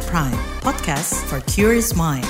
KBR 0.00 0.08
Prime, 0.16 0.40
podcast 0.64 1.12
for 1.28 1.44
curious 1.44 1.92
mind. 1.92 2.24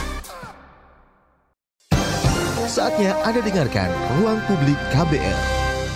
Saatnya 2.67 3.15
Anda 3.23 3.47
dengarkan 3.47 3.87
Ruang 4.19 4.43
Publik 4.51 4.75
KBR. 4.91 5.39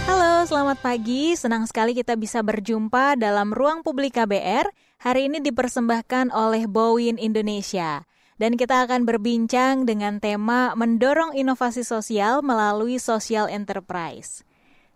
Halo, 0.06 0.47
selamat 0.47 0.79
pagi. 0.79 1.35
Senang 1.35 1.67
sekali 1.67 1.99
kita 1.99 2.15
bisa 2.15 2.47
berjumpa 2.47 3.19
dalam 3.19 3.51
Ruang 3.51 3.83
Publik 3.83 4.15
KBR. 4.15 4.71
Hari 5.03 5.26
ini 5.26 5.42
dipersembahkan 5.42 6.31
oleh 6.31 6.71
Bowin 6.71 7.19
Indonesia. 7.19 8.06
Dan 8.38 8.54
kita 8.54 8.87
akan 8.87 9.03
berbincang 9.03 9.83
dengan 9.83 10.22
tema 10.22 10.79
mendorong 10.79 11.35
inovasi 11.35 11.83
sosial 11.83 12.47
melalui 12.47 13.03
social 13.03 13.51
enterprise. 13.51 14.47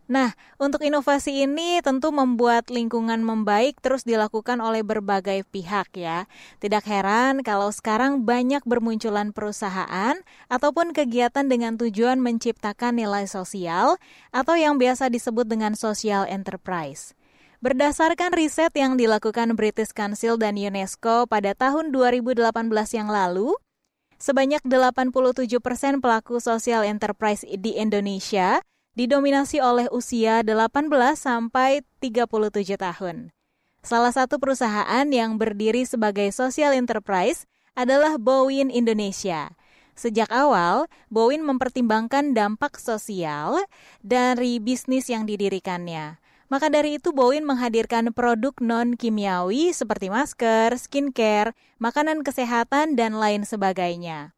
Nah, 0.08 0.32
untuk 0.56 0.80
inovasi 0.80 1.44
ini 1.44 1.84
tentu 1.84 2.08
membuat 2.08 2.72
lingkungan 2.72 3.20
membaik 3.20 3.76
terus 3.84 4.08
dilakukan 4.08 4.56
oleh 4.56 4.80
berbagai 4.80 5.44
pihak 5.52 5.92
ya. 5.92 6.24
Tidak 6.64 6.80
heran 6.88 7.44
kalau 7.44 7.68
sekarang 7.68 8.24
banyak 8.24 8.64
bermunculan 8.64 9.36
perusahaan 9.36 10.16
ataupun 10.48 10.96
kegiatan 10.96 11.44
dengan 11.44 11.76
tujuan 11.76 12.24
menciptakan 12.24 12.96
nilai 12.96 13.28
sosial 13.28 14.00
atau 14.32 14.56
yang 14.56 14.80
biasa 14.80 15.12
disebut 15.12 15.44
dengan 15.44 15.76
social 15.76 16.24
enterprise. 16.24 17.12
Berdasarkan 17.60 18.32
riset 18.32 18.72
yang 18.80 18.96
dilakukan 18.96 19.60
British 19.60 19.92
Council 19.92 20.40
dan 20.40 20.56
UNESCO 20.56 21.28
pada 21.28 21.52
tahun 21.52 21.92
2018 21.92 22.48
yang 22.96 23.12
lalu, 23.12 23.52
sebanyak 24.16 24.64
87 24.64 25.12
persen 25.60 26.00
pelaku 26.00 26.40
social 26.40 26.80
enterprise 26.80 27.44
di 27.44 27.76
Indonesia 27.76 28.64
didominasi 28.98 29.62
oleh 29.62 29.86
usia 29.94 30.42
18 30.42 30.90
sampai 31.14 31.86
37 32.02 32.74
tahun. 32.74 33.30
Salah 33.86 34.10
satu 34.10 34.42
perusahaan 34.42 35.06
yang 35.06 35.38
berdiri 35.38 35.86
sebagai 35.86 36.26
social 36.34 36.74
enterprise 36.74 37.46
adalah 37.78 38.18
Bowin 38.18 38.74
Indonesia. 38.74 39.54
Sejak 39.94 40.26
awal, 40.34 40.90
Bowin 41.14 41.46
mempertimbangkan 41.46 42.34
dampak 42.34 42.82
sosial 42.82 43.62
dari 44.02 44.58
bisnis 44.58 45.06
yang 45.06 45.30
didirikannya. 45.30 46.18
Maka 46.50 46.66
dari 46.66 46.98
itu 46.98 47.14
Bowin 47.14 47.46
menghadirkan 47.46 48.10
produk 48.10 48.56
non-kimiawi 48.58 49.70
seperti 49.70 50.10
masker, 50.10 50.74
skincare, 50.74 51.54
makanan 51.78 52.26
kesehatan, 52.26 52.98
dan 52.98 53.14
lain 53.14 53.46
sebagainya. 53.46 54.37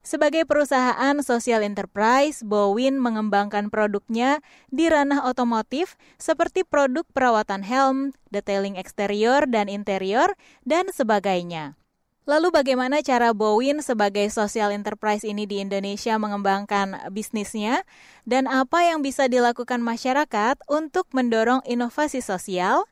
Sebagai 0.00 0.48
perusahaan 0.48 1.12
social 1.20 1.60
enterprise, 1.60 2.40
Bowin 2.40 2.96
mengembangkan 2.96 3.68
produknya 3.68 4.40
di 4.72 4.88
ranah 4.88 5.28
otomotif 5.28 6.00
seperti 6.16 6.64
produk 6.64 7.04
perawatan 7.12 7.60
helm, 7.60 8.16
detailing 8.32 8.80
eksterior 8.80 9.44
dan 9.44 9.68
interior, 9.68 10.32
dan 10.64 10.88
sebagainya. 10.88 11.76
Lalu 12.24 12.48
bagaimana 12.48 13.04
cara 13.04 13.36
Bowin 13.36 13.84
sebagai 13.84 14.24
social 14.32 14.72
enterprise 14.72 15.20
ini 15.20 15.44
di 15.44 15.60
Indonesia 15.60 16.16
mengembangkan 16.16 17.12
bisnisnya 17.12 17.84
dan 18.24 18.48
apa 18.48 18.80
yang 18.88 19.04
bisa 19.04 19.28
dilakukan 19.28 19.84
masyarakat 19.84 20.56
untuk 20.72 21.12
mendorong 21.12 21.60
inovasi 21.68 22.24
sosial? 22.24 22.88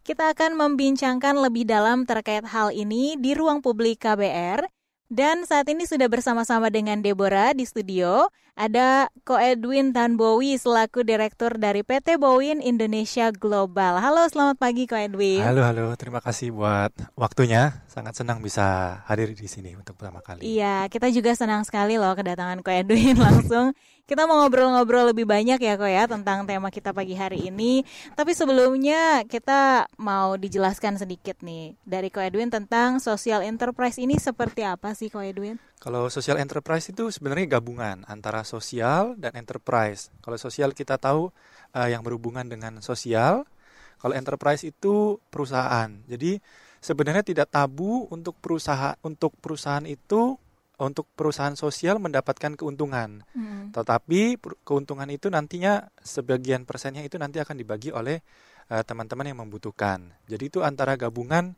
Kita 0.00 0.32
akan 0.32 0.56
membincangkan 0.56 1.36
lebih 1.36 1.68
dalam 1.68 2.08
terkait 2.08 2.48
hal 2.48 2.72
ini 2.72 3.20
di 3.20 3.36
ruang 3.36 3.60
publik 3.60 4.00
KBR 4.00 4.79
dan 5.10 5.42
saat 5.42 5.66
ini 5.66 5.90
sudah 5.90 6.06
bersama-sama 6.06 6.70
dengan 6.70 7.02
Deborah 7.02 7.50
di 7.50 7.66
studio. 7.66 8.30
Ada 8.54 9.10
Ko 9.26 9.34
Edwin 9.40 9.90
Tanbowi 9.90 10.54
selaku 10.54 11.02
Direktur 11.02 11.58
dari 11.58 11.82
PT 11.82 12.14
Bowin 12.20 12.62
Indonesia 12.62 13.34
Global. 13.34 13.98
Halo, 13.98 14.30
selamat 14.30 14.56
pagi 14.62 14.86
Ko 14.86 14.94
Edwin. 14.94 15.42
Halo, 15.42 15.66
halo. 15.66 15.90
Terima 15.98 16.22
kasih 16.22 16.54
buat 16.54 16.94
waktunya. 17.18 17.82
Sangat 17.90 18.14
senang 18.14 18.38
bisa 18.38 19.02
hadir 19.10 19.34
di 19.34 19.50
sini 19.50 19.74
untuk 19.74 19.98
pertama 19.98 20.22
kali. 20.22 20.46
Iya, 20.46 20.86
kita 20.86 21.10
juga 21.10 21.34
senang 21.34 21.66
sekali 21.66 21.98
loh 21.98 22.14
kedatangan 22.14 22.62
Ko 22.62 22.70
Edwin 22.70 23.18
langsung. 23.26 23.74
Kita 24.06 24.30
mau 24.30 24.38
ngobrol-ngobrol 24.46 25.10
lebih 25.10 25.26
banyak 25.26 25.58
ya 25.58 25.74
Ko 25.74 25.90
ya 25.90 26.06
tentang 26.06 26.46
tema 26.46 26.70
kita 26.70 26.94
pagi 26.94 27.18
hari 27.18 27.50
ini. 27.50 27.82
Tapi 28.14 28.30
sebelumnya 28.30 29.26
kita 29.26 29.90
mau 29.98 30.38
dijelaskan 30.38 31.02
sedikit 31.02 31.42
nih 31.42 31.74
dari 31.82 32.14
Ko 32.14 32.22
Edwin 32.22 32.46
tentang 32.46 33.02
social 33.02 33.42
enterprise 33.42 33.98
ini 33.98 34.22
seperti 34.22 34.62
apa 34.62 34.94
sih 34.94 35.10
Ko 35.10 35.18
Edwin? 35.18 35.58
Kalau 35.82 36.06
social 36.14 36.38
enterprise 36.38 36.94
itu 36.94 37.10
sebenarnya 37.10 37.58
gabungan 37.58 38.06
antara 38.06 38.46
sosial 38.46 39.18
dan 39.18 39.34
enterprise. 39.34 40.14
Kalau 40.22 40.38
sosial 40.38 40.78
kita 40.78 40.94
tahu 40.94 41.34
uh, 41.74 41.88
yang 41.90 42.06
berhubungan 42.06 42.46
dengan 42.46 42.78
sosial. 42.86 43.50
Kalau 43.98 44.14
enterprise 44.14 44.62
itu 44.62 45.18
perusahaan. 45.34 45.90
Jadi 46.06 46.38
sebenarnya 46.80 47.22
tidak 47.22 47.52
tabu 47.52 48.08
untuk 48.08 48.36
perusahaan 48.40 48.96
untuk 49.04 49.36
perusahaan 49.38 49.84
itu 49.84 50.40
untuk 50.80 51.04
perusahaan 51.12 51.52
sosial 51.52 52.00
mendapatkan 52.00 52.56
keuntungan. 52.56 53.20
Hmm. 53.36 53.68
Tetapi 53.68 54.40
keuntungan 54.64 55.06
itu 55.12 55.28
nantinya 55.28 55.92
sebagian 56.00 56.64
persennya 56.64 57.04
itu 57.04 57.20
nanti 57.20 57.36
akan 57.36 57.60
dibagi 57.60 57.92
oleh 57.92 58.24
eh, 58.72 58.82
teman-teman 58.88 59.28
uh, 59.28 59.30
yang 59.30 59.38
membutuhkan. 59.44 60.08
Jadi 60.24 60.48
itu 60.48 60.64
antara 60.64 60.96
gabungan 60.96 61.52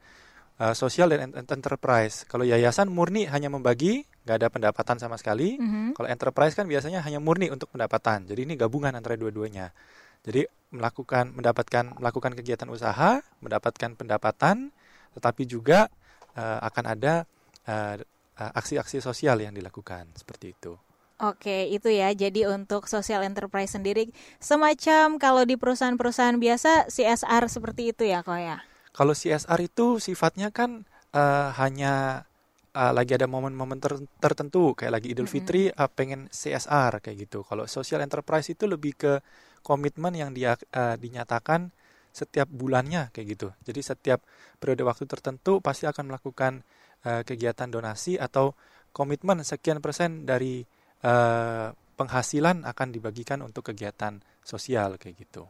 uh, 0.59 0.75
sosial 0.75 1.15
dan 1.15 1.31
enterprise. 1.35 2.27
Kalau 2.27 2.43
yayasan 2.43 2.91
murni 2.91 3.31
hanya 3.31 3.47
membagi, 3.47 4.05
nggak 4.27 4.37
ada 4.43 4.49
pendapatan 4.51 4.97
sama 4.99 5.15
sekali. 5.17 5.55
Mm-hmm. 5.55 5.95
Kalau 5.95 6.09
enterprise 6.11 6.55
kan 6.59 6.67
biasanya 6.67 6.99
hanya 7.07 7.23
murni 7.23 7.47
untuk 7.49 7.71
pendapatan. 7.71 8.27
Jadi 8.27 8.47
ini 8.47 8.55
gabungan 8.59 8.93
antara 8.93 9.15
dua-duanya. 9.15 9.71
Jadi 10.23 10.47
melakukan 10.75 11.35
mendapatkan 11.35 11.99
melakukan 11.99 12.33
kegiatan 12.39 12.69
usaha, 12.71 13.23
mendapatkan 13.43 13.95
pendapatan, 13.99 14.71
tetapi 15.17 15.49
juga 15.49 15.89
uh, 16.37 16.59
akan 16.65 16.85
ada 16.99 17.15
uh, 17.69 17.97
aksi-aksi 18.37 18.99
sosial 19.05 19.39
yang 19.45 19.55
dilakukan 19.55 20.09
seperti 20.17 20.57
itu. 20.57 20.75
Oke, 21.23 21.71
itu 21.71 21.87
ya. 21.87 22.11
Jadi 22.11 22.51
untuk 22.51 22.91
social 22.91 23.23
enterprise 23.23 23.79
sendiri 23.79 24.11
semacam 24.43 25.23
kalau 25.23 25.47
di 25.47 25.55
perusahaan-perusahaan 25.55 26.35
biasa 26.35 26.91
CSR 26.91 27.47
seperti 27.47 27.95
itu 27.95 28.03
ya, 28.03 28.27
kok 28.27 28.43
ya? 28.43 28.59
Kalau 28.91 29.15
CSR 29.15 29.61
itu 29.63 30.03
sifatnya 30.03 30.51
kan 30.51 30.83
uh, 31.15 31.55
hanya 31.63 32.27
uh, 32.75 32.91
lagi 32.91 33.15
ada 33.15 33.31
momen-momen 33.31 33.79
ter 33.79 34.03
tertentu 34.19 34.75
kayak 34.75 34.99
lagi 34.99 35.15
Idul 35.15 35.31
Fitri 35.31 35.71
mm 35.71 35.79
-hmm. 35.79 35.83
uh, 35.87 35.91
pengen 35.95 36.21
CSR 36.35 36.99
kayak 36.99 37.17
gitu. 37.31 37.47
Kalau 37.47 37.71
social 37.71 38.03
enterprise 38.03 38.51
itu 38.51 38.67
lebih 38.67 38.99
ke 38.99 39.13
komitmen 39.63 40.19
yang 40.19 40.35
dia 40.35 40.59
uh, 40.75 40.99
dinyatakan 40.99 41.71
setiap 42.13 42.47
bulannya 42.47 43.09
kayak 43.11 43.27
gitu. 43.35 43.49
Jadi 43.65 43.81
setiap 43.81 44.21
periode 44.61 44.85
waktu 44.85 45.09
tertentu 45.09 45.65
pasti 45.65 45.89
akan 45.89 46.13
melakukan 46.13 46.63
uh, 47.09 47.25
kegiatan 47.25 47.73
donasi 47.73 48.21
atau 48.21 48.53
komitmen 48.93 49.41
sekian 49.43 49.81
persen 49.81 50.29
dari 50.29 50.63
uh, 51.03 51.73
penghasilan 51.97 52.69
akan 52.69 52.89
dibagikan 52.93 53.41
untuk 53.41 53.73
kegiatan 53.73 54.21
sosial 54.45 55.01
kayak 55.01 55.25
gitu. 55.25 55.49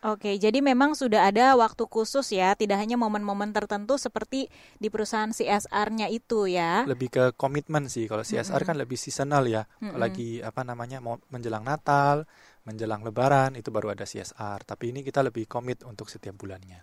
Oke, 0.00 0.40
jadi 0.40 0.64
memang 0.64 0.96
sudah 0.96 1.28
ada 1.28 1.52
waktu 1.60 1.84
khusus 1.84 2.32
ya, 2.32 2.56
tidak 2.56 2.80
hanya 2.80 2.96
momen-momen 2.96 3.52
tertentu 3.52 4.00
seperti 4.00 4.48
di 4.80 4.88
perusahaan 4.88 5.28
CSR-nya 5.28 6.08
itu 6.08 6.48
ya. 6.48 6.88
Lebih 6.88 7.08
ke 7.12 7.24
komitmen 7.36 7.84
sih, 7.84 8.08
kalau 8.08 8.24
CSR 8.24 8.48
mm 8.48 8.56
-hmm. 8.56 8.68
kan 8.72 8.76
lebih 8.80 8.96
seasonal 8.96 9.44
ya, 9.44 9.68
mm 9.68 9.92
-hmm. 9.92 10.00
lagi 10.00 10.40
apa 10.40 10.64
namanya 10.64 11.04
mau 11.04 11.20
menjelang 11.28 11.68
Natal, 11.68 12.24
menjelang 12.64 13.04
Lebaran 13.04 13.56
itu 13.56 13.68
baru 13.68 13.92
ada 13.92 14.04
CSR. 14.04 14.64
Tapi 14.64 14.92
ini 14.94 15.00
kita 15.00 15.20
lebih 15.24 15.48
komit 15.48 15.82
untuk 15.84 16.08
setiap 16.08 16.36
bulannya. 16.36 16.82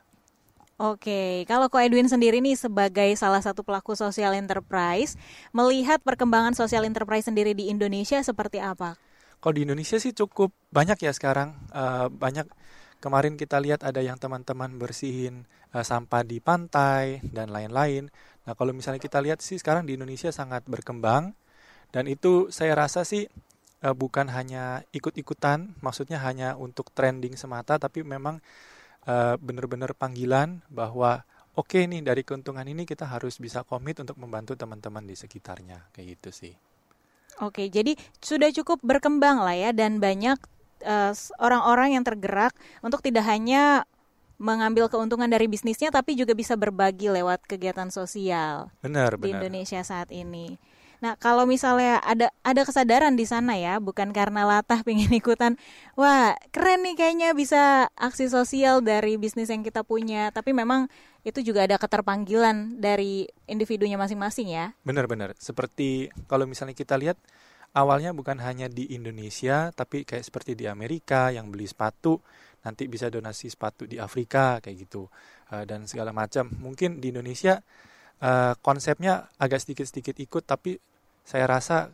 Oke, 0.78 1.42
kalau 1.50 1.74
Ko 1.74 1.82
Edwin 1.82 2.06
sendiri 2.06 2.38
nih 2.38 2.54
sebagai 2.54 3.10
salah 3.18 3.42
satu 3.42 3.66
pelaku 3.66 3.98
sosial 3.98 4.38
enterprise, 4.38 5.18
melihat 5.50 5.98
perkembangan 6.06 6.54
sosial 6.54 6.86
enterprise 6.86 7.26
sendiri 7.26 7.58
di 7.58 7.74
Indonesia 7.74 8.22
seperti 8.22 8.62
apa? 8.62 8.94
Kalau 9.42 9.54
di 9.58 9.66
Indonesia 9.66 9.98
sih 9.98 10.14
cukup 10.14 10.54
banyak 10.70 11.02
ya 11.02 11.10
sekarang, 11.18 11.58
uh, 11.74 12.14
banyak 12.14 12.46
Kemarin 12.98 13.38
kita 13.38 13.62
lihat 13.62 13.86
ada 13.86 14.02
yang 14.02 14.18
teman-teman 14.18 14.82
bersihin 14.82 15.46
uh, 15.70 15.86
sampah 15.86 16.26
di 16.26 16.42
pantai 16.42 17.22
dan 17.30 17.54
lain-lain. 17.54 18.10
Nah, 18.50 18.58
kalau 18.58 18.74
misalnya 18.74 18.98
kita 18.98 19.22
lihat 19.22 19.38
sih 19.46 19.62
sekarang 19.62 19.86
di 19.86 19.94
Indonesia 19.94 20.34
sangat 20.34 20.66
berkembang 20.66 21.38
dan 21.94 22.04
itu 22.10 22.50
saya 22.50 22.74
rasa 22.74 23.06
sih 23.06 23.30
uh, 23.84 23.96
bukan 23.96 24.30
hanya 24.32 24.86
ikut-ikutan, 24.94 25.76
maksudnya 25.84 26.22
hanya 26.22 26.56
untuk 26.58 26.90
trending 26.94 27.38
semata 27.38 27.78
tapi 27.78 28.02
memang 28.02 28.42
uh, 29.06 29.36
benar-benar 29.38 29.94
panggilan 29.94 30.62
bahwa 30.70 31.26
oke 31.58 31.74
okay 31.74 31.90
nih 31.90 32.06
dari 32.06 32.22
keuntungan 32.22 32.66
ini 32.66 32.86
kita 32.86 33.08
harus 33.10 33.42
bisa 33.42 33.66
komit 33.66 33.98
untuk 33.98 34.18
membantu 34.22 34.54
teman-teman 34.54 35.06
di 35.06 35.16
sekitarnya 35.18 35.90
kayak 35.96 36.20
gitu 36.20 36.30
sih. 36.32 36.54
Oke, 37.38 37.70
jadi 37.70 37.94
sudah 38.18 38.50
cukup 38.50 38.82
berkembang 38.82 39.38
lah 39.46 39.54
ya 39.54 39.70
dan 39.70 40.02
banyak 40.02 40.42
eh, 40.82 41.14
orang-orang 41.38 41.94
yang 41.94 42.02
tergerak 42.02 42.50
untuk 42.82 43.06
tidak 43.06 43.30
hanya 43.30 43.86
mengambil 44.38 44.86
keuntungan 44.90 45.30
dari 45.30 45.50
bisnisnya 45.50 45.90
tapi 45.90 46.14
juga 46.14 46.38
bisa 46.38 46.54
berbagi 46.54 47.10
lewat 47.10 47.46
kegiatan 47.50 47.90
sosial 47.90 48.70
benar, 48.86 49.18
di 49.18 49.34
benar. 49.34 49.42
Indonesia 49.42 49.82
saat 49.82 50.14
ini. 50.14 50.58
Nah, 50.98 51.14
kalau 51.18 51.46
misalnya 51.46 52.02
ada 52.02 52.34
ada 52.42 52.62
kesadaran 52.66 53.14
di 53.14 53.26
sana 53.30 53.54
ya, 53.54 53.78
bukan 53.78 54.10
karena 54.10 54.50
latah 54.50 54.82
pengen 54.88 55.14
ikutan, 55.14 55.56
wah 55.94 56.34
keren 56.50 56.82
nih 56.82 56.96
kayaknya 56.98 57.30
bisa 57.38 57.92
aksi 57.94 58.30
sosial 58.34 58.82
dari 58.82 59.16
bisnis 59.22 59.54
yang 59.54 59.62
kita 59.62 59.86
punya, 59.86 60.34
tapi 60.34 60.58
memang 60.58 60.90
itu 61.28 61.44
juga 61.44 61.68
ada 61.68 61.76
keterpanggilan 61.76 62.80
dari 62.80 63.28
individunya 63.46 64.00
masing-masing 64.00 64.48
ya. 64.50 64.72
Benar-benar. 64.82 65.36
Seperti 65.38 66.08
kalau 66.26 66.48
misalnya 66.48 66.74
kita 66.74 66.96
lihat 66.96 67.20
awalnya 67.76 68.16
bukan 68.16 68.40
hanya 68.42 68.72
di 68.72 68.90
Indonesia, 68.96 69.70
tapi 69.76 70.08
kayak 70.08 70.24
seperti 70.24 70.56
di 70.56 70.66
Amerika 70.66 71.30
yang 71.30 71.52
beli 71.52 71.68
sepatu 71.68 72.24
nanti 72.66 72.90
bisa 72.92 73.08
donasi 73.08 73.48
sepatu 73.48 73.88
di 73.88 73.96
Afrika 73.96 74.60
kayak 74.60 74.88
gitu 74.88 75.08
uh, 75.54 75.64
dan 75.64 75.88
segala 75.88 76.12
macam. 76.12 76.52
Mungkin 76.52 77.00
di 77.00 77.16
Indonesia 77.16 77.64
uh, 78.22 78.54
konsepnya 78.62 79.30
agak 79.38 79.62
sedikit-sedikit 79.64 80.18
ikut, 80.18 80.44
tapi 80.46 80.78
saya 81.28 81.46
rasa 81.50 81.92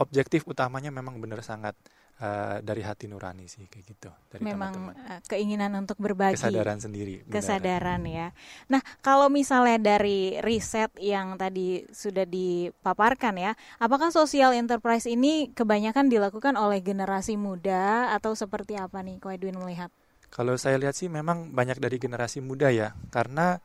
objektif 0.00 0.48
utamanya 0.48 0.90
memang 0.90 1.20
benar 1.20 1.44
sangat 1.44 1.76
uh, 2.22 2.58
dari 2.64 2.82
hati 2.82 3.06
nurani 3.06 3.44
sih 3.46 3.68
kayak 3.68 3.84
gitu 3.86 4.10
dari 4.32 4.42
Memang 4.42 4.72
teman-teman. 4.72 5.10
uh, 5.10 5.20
keinginan 5.28 5.72
untuk 5.78 5.98
berbagi. 6.00 6.38
Kesadaran 6.38 6.78
sendiri. 6.80 7.22
benar. 7.22 7.32
kesadaran 7.38 8.02
ya. 8.08 8.28
Nah, 8.72 8.80
kalau 9.04 9.28
misalnya 9.28 9.98
dari 9.98 10.38
riset 10.40 10.90
yang 10.98 11.36
tadi 11.36 11.86
sudah 11.92 12.26
dipaparkan 12.26 13.34
ya, 13.38 13.52
apakah 13.78 14.10
social 14.10 14.56
enterprise 14.56 15.06
ini 15.06 15.50
kebanyakan 15.52 16.08
dilakukan 16.08 16.54
oleh 16.56 16.80
generasi 16.80 17.36
muda 17.38 18.14
atau 18.16 18.32
seperti 18.34 18.78
apa 18.78 19.02
nih, 19.04 19.18
Ko 19.22 19.30
Edwin 19.30 19.58
melihat? 19.60 19.92
Kalau 20.32 20.56
saya 20.56 20.80
lihat 20.80 20.96
sih 20.96 21.12
memang 21.12 21.52
banyak 21.52 21.76
dari 21.76 22.00
generasi 22.00 22.40
muda 22.40 22.72
ya, 22.72 22.96
karena 23.12 23.60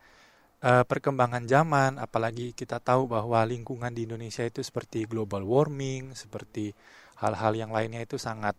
uh, 0.64 0.84
perkembangan 0.86 1.46
zaman, 1.46 2.02
apalagi 2.02 2.54
kita 2.54 2.82
tahu 2.82 3.10
bahwa 3.10 3.44
lingkungan 3.46 3.94
di 3.94 4.10
Indonesia 4.10 4.42
itu 4.46 4.62
seperti 4.64 5.06
global 5.06 5.46
warming, 5.46 6.14
seperti 6.18 6.74
hal-hal 7.22 7.54
yang 7.58 7.72
lainnya 7.74 8.06
itu 8.06 8.18
sangat 8.22 8.54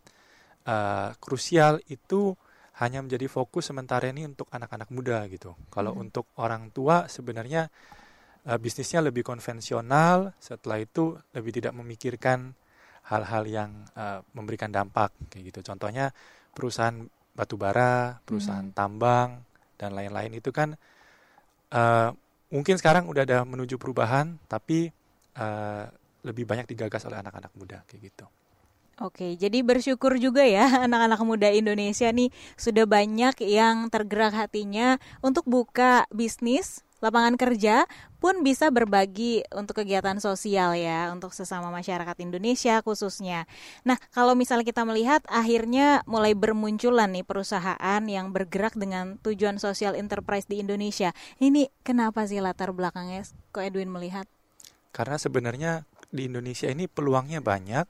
uh, 0.67 1.15
krusial, 1.19 1.79
itu 1.91 2.35
hanya 2.79 3.03
menjadi 3.03 3.27
fokus 3.27 3.71
sementara 3.71 4.07
ini 4.07 4.23
untuk 4.27 4.47
anak-anak 4.55 4.91
muda 4.95 5.27
gitu. 5.27 5.59
Kalau 5.71 5.95
Hmm. 5.95 6.07
untuk 6.07 6.31
orang 6.39 6.71
tua 6.71 7.11
sebenarnya 7.11 7.67
uh, 8.47 8.59
bisnisnya 8.59 9.03
lebih 9.03 9.27
konvensional, 9.27 10.35
setelah 10.39 10.79
itu 10.79 11.19
lebih 11.35 11.59
tidak 11.59 11.75
memikirkan 11.75 12.55
hal-hal 13.11 13.45
yang 13.49 13.71
uh, 13.99 14.23
memberikan 14.37 14.71
dampak 14.71 15.11
kayak 15.33 15.51
gitu. 15.51 15.75
Contohnya 15.75 16.15
perusahaan 16.55 17.03
batu 17.35 17.59
bara, 17.59 18.23
perusahaan 18.23 18.71
Hmm. 18.71 18.77
tambang 18.77 19.43
dan 19.79 19.95
lain-lain 19.95 20.39
itu 20.39 20.51
kan 20.55 20.79
uh, 21.73 22.11
mungkin 22.53 22.77
sekarang 22.81 23.09
udah 23.09 23.23
ada 23.25 23.39
menuju 23.45 23.77
perubahan, 23.77 24.37
tapi 24.49 24.93
uh, 25.37 25.85
lebih 26.27 26.45
banyak 26.45 26.67
digagas 26.69 27.07
oleh 27.07 27.21
anak-anak 27.21 27.53
muda 27.57 27.85
kayak 27.87 28.13
gitu. 28.13 28.27
Oke, 28.99 29.39
jadi 29.39 29.63
bersyukur 29.63 30.19
juga 30.19 30.43
ya 30.43 30.67
anak-anak 30.87 31.23
muda 31.23 31.49
Indonesia 31.55 32.11
nih 32.11 32.35
sudah 32.59 32.83
banyak 32.83 33.39
yang 33.47 33.87
tergerak 33.95 34.35
hatinya 34.35 34.99
untuk 35.23 35.47
buka 35.47 36.11
bisnis, 36.11 36.83
lapangan 36.99 37.39
kerja 37.39 37.87
pun 38.19 38.43
bisa 38.43 38.75
berbagi 38.75 39.47
untuk 39.55 39.83
kegiatan 39.83 40.19
sosial 40.19 40.75
ya, 40.75 41.15
untuk 41.15 41.31
sesama 41.31 41.71
masyarakat 41.71 42.19
Indonesia 42.19 42.83
khususnya. 42.83 43.47
Nah, 43.87 43.95
kalau 44.11 44.35
misalnya 44.35 44.67
kita 44.67 44.83
melihat 44.83 45.23
akhirnya 45.31 46.03
mulai 46.11 46.35
bermunculan 46.35 47.15
nih 47.15 47.23
perusahaan 47.23 48.03
yang 48.05 48.35
bergerak 48.35 48.75
dengan 48.75 49.23
tujuan 49.23 49.63
sosial 49.63 49.95
enterprise 49.95 50.51
di 50.51 50.59
Indonesia. 50.59 51.15
Ini 51.39 51.71
kenapa 51.87 52.27
sih 52.27 52.43
latar 52.43 52.75
belakangnya 52.75 53.23
kok 53.55 53.63
Edwin 53.63 53.91
melihat? 53.91 54.27
Karena 54.91 55.15
sebenarnya 55.15 55.87
di 56.11 56.27
Indonesia 56.27 56.67
ini 56.67 56.91
peluangnya 56.91 57.39
banyak 57.39 57.87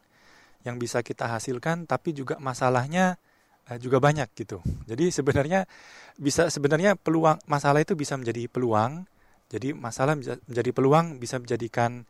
yang 0.67 0.77
bisa 0.77 1.01
kita 1.01 1.31
hasilkan, 1.31 1.89
tapi 1.89 2.13
juga 2.13 2.37
masalahnya 2.37 3.17
juga 3.77 4.01
banyak 4.01 4.33
gitu. 4.33 4.65
Jadi 4.89 5.13
sebenarnya 5.13 5.69
bisa 6.17 6.49
sebenarnya 6.49 6.97
peluang 6.97 7.37
masalah 7.45 7.85
itu 7.85 7.93
bisa 7.93 8.17
menjadi 8.17 8.49
peluang. 8.49 9.05
Jadi 9.53 9.77
masalah 9.77 10.17
bisa 10.17 10.41
menjadi 10.49 10.71
peluang 10.73 11.07
bisa 11.21 11.37
menjadikan 11.37 12.09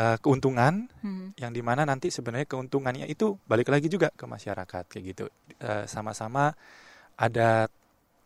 uh, 0.00 0.16
keuntungan 0.20 0.88
Hmm. 1.04 1.36
yang 1.36 1.52
di 1.52 1.60
mana 1.60 1.84
nanti 1.84 2.08
sebenarnya 2.08 2.48
keuntungannya 2.48 3.04
itu 3.08 3.36
balik 3.44 3.68
lagi 3.68 3.92
juga 3.92 4.08
ke 4.12 4.24
masyarakat 4.24 4.84
kayak 4.88 5.04
gitu. 5.12 5.24
Uh, 5.60 5.84
sama-sama 5.84 6.56
ada 7.16 7.68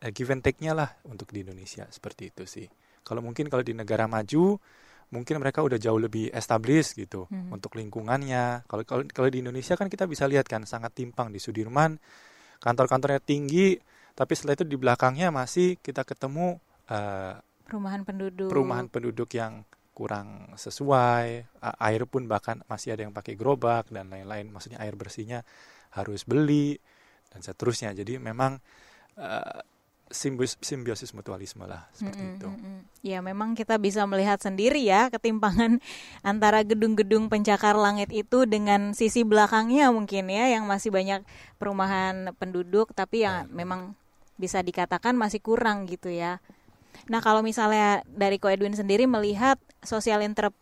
uh, 0.02 0.10
give 0.14 0.30
and 0.30 0.42
take-nya 0.42 0.74
lah 0.74 0.94
untuk 1.06 1.30
di 1.34 1.42
Indonesia 1.42 1.86
seperti 1.90 2.30
itu 2.30 2.46
sih. 2.46 2.66
Kalau 3.02 3.22
mungkin 3.24 3.50
kalau 3.50 3.66
di 3.66 3.74
negara 3.74 4.06
maju 4.06 4.58
mungkin 5.10 5.42
mereka 5.42 5.66
udah 5.66 5.74
jauh 5.74 5.98
lebih 5.98 6.30
established 6.30 6.94
gitu 6.94 7.26
Mhm. 7.26 7.50
untuk 7.50 7.74
lingkungannya. 7.74 8.62
Kalau 8.70 8.82
kalau 8.86 9.28
di 9.30 9.42
Indonesia 9.42 9.74
kan 9.74 9.90
kita 9.90 10.06
bisa 10.06 10.26
lihat 10.30 10.46
kan 10.46 10.62
sangat 10.66 10.94
timpang 10.94 11.34
di 11.34 11.42
Sudirman 11.42 11.98
kantor-kantornya 12.60 13.20
tinggi, 13.24 13.80
tapi 14.14 14.32
setelah 14.36 14.54
itu 14.60 14.68
di 14.68 14.76
belakangnya 14.76 15.32
masih 15.32 15.80
kita 15.80 16.04
ketemu 16.04 16.60
uh, 16.92 17.40
Perumahan 17.66 18.02
penduduk. 18.02 18.50
perumahan 18.50 18.86
penduduk 18.90 19.30
yang 19.32 19.62
kurang 19.94 20.56
sesuai, 20.56 21.60
air 21.60 22.02
pun 22.08 22.24
bahkan 22.24 22.64
masih 22.66 22.96
ada 22.96 23.04
yang 23.06 23.14
pakai 23.14 23.36
gerobak 23.36 23.86
dan 23.92 24.10
lain-lain. 24.10 24.48
Maksudnya 24.50 24.82
air 24.82 24.96
bersihnya 24.96 25.46
harus 25.94 26.26
beli 26.26 26.78
dan 27.30 27.40
seterusnya. 27.44 27.94
Jadi 27.94 28.18
memang 28.18 28.58
uh, 29.20 29.60
simbios- 30.10 30.58
simbiosis 30.58 31.14
mutualisme 31.14 31.64
lah 31.64 31.86
seperti 31.94 32.22
Mm-mm, 32.22 32.36
itu. 32.36 32.48
mm-mm. 32.50 32.78
Ya 33.06 33.18
memang 33.22 33.54
kita 33.54 33.78
bisa 33.78 34.04
melihat 34.04 34.42
sendiri 34.42 34.82
ya 34.82 35.08
ketimpangan 35.08 35.78
antara 36.26 36.66
gedung-gedung 36.66 37.30
pencakar 37.30 37.78
langit 37.78 38.10
itu 38.10 38.44
dengan 38.44 38.92
sisi 38.92 39.22
belakangnya 39.22 39.94
mungkin 39.94 40.28
ya 40.28 40.50
yang 40.50 40.66
masih 40.66 40.90
banyak 40.90 41.22
perumahan 41.56 42.34
penduduk 42.36 42.90
tapi 42.92 43.22
yang 43.24 43.46
memang 43.54 43.94
bisa 44.36 44.60
dikatakan 44.60 45.14
masih 45.14 45.38
kurang 45.40 45.86
gitu 45.86 46.10
ya. 46.10 46.42
Nah 47.06 47.22
kalau 47.22 47.40
misalnya 47.40 48.02
dari 48.10 48.36
Ko 48.42 48.50
Edwin 48.50 48.74
sendiri 48.74 49.06
melihat 49.06 49.56
social 49.86 50.20
enter- 50.26 50.52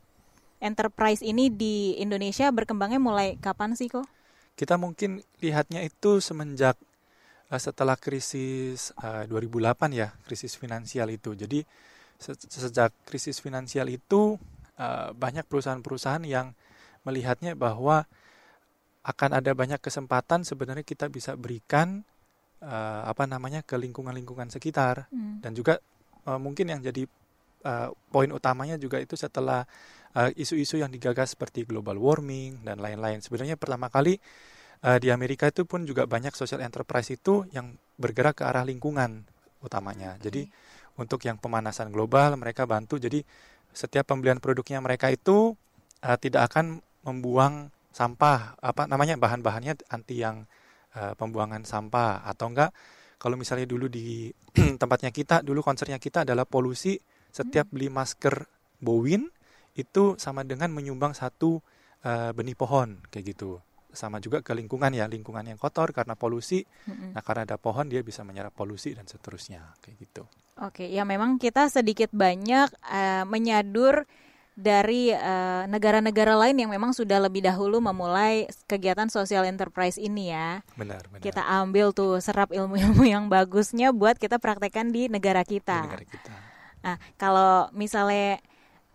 enterprise 0.61 1.25
ini 1.25 1.49
di 1.49 1.97
Indonesia 1.99 2.53
berkembangnya 2.53 3.01
mulai 3.01 3.41
kapan 3.41 3.75
sih 3.75 3.89
kok? 3.89 4.07
Kita 4.59 4.75
mungkin 4.75 5.23
lihatnya 5.39 5.87
itu 5.87 6.19
semenjak 6.19 6.75
setelah 7.57 7.97
krisis 7.97 8.93
uh, 9.01 9.25
2008 9.25 9.89
ya, 9.97 10.13
krisis 10.29 10.61
finansial 10.61 11.09
itu. 11.09 11.33
Jadi 11.33 11.65
se- 12.21 12.37
sejak 12.37 12.93
krisis 13.09 13.41
finansial 13.41 13.89
itu 13.89 14.37
uh, 14.77 15.17
banyak 15.17 15.49
perusahaan-perusahaan 15.49 16.21
yang 16.29 16.53
melihatnya 17.09 17.57
bahwa 17.57 18.05
akan 19.01 19.41
ada 19.41 19.57
banyak 19.57 19.81
kesempatan 19.81 20.45
sebenarnya 20.45 20.85
kita 20.85 21.09
bisa 21.09 21.33
berikan 21.33 22.05
uh, 22.61 23.09
apa 23.09 23.25
namanya 23.25 23.65
ke 23.65 23.81
lingkungan-lingkungan 23.81 24.53
sekitar 24.53 25.09
Hmm. 25.09 25.41
dan 25.41 25.57
juga 25.57 25.81
uh, 26.29 26.37
mungkin 26.37 26.69
yang 26.69 26.85
jadi 26.85 27.09
uh, 27.65 27.89
poin 28.13 28.29
utamanya 28.29 28.77
juga 28.77 29.01
itu 29.01 29.17
setelah 29.17 29.65
uh, 30.13 30.29
isu-isu 30.37 30.77
yang 30.77 30.93
digagas 30.93 31.33
seperti 31.33 31.65
global 31.65 31.97
warming 31.97 32.61
dan 32.67 32.83
lain-lain. 32.83 33.25
Sebenarnya 33.25 33.57
pertama 33.57 33.89
kali 33.89 34.21
uh, 34.85 34.99
di 34.99 35.09
Amerika 35.11 35.51
itu 35.51 35.65
pun 35.65 35.87
juga 35.89 36.05
banyak 36.05 36.35
social 36.35 36.63
enterprise 36.63 37.11
itu 37.15 37.47
yang 37.55 37.75
bergerak 37.99 38.43
ke 38.43 38.45
arah 38.47 38.63
lingkungan 38.63 39.27
utamanya. 39.63 40.15
Jadi 40.23 40.47
untuk 40.99 41.23
yang 41.27 41.39
pemanasan 41.39 41.95
global 41.95 42.35
mereka 42.39 42.67
bantu. 42.67 42.99
Jadi 42.99 43.23
setiap 43.71 44.11
pembelian 44.11 44.43
produknya 44.43 44.83
mereka 44.83 45.11
itu 45.11 45.55
uh, 46.03 46.19
tidak 46.19 46.53
akan 46.53 46.83
membuang 47.07 47.71
sampah 47.95 48.59
apa 48.59 48.87
namanya 48.87 49.19
bahan-bahannya 49.19 49.91
anti 49.91 50.23
yang 50.23 50.47
uh, 50.95 51.15
pembuangan 51.19 51.67
sampah 51.67 52.23
atau 52.27 52.53
enggak 52.53 52.71
kalau 53.19 53.35
misalnya 53.35 53.67
dulu 53.67 53.91
di 53.91 54.31
tempatnya 54.83 55.11
kita 55.11 55.43
dulu 55.43 55.65
konsernya 55.67 55.99
kita 55.99 56.23
adalah 56.23 56.47
polusi 56.47 56.99
setiap 57.29 57.67
beli 57.75 57.91
masker 57.91 58.47
bowin 58.79 59.27
itu 59.75 60.15
sama 60.19 60.47
dengan 60.47 60.71
menyumbang 60.71 61.15
satu 61.15 61.59
uh, 62.07 62.31
benih 62.35 62.55
pohon 62.55 63.03
kayak 63.11 63.35
gitu 63.35 63.59
sama 63.99 64.23
juga 64.23 64.39
ke 64.47 64.55
lingkungan 64.55 64.95
ya 64.95 65.11
lingkungan 65.11 65.43
yang 65.43 65.59
kotor 65.59 65.91
karena 65.91 66.15
polusi 66.15 66.63
Mm-mm. 66.87 67.19
nah 67.19 67.23
karena 67.27 67.43
ada 67.51 67.59
pohon 67.59 67.91
dia 67.91 68.07
bisa 68.07 68.23
menyerap 68.23 68.55
polusi 68.55 68.95
dan 68.95 69.11
seterusnya 69.11 69.75
kayak 69.83 69.99
gitu 69.99 70.25
Oke, 70.59 70.91
ya 70.91 71.07
memang 71.07 71.39
kita 71.39 71.71
sedikit 71.71 72.11
banyak 72.11 72.67
eh, 72.91 73.23
menyadur 73.31 74.11
dari 74.59 75.15
eh, 75.15 75.63
negara-negara 75.71 76.35
lain 76.35 76.59
yang 76.59 76.71
memang 76.75 76.91
sudah 76.91 77.23
lebih 77.23 77.47
dahulu 77.47 77.79
memulai 77.79 78.51
kegiatan 78.67 79.07
social 79.07 79.47
enterprise 79.47 79.95
ini 80.03 80.35
ya. 80.35 80.67
benar 80.75 81.07
benar 81.15 81.23
Kita 81.23 81.47
ambil 81.63 81.95
tuh 81.95 82.19
serap 82.19 82.51
ilmu-ilmu 82.51 83.07
yang 83.07 83.31
bagusnya 83.31 83.95
buat 83.95 84.19
kita 84.19 84.43
praktekkan 84.43 84.91
di 84.91 85.07
negara 85.07 85.47
di 85.47 85.63
kita. 85.63 85.87
negara 85.87 86.03
kita 86.03 86.35
Nah, 86.83 86.97
kalau 87.19 87.71
misalnya 87.75 88.39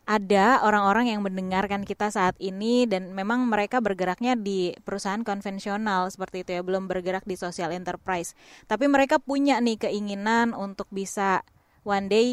ada 0.04 0.60
orang-orang 0.68 1.16
yang 1.16 1.24
mendengarkan 1.24 1.88
kita 1.88 2.12
saat 2.12 2.36
ini 2.36 2.84
dan 2.84 3.16
memang 3.16 3.48
mereka 3.48 3.80
bergeraknya 3.80 4.36
di 4.36 4.76
perusahaan 4.84 5.24
konvensional 5.24 6.12
seperti 6.12 6.44
itu 6.44 6.60
ya, 6.60 6.62
belum 6.62 6.92
bergerak 6.92 7.24
di 7.24 7.40
social 7.40 7.72
enterprise. 7.72 8.36
Tapi 8.68 8.92
mereka 8.92 9.16
punya 9.24 9.64
nih 9.64 9.80
keinginan 9.80 10.52
untuk 10.52 10.92
bisa 10.92 11.48
one 11.88 12.12
day 12.12 12.28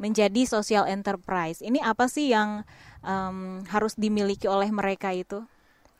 menjadi 0.00 0.48
social 0.48 0.88
enterprise. 0.88 1.60
Ini 1.60 1.84
apa 1.84 2.08
sih 2.08 2.32
yang 2.32 2.64
um, 3.04 3.60
harus 3.68 3.92
dimiliki 3.94 4.48
oleh 4.48 4.72
mereka 4.72 5.12
itu? 5.12 5.44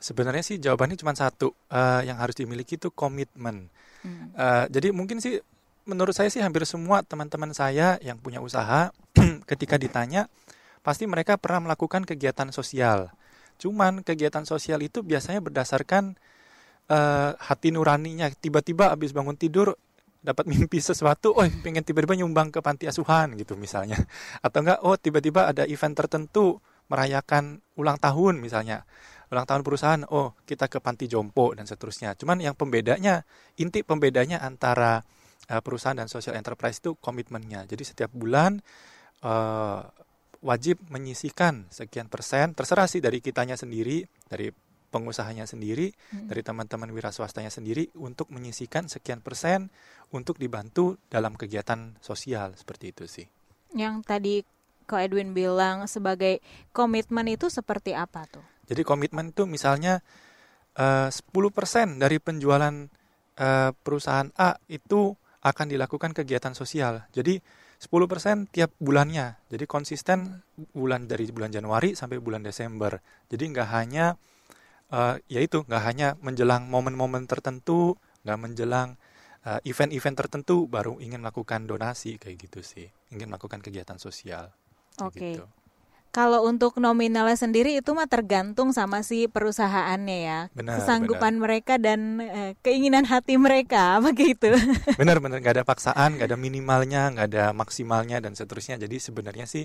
Sebenarnya 0.02 0.42
sih 0.42 0.56
jawabannya 0.58 0.96
cuma 0.98 1.12
satu, 1.14 1.52
uh, 1.70 2.00
yang 2.02 2.18
harus 2.18 2.34
dimiliki 2.34 2.80
itu 2.80 2.88
komitmen. 2.88 3.68
Hmm. 4.02 4.32
Uh, 4.34 4.64
jadi 4.72 4.90
mungkin 4.90 5.20
sih 5.20 5.38
menurut 5.84 6.16
saya 6.16 6.32
sih 6.32 6.42
hampir 6.42 6.64
semua 6.64 7.04
teman-teman 7.04 7.52
saya 7.54 8.00
yang 8.02 8.18
punya 8.18 8.40
usaha 8.42 8.90
ketika 9.50 9.78
ditanya 9.78 10.26
pasti 10.82 11.06
mereka 11.06 11.38
pernah 11.38 11.70
melakukan 11.70 12.02
kegiatan 12.06 12.50
sosial. 12.50 13.10
Cuman 13.58 14.02
kegiatan 14.02 14.42
sosial 14.42 14.82
itu 14.82 15.06
biasanya 15.06 15.38
berdasarkan 15.38 16.18
uh, 16.90 17.38
hati 17.38 17.70
nuraninya. 17.70 18.30
Tiba-tiba 18.34 18.90
habis 18.90 19.14
bangun 19.14 19.38
tidur 19.38 19.78
dapat 20.22 20.46
mimpi 20.50 20.82
sesuatu, 20.82 21.34
oh 21.34 21.46
pengen 21.62 21.82
tiba-tiba 21.86 22.18
nyumbang 22.18 22.50
ke 22.50 22.58
panti 22.58 22.90
asuhan 22.90 23.38
gitu 23.38 23.54
misalnya. 23.54 23.98
Atau 24.44 24.66
enggak, 24.66 24.82
oh 24.82 24.98
tiba-tiba 24.98 25.50
ada 25.50 25.62
event 25.66 25.94
tertentu 25.94 26.58
merayakan 26.90 27.62
ulang 27.78 27.96
tahun 27.96 28.42
misalnya 28.42 28.84
ulang 29.32 29.48
tahun 29.48 29.64
perusahaan, 29.64 30.04
oh 30.12 30.36
kita 30.44 30.68
ke 30.68 30.78
panti 30.84 31.08
jompo 31.08 31.56
dan 31.56 31.64
seterusnya. 31.64 32.12
Cuman 32.20 32.44
yang 32.44 32.52
pembedanya, 32.52 33.24
inti 33.56 33.80
pembedanya 33.80 34.44
antara 34.44 35.00
uh, 35.48 35.60
perusahaan 35.64 35.96
dan 35.96 36.06
social 36.12 36.36
enterprise 36.36 36.84
itu 36.84 36.92
komitmennya. 37.00 37.64
Jadi 37.64 37.82
setiap 37.82 38.12
bulan 38.12 38.60
uh, 39.24 39.88
wajib 40.42 40.82
menyisikan 40.90 41.70
sekian 41.70 42.10
persen, 42.10 42.52
terserah 42.52 42.90
sih 42.90 42.98
dari 42.98 43.22
kitanya 43.22 43.54
sendiri, 43.54 44.04
dari 44.26 44.50
pengusahanya 44.92 45.48
sendiri, 45.48 45.94
hmm. 45.94 46.28
dari 46.28 46.42
teman-teman 46.44 46.92
wira 46.92 47.08
swastanya 47.14 47.48
sendiri 47.48 47.88
untuk 47.96 48.28
menyisikan 48.28 48.90
sekian 48.90 49.24
persen 49.24 49.72
untuk 50.12 50.36
dibantu 50.36 51.00
dalam 51.08 51.38
kegiatan 51.38 51.96
sosial 52.04 52.52
seperti 52.58 52.92
itu 52.92 53.04
sih. 53.08 53.26
Yang 53.72 53.94
tadi 54.04 54.34
Ko 54.84 55.00
Edwin 55.00 55.32
bilang 55.32 55.88
sebagai 55.88 56.42
komitmen 56.74 57.24
itu 57.30 57.48
seperti 57.48 57.96
apa 57.96 58.28
tuh? 58.28 58.44
Jadi 58.68 58.82
komitmen 58.84 59.32
itu 59.32 59.48
misalnya 59.48 60.04
eh, 60.76 61.08
uh, 61.08 61.08
10% 61.08 61.96
dari 61.96 62.20
penjualan 62.20 62.74
uh, 63.38 63.70
perusahaan 63.72 64.28
A 64.36 64.58
itu 64.68 65.16
akan 65.42 65.66
dilakukan 65.72 66.12
kegiatan 66.12 66.52
sosial. 66.52 67.08
Jadi 67.10 67.40
10% 67.82 68.46
tiap 68.54 68.70
bulannya. 68.78 69.42
Jadi 69.50 69.66
konsisten 69.66 70.46
bulan 70.70 71.10
dari 71.10 71.26
bulan 71.34 71.50
Januari 71.50 71.98
sampai 71.98 72.22
bulan 72.22 72.46
Desember. 72.46 73.02
Jadi 73.26 73.50
nggak 73.50 73.68
hanya 73.74 74.14
uh, 74.94 75.18
ya 75.26 75.42
itu 75.42 75.66
nggak 75.66 75.82
hanya 75.82 76.14
menjelang 76.22 76.70
momen-momen 76.70 77.26
tertentu, 77.26 77.98
nggak 78.22 78.38
menjelang 78.38 78.94
event-event 79.66 80.14
uh, 80.14 80.20
tertentu 80.22 80.70
baru 80.70 81.02
ingin 81.02 81.18
melakukan 81.18 81.66
donasi 81.66 82.22
kayak 82.22 82.46
gitu 82.46 82.62
sih, 82.62 82.86
ingin 83.10 83.26
melakukan 83.26 83.58
kegiatan 83.58 83.98
sosial. 83.98 84.54
Oke. 85.02 85.18
Okay. 85.18 85.32
Gitu. 85.34 85.61
Kalau 86.12 86.44
untuk 86.44 86.76
nominalnya 86.76 87.40
sendiri 87.40 87.72
itu 87.80 87.96
mah 87.96 88.04
tergantung 88.04 88.68
sama 88.76 89.00
si 89.00 89.32
perusahaannya 89.32 90.18
ya, 90.20 90.40
benar, 90.52 90.84
kesanggupan 90.84 91.40
benar. 91.40 91.42
mereka 91.48 91.74
dan 91.80 92.20
eh, 92.20 92.52
keinginan 92.60 93.08
hati 93.08 93.40
mereka, 93.40 93.96
begitu. 94.06 94.52
Benar, 95.00 95.24
benar, 95.24 95.40
nggak 95.40 95.56
ada 95.56 95.64
paksaan, 95.64 96.20
nggak 96.20 96.28
ada 96.28 96.36
minimalnya, 96.36 97.16
nggak 97.16 97.26
ada 97.32 97.44
maksimalnya 97.56 98.20
dan 98.20 98.36
seterusnya. 98.36 98.76
Jadi 98.76 99.00
sebenarnya 99.00 99.48
sih 99.48 99.64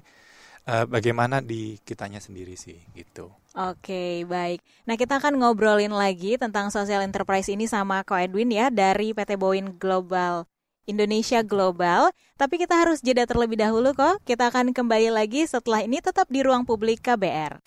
eh, 0.71 0.85
bagaimana 0.87 1.43
di 1.43 1.83
kitanya 1.83 2.23
sendiri 2.23 2.55
sih, 2.55 2.79
gitu. 2.95 3.27
Oke, 3.51 4.23
baik. 4.23 4.63
Nah 4.87 4.95
kita 4.95 5.19
akan 5.19 5.43
ngobrolin 5.43 5.91
lagi 5.91 6.39
tentang 6.39 6.71
social 6.71 7.03
enterprise 7.03 7.51
ini 7.51 7.67
sama 7.67 8.07
Ko 8.07 8.15
Edwin 8.15 8.55
ya 8.55 8.71
dari 8.71 9.11
PT 9.11 9.35
Boeing 9.35 9.75
Global 9.75 10.47
Indonesia 10.87 11.43
Global. 11.43 12.09
Tapi 12.39 12.55
kita 12.57 12.79
harus 12.79 13.03
jeda 13.03 13.27
terlebih 13.27 13.59
dahulu 13.59 13.91
kok. 13.93 14.23
Kita 14.23 14.49
akan 14.49 14.71
kembali 14.71 15.11
lagi 15.11 15.43
setelah 15.45 15.83
ini 15.83 15.99
tetap 15.99 16.31
di 16.31 16.41
Ruang 16.41 16.63
Publik 16.63 17.03
KBR. 17.03 17.61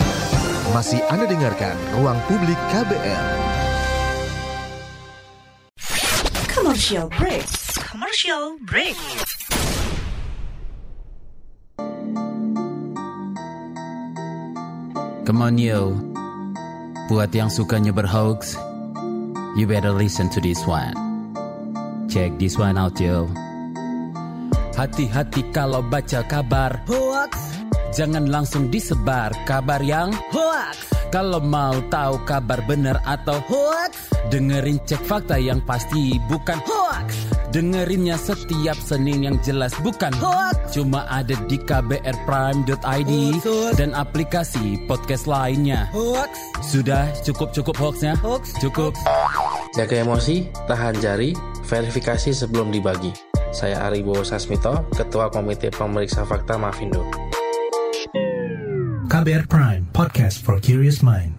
Masih 0.73 1.05
Anda 1.13 1.29
dengarkan 1.29 1.77
Ruang 2.01 2.19
Publik 2.27 2.59
KBR. 2.73 3.25
Commercial 6.49 7.07
break. 7.13 7.47
Commercial 7.77 8.57
break. 8.65 8.97
Come 15.27 15.43
on 15.43 15.59
yo. 15.59 15.95
Buat 17.11 17.35
yang 17.35 17.51
sukanya 17.51 17.91
berhoax, 17.91 18.55
you 19.59 19.67
better 19.67 19.91
listen 19.91 20.31
to 20.31 20.39
this 20.39 20.63
one. 20.63 21.10
Check 22.11 22.43
this 22.43 22.59
one 22.59 22.75
out 22.75 22.99
yo. 22.99 23.31
Hati-hati 24.75 25.47
kalau 25.55 25.79
baca 25.79 26.27
kabar. 26.27 26.83
Hoax. 26.91 27.39
Jangan 27.95 28.27
langsung 28.27 28.67
disebar 28.67 29.31
kabar 29.47 29.79
yang 29.79 30.11
Hoax. 30.35 30.91
Kalau 31.15 31.39
mau 31.39 31.79
tahu 31.87 32.19
kabar 32.27 32.59
benar 32.67 32.99
atau 33.07 33.39
Hoax. 33.47 34.11
Dengerin 34.27 34.83
cek 34.91 35.07
fakta 35.07 35.39
yang 35.39 35.63
pasti 35.63 36.19
bukan 36.27 36.59
Hoax. 36.67 37.15
Dengerinnya 37.55 38.19
setiap 38.19 38.79
Senin 38.83 39.31
yang 39.31 39.39
jelas 39.47 39.71
bukan 39.79 40.11
Hoax. 40.19 40.75
Cuma 40.75 41.07
ada 41.07 41.39
di 41.47 41.63
kbrprime.id 41.63 43.13
Dan 43.79 43.91
aplikasi 43.95 44.83
podcast 44.91 45.31
lainnya. 45.31 45.87
Hoax. 45.95 46.31
Sudah 46.75 47.07
cukup-cukup 47.23 47.79
hoaxnya? 47.79 48.19
Hoax. 48.19 48.59
Cukup 48.59 48.99
Jaga 49.71 50.03
emosi, 50.03 50.51
tahan 50.67 50.99
jari, 50.99 51.31
verifikasi 51.63 52.35
sebelum 52.35 52.75
dibagi. 52.75 53.15
Saya 53.55 53.87
Aribo 53.87 54.19
Sasmito, 54.27 54.83
Ketua 54.91 55.31
Komite 55.31 55.71
Pemeriksa 55.71 56.27
Fakta 56.27 56.59
Mafindo. 56.59 57.07
KBR 59.07 59.47
Prime, 59.47 59.87
podcast 59.95 60.43
for 60.43 60.59
curious 60.59 61.07
mind. 61.07 61.39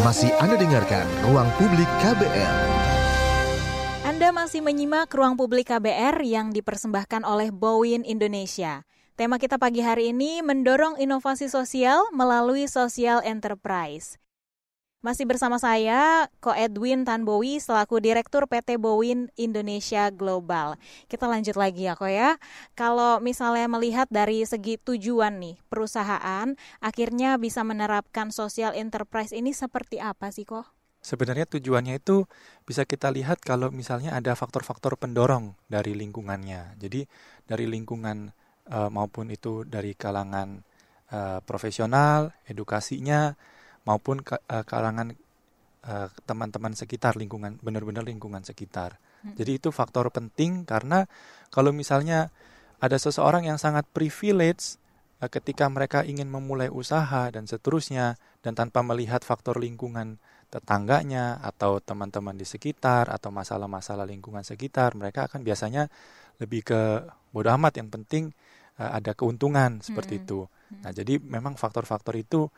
Masih 0.00 0.32
Anda 0.40 0.56
dengarkan 0.56 1.04
Ruang 1.28 1.52
Publik 1.60 1.88
KBR. 2.00 2.56
Anda 4.08 4.32
masih 4.32 4.64
menyimak 4.64 5.12
Ruang 5.12 5.36
Publik 5.36 5.68
KBR 5.68 6.24
yang 6.24 6.48
dipersembahkan 6.48 7.28
oleh 7.28 7.52
Boeing 7.52 8.08
Indonesia. 8.08 8.88
Tema 9.20 9.36
kita 9.36 9.60
pagi 9.60 9.84
hari 9.84 10.16
ini 10.16 10.40
mendorong 10.40 10.96
inovasi 10.96 11.52
sosial 11.52 12.08
melalui 12.16 12.64
social 12.72 13.20
enterprise. 13.20 14.16
Masih 15.04 15.28
bersama 15.28 15.60
saya, 15.60 16.32
Ko 16.40 16.56
Edwin 16.56 17.04
Tanbowi 17.04 17.60
selaku 17.60 18.00
Direktur 18.00 18.48
PT 18.48 18.80
Boeing 18.80 19.28
Indonesia 19.36 20.08
Global. 20.08 20.80
Kita 21.12 21.28
lanjut 21.28 21.60
lagi 21.60 21.84
ya 21.84 21.92
Ko 21.92 22.08
ya. 22.08 22.40
Kalau 22.72 23.20
misalnya 23.20 23.68
melihat 23.68 24.08
dari 24.08 24.40
segi 24.48 24.80
tujuan 24.80 25.44
nih, 25.44 25.60
perusahaan 25.68 26.56
akhirnya 26.80 27.36
bisa 27.36 27.60
menerapkan 27.68 28.32
social 28.32 28.72
enterprise 28.72 29.36
ini 29.36 29.52
seperti 29.52 30.00
apa 30.00 30.32
sih 30.32 30.48
Ko? 30.48 30.64
Sebenarnya 31.04 31.44
tujuannya 31.52 32.00
itu 32.00 32.24
bisa 32.64 32.88
kita 32.88 33.12
lihat 33.12 33.44
kalau 33.44 33.68
misalnya 33.68 34.16
ada 34.16 34.32
faktor-faktor 34.32 34.96
pendorong 34.96 35.52
dari 35.68 35.92
lingkungannya. 35.92 36.80
Jadi 36.80 37.04
dari 37.44 37.68
lingkungan 37.68 38.32
uh, 38.72 38.88
maupun 38.88 39.28
itu 39.28 39.68
dari 39.68 39.92
kalangan 39.92 40.64
uh, 41.12 41.44
profesional, 41.44 42.32
edukasinya, 42.48 43.36
maupun 43.84 44.20
ke, 44.24 44.36
uh, 44.36 44.64
kalangan 44.64 45.12
uh, 45.84 46.08
teman-teman 46.24 46.72
sekitar 46.72 47.16
lingkungan 47.20 47.60
benar-benar 47.60 48.04
lingkungan 48.04 48.40
sekitar. 48.42 48.96
Hmm. 49.22 49.36
Jadi 49.36 49.60
itu 49.60 49.68
faktor 49.70 50.08
penting 50.12 50.64
karena 50.64 51.04
kalau 51.52 51.70
misalnya 51.70 52.32
ada 52.80 52.96
seseorang 52.96 53.48
yang 53.48 53.60
sangat 53.60 53.84
privilege 53.92 54.80
uh, 55.20 55.28
ketika 55.28 55.68
mereka 55.68 56.02
ingin 56.02 56.28
memulai 56.28 56.72
usaha 56.72 57.28
dan 57.28 57.44
seterusnya 57.44 58.16
dan 58.40 58.56
tanpa 58.56 58.80
melihat 58.80 59.20
faktor 59.24 59.60
lingkungan 59.60 60.20
tetangganya 60.48 61.42
atau 61.42 61.82
teman-teman 61.82 62.38
di 62.38 62.46
sekitar 62.46 63.10
atau 63.10 63.34
masalah-masalah 63.34 64.06
lingkungan 64.06 64.46
sekitar, 64.46 64.94
mereka 64.94 65.26
akan 65.26 65.42
biasanya 65.42 65.90
lebih 66.38 66.62
ke 66.62 66.80
bodoh 67.34 67.50
amat 67.58 67.82
yang 67.82 67.90
penting 67.90 68.30
uh, 68.78 68.96
ada 68.96 69.12
keuntungan 69.18 69.82
seperti 69.82 70.18
hmm. 70.18 70.22
itu. 70.24 70.40
Nah, 70.74 70.90
jadi 70.90 71.20
memang 71.22 71.54
faktor-faktor 71.54 72.14
itu 72.18 72.50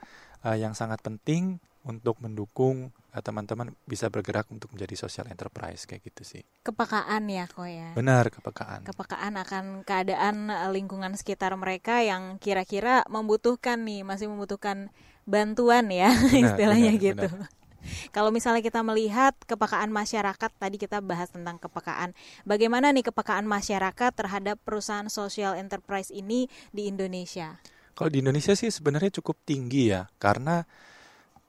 uh, 0.47 0.55
yang 0.55 0.79
sangat 0.79 1.03
penting 1.03 1.59
untuk 1.87 2.19
mendukung 2.23 2.95
uh, 3.15 3.23
teman-teman 3.23 3.75
bisa 3.87 4.07
bergerak 4.07 4.47
untuk 4.51 4.71
menjadi 4.75 4.95
social 5.07 5.27
enterprise 5.27 5.87
kayak 5.87 6.07
gitu 6.07 6.23
sih. 6.23 6.43
Kepekaan 6.63 7.27
ya 7.27 7.51
kok 7.51 7.67
ya. 7.67 7.91
Benar, 7.99 8.31
kepekaan. 8.31 8.87
Kepekaan 8.87 9.35
akan 9.39 9.65
keadaan 9.83 10.51
eh, 10.51 10.71
lingkungan 10.71 11.15
sekitar 11.19 11.55
mereka 11.59 12.03
yang 12.03 12.39
kira-kira 12.39 13.03
membutuhkan 13.11 13.83
nih, 13.83 14.07
masih 14.07 14.31
membutuhkan 14.31 14.91
bantuan 15.27 15.91
ya 15.91 16.11
benar, 16.15 16.55
istilahnya 16.55 16.93
benar, 16.95 17.07
gitu. 17.07 17.29
Benar. 17.31 17.55
Kalau 18.15 18.35
misalnya 18.35 18.67
kita 18.67 18.83
melihat 18.83 19.39
kepekaan 19.47 19.95
masyarakat, 19.95 20.51
tadi 20.59 20.75
kita 20.75 20.99
bahas 20.99 21.31
tentang 21.31 21.63
kepekaan. 21.63 22.19
Bagaimana 22.43 22.91
nih 22.91 23.07
kepekaan 23.07 23.47
masyarakat 23.47 24.11
terhadap 24.11 24.59
perusahaan 24.67 25.07
social 25.07 25.55
enterprise 25.55 26.11
ini 26.11 26.51
di 26.75 26.91
Indonesia? 26.91 27.63
Kalau 27.97 28.13
di 28.13 28.21
Indonesia 28.21 28.53
sih 28.53 28.69
sebenarnya 28.69 29.09
cukup 29.19 29.41
tinggi 29.49 29.89
ya, 29.89 30.05
karena 30.21 30.69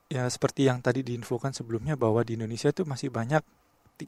ya 0.08 0.24
seperti 0.32 0.64
yang 0.64 0.80
tadi 0.80 1.04
diinfokan 1.04 1.52
sebelumnya 1.52 2.00
bahwa 2.00 2.24
di 2.24 2.40
Indonesia 2.40 2.72
itu 2.72 2.88
masih 2.88 3.12
banyak 3.12 3.44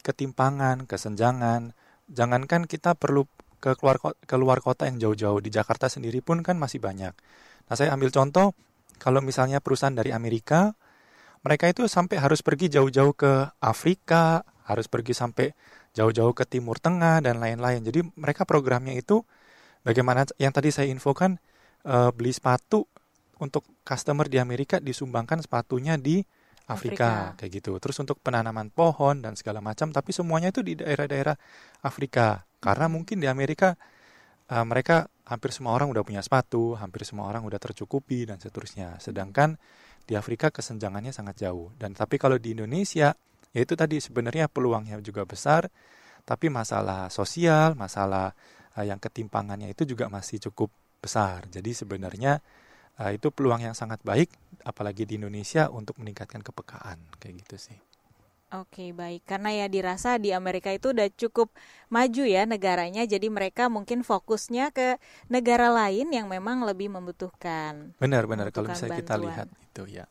ketimpangan, 0.00 0.88
kesenjangan. 0.88 1.76
Jangankan 2.08 2.64
kita 2.64 2.96
perlu 2.96 3.28
ke 3.60 3.76
keluar 3.76 4.00
ke 4.00 4.36
luar 4.40 4.64
kota 4.64 4.88
yang 4.88 4.96
jauh-jauh 4.96 5.44
di 5.44 5.52
Jakarta 5.52 5.92
sendiri 5.92 6.24
pun 6.24 6.40
kan 6.40 6.56
masih 6.56 6.80
banyak. 6.80 7.12
Nah 7.68 7.74
saya 7.76 7.92
ambil 7.92 8.08
contoh 8.08 8.56
kalau 8.96 9.20
misalnya 9.20 9.60
perusahaan 9.60 9.92
dari 9.92 10.16
Amerika 10.16 10.72
mereka 11.44 11.68
itu 11.68 11.84
sampai 11.88 12.16
harus 12.20 12.40
pergi 12.40 12.72
jauh-jauh 12.72 13.12
ke 13.16 13.32
Afrika, 13.60 14.44
harus 14.64 14.88
pergi 14.88 15.12
sampai 15.12 15.52
jauh-jauh 15.92 16.32
ke 16.32 16.44
Timur 16.48 16.80
Tengah 16.80 17.20
dan 17.20 17.40
lain-lain. 17.40 17.84
Jadi 17.84 18.00
mereka 18.16 18.48
programnya 18.48 18.96
itu 18.96 19.24
bagaimana 19.84 20.24
yang 20.40 20.52
tadi 20.52 20.72
saya 20.72 20.88
infokan 20.88 21.36
uh, 21.86 22.10
beli 22.12 22.32
sepatu 22.34 22.84
untuk 23.40 23.64
customer 23.86 24.28
di 24.28 24.36
Amerika 24.36 24.78
disumbangkan 24.78 25.40
sepatunya 25.40 25.96
di 25.96 26.20
Afrika, 26.70 27.34
Afrika 27.34 27.38
kayak 27.40 27.50
gitu. 27.60 27.72
Terus 27.82 27.96
untuk 27.98 28.22
penanaman 28.22 28.70
pohon 28.70 29.24
dan 29.24 29.34
segala 29.34 29.58
macam, 29.58 29.90
tapi 29.90 30.14
semuanya 30.14 30.54
itu 30.54 30.62
di 30.62 30.78
daerah-daerah 30.78 31.34
Afrika. 31.82 32.46
Karena 32.62 32.86
hmm. 32.86 32.94
mungkin 32.94 33.16
di 33.18 33.26
Amerika 33.26 33.74
uh, 34.52 34.64
mereka 34.66 35.10
hampir 35.26 35.50
semua 35.50 35.74
orang 35.74 35.90
udah 35.90 36.02
punya 36.06 36.22
sepatu, 36.22 36.78
hampir 36.78 37.02
semua 37.02 37.26
orang 37.26 37.42
udah 37.42 37.58
tercukupi 37.58 38.28
dan 38.28 38.38
seterusnya. 38.38 39.02
Sedangkan 39.02 39.58
di 40.06 40.14
Afrika 40.14 40.54
kesenjangannya 40.54 41.10
sangat 41.10 41.42
jauh. 41.42 41.74
Dan 41.74 41.94
tapi 41.96 42.18
kalau 42.18 42.38
di 42.38 42.54
Indonesia, 42.54 43.14
ya 43.50 43.60
itu 43.62 43.74
tadi 43.74 43.98
sebenarnya 43.98 44.46
peluangnya 44.46 44.98
juga 45.02 45.26
besar, 45.26 45.66
tapi 46.22 46.52
masalah 46.52 47.10
sosial, 47.10 47.74
masalah 47.74 48.30
uh, 48.78 48.84
yang 48.86 49.02
ketimpangannya 49.02 49.74
itu 49.74 49.82
juga 49.88 50.06
masih 50.06 50.38
cukup 50.50 50.70
besar. 51.00 51.48
Jadi 51.48 51.72
sebenarnya 51.72 52.38
uh, 53.00 53.10
itu 53.10 53.32
peluang 53.32 53.64
yang 53.64 53.76
sangat 53.76 53.98
baik 54.04 54.28
apalagi 54.62 55.08
di 55.08 55.16
Indonesia 55.16 55.72
untuk 55.72 55.96
meningkatkan 55.96 56.44
kepekaan 56.44 57.00
kayak 57.16 57.42
gitu 57.48 57.56
sih. 57.72 57.78
Oke 58.50 58.90
baik 58.90 59.30
karena 59.30 59.62
ya 59.62 59.66
dirasa 59.70 60.18
di 60.18 60.34
Amerika 60.34 60.74
itu 60.74 60.90
udah 60.90 61.06
cukup 61.14 61.54
maju 61.86 62.26
ya 62.26 62.42
negaranya 62.50 63.06
jadi 63.06 63.30
mereka 63.30 63.70
mungkin 63.70 64.02
fokusnya 64.02 64.74
ke 64.74 64.98
negara 65.30 65.70
lain 65.70 66.10
yang 66.10 66.26
memang 66.26 66.66
lebih 66.66 66.90
membutuhkan. 66.90 67.94
Benar-benar 68.02 68.50
kalau 68.50 68.74
misalnya 68.74 68.98
kita 68.98 69.14
lihat 69.22 69.46
itu 69.46 70.02
ya. 70.02 70.10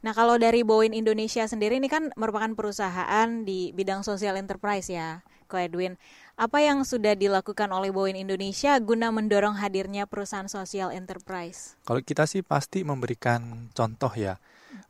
Nah 0.00 0.12
kalau 0.16 0.40
dari 0.40 0.64
Boeing 0.64 0.96
Indonesia 0.96 1.44
sendiri 1.44 1.76
ini 1.76 1.92
kan 1.92 2.16
merupakan 2.16 2.48
perusahaan 2.56 3.28
di 3.44 3.76
bidang 3.76 4.00
sosial 4.00 4.40
enterprise 4.40 4.88
ya, 4.88 5.20
Ko 5.46 5.60
Edwin. 5.60 6.00
Apa 6.34 6.64
yang 6.64 6.82
sudah 6.82 7.14
dilakukan 7.14 7.70
oleh 7.70 7.94
Boeing 7.94 8.18
Indonesia 8.18 8.74
guna 8.82 9.14
mendorong 9.14 9.60
hadirnya 9.60 10.10
perusahaan 10.10 10.50
sosial 10.50 10.90
enterprise? 10.90 11.78
Kalau 11.86 12.02
kita 12.02 12.26
sih 12.26 12.42
pasti 12.42 12.82
memberikan 12.82 13.70
contoh 13.70 14.10
ya. 14.12 14.42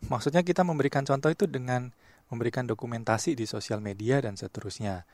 Maksudnya 0.09 0.41
kita 0.41 0.65
memberikan 0.65 1.05
contoh 1.05 1.29
itu 1.29 1.45
dengan 1.45 1.93
memberikan 2.33 2.65
dokumentasi 2.65 3.37
di 3.37 3.45
sosial 3.45 3.85
media 3.85 4.25
dan 4.25 4.41
seterusnya. 4.41 5.05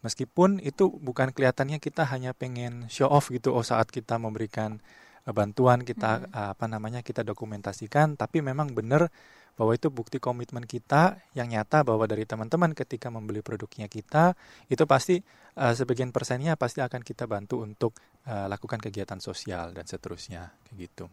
Meskipun 0.00 0.64
itu 0.64 0.88
bukan 0.88 1.34
kelihatannya 1.34 1.76
kita 1.76 2.08
hanya 2.08 2.32
pengen 2.32 2.88
show 2.88 3.10
off 3.10 3.28
gitu 3.28 3.52
oh 3.52 3.66
saat 3.66 3.92
kita 3.92 4.16
memberikan 4.16 4.80
eh, 5.28 5.34
bantuan 5.34 5.84
kita 5.84 6.24
hmm. 6.24 6.56
apa 6.56 6.64
namanya 6.70 7.04
kita 7.04 7.20
dokumentasikan 7.20 8.16
tapi 8.16 8.40
memang 8.40 8.72
benar 8.72 9.12
bahwa 9.60 9.76
itu 9.76 9.92
bukti 9.92 10.16
komitmen 10.16 10.64
kita 10.64 11.20
yang 11.36 11.52
nyata 11.52 11.84
bahwa 11.84 12.08
dari 12.08 12.24
teman-teman 12.24 12.72
ketika 12.72 13.12
membeli 13.12 13.44
produknya 13.44 13.92
kita 13.92 14.32
itu 14.72 14.88
pasti 14.88 15.20
uh, 15.60 15.76
sebagian 15.76 16.16
persennya 16.16 16.56
pasti 16.56 16.80
akan 16.80 17.04
kita 17.04 17.28
bantu 17.28 17.60
untuk 17.60 17.92
uh, 18.24 18.48
lakukan 18.48 18.80
kegiatan 18.80 19.20
sosial 19.20 19.76
dan 19.76 19.84
seterusnya 19.84 20.48
kayak 20.64 20.88
gitu. 20.88 21.04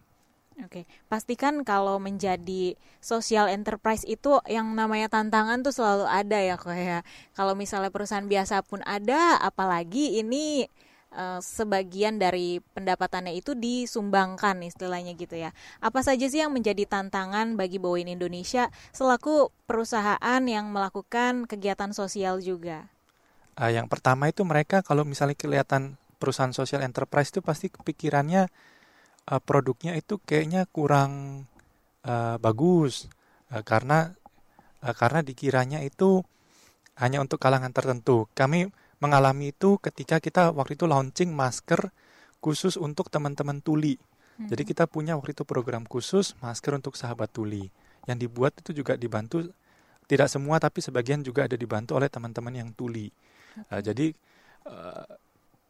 Oke, 0.63 0.89
pastikan 1.11 1.61
kalau 1.61 1.99
menjadi 1.99 2.73
social 2.97 3.51
enterprise 3.51 4.07
itu 4.07 4.41
yang 4.49 4.73
namanya 4.73 5.11
tantangan 5.11 5.61
tuh 5.61 5.75
selalu 5.75 6.07
ada 6.07 6.39
ya 6.39 6.55
kok 6.55 6.73
ya. 6.73 7.05
Kalau 7.35 7.53
misalnya 7.53 7.91
perusahaan 7.91 8.25
biasa 8.25 8.63
pun 8.65 8.81
ada, 8.87 9.37
apalagi 9.37 10.17
ini 10.23 10.65
uh, 11.13 11.39
sebagian 11.39 12.19
dari 12.19 12.59
pendapatannya 12.73 13.35
itu 13.37 13.55
disumbangkan 13.55 14.63
istilahnya 14.65 15.13
gitu 15.15 15.37
ya. 15.37 15.55
Apa 15.79 16.03
saja 16.03 16.27
sih 16.27 16.41
yang 16.43 16.51
menjadi 16.51 16.83
tantangan 16.87 17.55
bagi 17.55 17.79
Boeing 17.79 18.11
Indonesia 18.11 18.71
selaku 18.91 19.53
perusahaan 19.69 20.41
yang 20.43 20.71
melakukan 20.71 21.45
kegiatan 21.47 21.91
sosial 21.95 22.43
juga? 22.43 22.89
Uh, 23.57 23.71
yang 23.73 23.89
pertama 23.89 24.29
itu 24.29 24.45
mereka 24.45 24.85
kalau 24.85 25.07
misalnya 25.07 25.37
kelihatan 25.37 25.97
perusahaan 26.17 26.53
sosial 26.53 26.81
enterprise 26.81 27.29
itu 27.29 27.41
pasti 27.45 27.69
kepikirannya 27.69 28.49
uh, 29.29 29.41
produknya 29.41 29.93
itu 29.97 30.17
kayaknya 30.21 30.65
kurang 30.69 31.45
uh, 32.05 32.37
bagus 32.41 33.09
uh, 33.53 33.61
karena 33.61 34.13
uh, 34.81 34.95
karena 34.95 35.21
dikiranya 35.21 35.81
itu 35.85 36.21
hanya 36.97 37.21
untuk 37.21 37.37
kalangan 37.37 37.69
tertentu. 37.69 38.25
Kami 38.33 38.73
mengalami 38.97 39.53
itu 39.53 39.77
ketika 39.77 40.17
kita 40.17 40.49
waktu 40.53 40.73
itu 40.73 40.89
launching 40.89 41.29
masker 41.33 41.93
khusus 42.41 42.77
untuk 42.77 43.09
teman-teman 43.13 43.61
tuli. 43.61 43.97
Hmm. 44.37 44.49
Jadi 44.49 44.63
kita 44.65 44.85
punya 44.85 45.17
waktu 45.17 45.33
itu 45.33 45.43
program 45.45 45.85
khusus 45.85 46.37
masker 46.41 46.77
untuk 46.77 46.97
sahabat 46.97 47.29
tuli 47.33 47.69
yang 48.07 48.17
dibuat 48.17 48.55
itu 48.63 48.71
juga 48.81 48.95
dibantu 48.95 49.51
tidak 50.07 50.31
semua 50.31 50.57
tapi 50.57 50.79
sebagian 50.79 51.19
juga 51.21 51.45
ada 51.45 51.59
dibantu 51.59 51.99
oleh 51.99 52.07
teman-teman 52.07 52.53
yang 52.55 52.69
tuli. 52.71 53.11
Uh, 53.67 53.81
jadi 53.83 54.15
uh, 54.65 55.05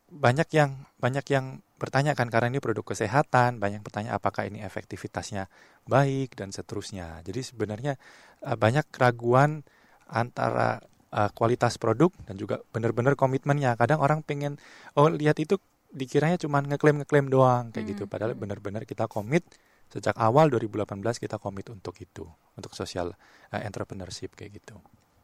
banyak 0.07 0.47
yang 0.55 0.71
banyak 1.01 1.25
yang 1.33 1.59
bertanya 1.75 2.15
kan 2.15 2.31
karena 2.31 2.53
ini 2.53 2.63
produk 2.63 2.95
kesehatan, 2.95 3.59
banyak 3.59 3.83
bertanya 3.83 4.15
apakah 4.15 4.47
ini 4.47 4.63
efektivitasnya 4.63 5.49
baik 5.89 6.37
dan 6.37 6.53
seterusnya. 6.53 7.25
Jadi 7.25 7.41
sebenarnya 7.43 7.97
uh, 8.45 8.55
banyak 8.55 8.87
keraguan 8.93 9.65
antara 10.07 10.79
uh, 11.17 11.29
kualitas 11.33 11.81
produk 11.81 12.13
dan 12.29 12.37
juga 12.37 12.61
benar-benar 12.69 13.17
komitmennya. 13.17 13.73
Kadang 13.73 13.99
orang 14.05 14.21
pengen 14.21 14.61
oh 14.93 15.09
lihat 15.09 15.41
itu 15.41 15.57
dikiranya 15.89 16.37
cuma 16.37 16.61
ngeklaim-ngeklaim 16.61 17.33
doang 17.33 17.73
kayak 17.73 17.97
gitu. 17.97 18.05
hmm. 18.05 18.07
gitu. 18.07 18.11
Padahal 18.11 18.37
benar-benar 18.37 18.85
kita 18.85 19.09
komit 19.09 19.41
sejak 19.89 20.13
awal 20.19 20.51
2018 20.51 20.99
kita 21.17 21.41
komit 21.41 21.71
untuk 21.73 21.95
itu, 21.97 22.27
untuk 22.53 22.75
social 22.77 23.17
uh, 23.49 23.61
entrepreneurship 23.65 24.37
kayak 24.37 24.61
gitu. 24.61 24.77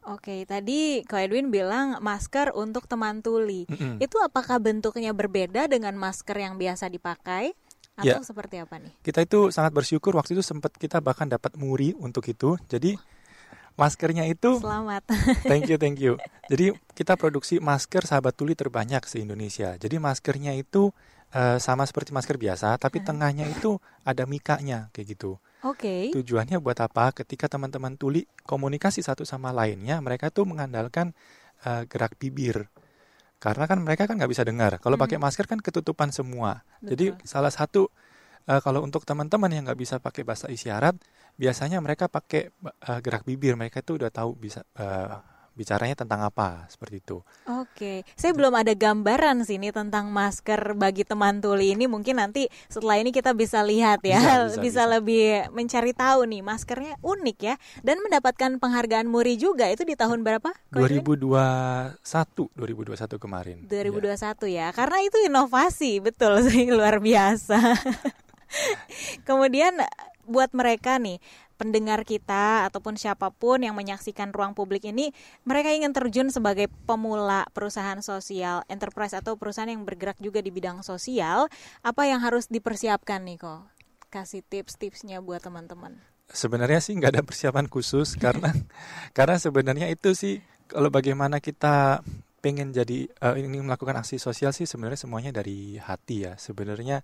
Oke, 0.04 0.44
tadi 0.44 1.00
Ko 1.08 1.16
Edwin 1.16 1.48
bilang 1.48 1.96
masker 2.04 2.52
untuk 2.52 2.84
teman 2.84 3.24
tuli. 3.24 3.64
Mm 3.64 3.76
-hmm. 3.76 3.94
Itu 4.04 4.20
apakah 4.20 4.60
bentuknya 4.60 5.16
berbeda 5.16 5.64
dengan 5.64 5.96
masker 5.96 6.36
yang 6.36 6.60
biasa 6.60 6.92
dipakai? 6.92 7.56
Atau 7.94 8.20
ya. 8.20 8.26
seperti 8.26 8.58
apa 8.58 8.82
nih? 8.82 8.90
Kita 9.00 9.22
itu 9.22 9.54
sangat 9.54 9.70
bersyukur 9.70 10.18
waktu 10.18 10.34
itu 10.34 10.42
sempat 10.42 10.74
kita 10.74 10.98
bahkan 10.98 11.30
dapat 11.30 11.54
muri 11.54 11.94
untuk 11.94 12.26
itu. 12.26 12.58
Jadi 12.66 12.98
maskernya 13.74 14.24
itu 14.30 14.58
Selamat. 14.62 15.02
thank 15.50 15.66
you, 15.66 15.76
thank 15.78 15.98
you. 15.98 16.14
Jadi 16.50 16.74
kita 16.94 17.18
produksi 17.18 17.58
masker 17.58 18.06
sahabat 18.06 18.34
tuli 18.34 18.54
terbanyak 18.54 19.02
se 19.06 19.22
Indonesia. 19.22 19.74
Jadi 19.74 19.98
maskernya 19.98 20.54
itu 20.54 20.94
uh, 21.34 21.58
sama 21.58 21.82
seperti 21.84 22.14
masker 22.14 22.38
biasa, 22.38 22.78
tapi 22.78 23.02
uh. 23.02 23.04
tengahnya 23.04 23.50
itu 23.50 23.82
ada 24.06 24.24
mikanya 24.24 24.88
kayak 24.94 25.18
gitu. 25.18 25.36
Oke. 25.64 26.12
Okay. 26.12 26.14
Tujuannya 26.14 26.60
buat 26.60 26.78
apa? 26.78 27.10
Ketika 27.16 27.50
teman-teman 27.50 27.98
tuli 27.98 28.28
komunikasi 28.46 29.02
satu 29.02 29.26
sama 29.26 29.50
lainnya, 29.50 29.98
mereka 29.98 30.30
tuh 30.30 30.46
mengandalkan 30.46 31.16
uh, 31.66 31.82
gerak 31.88 32.14
bibir. 32.20 32.68
Karena 33.42 33.68
kan 33.68 33.82
mereka 33.82 34.08
kan 34.08 34.16
nggak 34.16 34.30
bisa 34.30 34.44
dengar. 34.46 34.78
Kalau 34.80 34.96
hmm. 34.96 35.04
pakai 35.04 35.18
masker 35.20 35.44
kan 35.50 35.60
ketutupan 35.60 36.14
semua. 36.14 36.64
Betul. 36.80 36.88
Jadi 36.92 37.04
salah 37.28 37.52
satu 37.52 37.90
uh, 38.48 38.60
kalau 38.60 38.84
untuk 38.84 39.04
teman-teman 39.08 39.50
yang 39.52 39.64
nggak 39.68 39.80
bisa 39.80 39.96
pakai 40.00 40.22
bahasa 40.24 40.48
isyarat, 40.48 40.96
biasanya 41.34 41.82
mereka 41.82 42.06
pakai 42.06 42.50
uh, 42.62 43.00
gerak 43.02 43.26
bibir 43.26 43.58
mereka 43.58 43.82
itu 43.82 43.98
udah 43.98 44.10
tahu 44.10 44.38
bisa 44.38 44.62
uh, 44.78 45.18
bicaranya 45.54 45.94
tentang 45.94 46.20
apa 46.26 46.66
seperti 46.66 46.98
itu. 46.98 47.22
Oke, 47.46 48.02
saya 48.18 48.34
belum 48.34 48.50
ada 48.58 48.74
gambaran 48.74 49.46
sini 49.46 49.70
tentang 49.70 50.10
masker 50.10 50.74
bagi 50.74 51.06
teman 51.06 51.38
tuli 51.38 51.78
ini. 51.78 51.86
Mungkin 51.86 52.18
nanti 52.18 52.50
setelah 52.66 52.98
ini 52.98 53.14
kita 53.14 53.32
bisa 53.32 53.62
lihat 53.62 54.02
ya, 54.02 54.18
bisa, 54.18 54.34
bisa, 54.34 54.58
bisa, 54.58 54.82
bisa. 54.82 54.82
lebih 54.98 55.26
mencari 55.54 55.94
tahu 55.94 56.26
nih 56.26 56.42
maskernya 56.42 56.94
unik 57.00 57.38
ya 57.38 57.54
dan 57.86 58.02
mendapatkan 58.02 58.58
penghargaan 58.58 59.06
Muri 59.06 59.38
juga. 59.38 59.70
Itu 59.70 59.86
di 59.86 59.94
tahun 59.94 60.26
berapa? 60.26 60.50
2021, 60.74 62.02
2021 62.02 63.22
kemarin. 63.22 63.56
2021 63.70 64.50
ya, 64.50 64.50
ya. 64.50 64.66
karena 64.74 64.98
itu 65.06 65.18
inovasi 65.22 66.02
betul 66.02 66.42
sih 66.42 66.66
luar 66.76 66.98
biasa. 66.98 67.62
Kemudian 69.26 69.78
buat 70.26 70.52
mereka 70.56 70.98
nih 70.98 71.22
pendengar 71.54 72.02
kita 72.02 72.66
ataupun 72.66 72.98
siapa 72.98 73.30
pun 73.30 73.62
yang 73.62 73.78
menyaksikan 73.78 74.34
ruang 74.34 74.58
publik 74.58 74.84
ini 74.90 75.14
mereka 75.46 75.70
ingin 75.70 75.94
terjun 75.94 76.28
sebagai 76.28 76.66
pemula 76.84 77.46
perusahaan 77.54 78.02
sosial 78.02 78.66
enterprise 78.66 79.14
atau 79.14 79.38
perusahaan 79.38 79.70
yang 79.70 79.86
bergerak 79.86 80.18
juga 80.18 80.42
di 80.42 80.50
bidang 80.50 80.82
sosial. 80.82 81.46
Apa 81.86 82.10
yang 82.10 82.18
harus 82.20 82.50
dipersiapkan 82.50 83.22
nih 83.22 83.38
kok 83.38 83.62
kasih 84.10 84.46
tips-tipsnya 84.46 85.18
buat 85.18 85.42
teman-teman. 85.42 85.98
Sebenarnya 86.30 86.78
sih 86.78 86.94
nggak 86.94 87.18
ada 87.18 87.22
persiapan 87.26 87.66
khusus 87.66 88.14
karena 88.24 88.54
karena 89.10 89.36
sebenarnya 89.38 89.86
itu 89.90 90.14
sih 90.14 90.42
kalau 90.70 90.90
bagaimana 90.90 91.38
kita 91.42 92.02
pengen 92.44 92.76
jadi 92.76 93.08
uh, 93.24 93.40
ini 93.40 93.64
melakukan 93.64 93.96
aksi 94.04 94.20
sosial 94.20 94.52
sih 94.52 94.68
sebenarnya 94.68 95.00
semuanya 95.00 95.32
dari 95.32 95.80
hati 95.80 96.28
ya. 96.28 96.36
Sebenarnya 96.36 97.00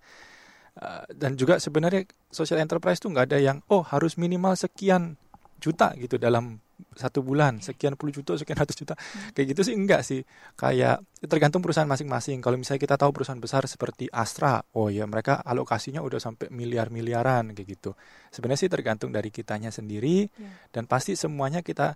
Eh, 0.80 1.04
dan 1.12 1.36
juga 1.36 1.60
sebenarnya 1.60 2.08
social 2.32 2.56
enterprise 2.56 2.96
itu 3.04 3.12
nggak 3.12 3.26
ada 3.28 3.38
yang 3.38 3.60
oh 3.68 3.84
harus 3.84 4.16
minimal 4.16 4.56
sekian 4.56 5.20
juta 5.60 5.92
gitu 6.00 6.16
dalam 6.16 6.56
satu 6.96 7.20
bulan. 7.20 7.60
Sekian 7.60 8.00
puluh 8.00 8.16
juta 8.16 8.32
sekian 8.40 8.56
ratus 8.56 8.80
juta. 8.80 8.96
Kayak 9.36 9.52
gitu 9.52 9.60
sih 9.68 9.74
enggak 9.76 10.00
sih. 10.00 10.24
Kayak 10.56 11.04
tergantung 11.28 11.60
perusahaan 11.60 11.84
masing-masing. 11.84 12.40
Kalau 12.40 12.56
misalnya 12.56 12.80
kita 12.80 12.96
tahu 12.96 13.12
perusahaan 13.12 13.36
besar 13.36 13.68
seperti 13.68 14.08
Astra 14.08 14.64
oh 14.72 14.88
ya 14.88 15.04
mereka 15.04 15.44
alokasinya 15.44 16.00
udah 16.00 16.16
sampai 16.16 16.48
miliar-miliaran 16.48 17.52
kayak 17.52 17.68
gitu. 17.76 17.92
Sebenarnya 18.32 18.64
sih 18.64 18.72
tergantung 18.72 19.12
dari 19.12 19.28
kitanya 19.28 19.68
sendiri 19.68 20.32
Ya. 20.32 20.48
dan 20.72 20.88
pasti 20.88 21.12
semuanya 21.12 21.60
kita 21.60 21.92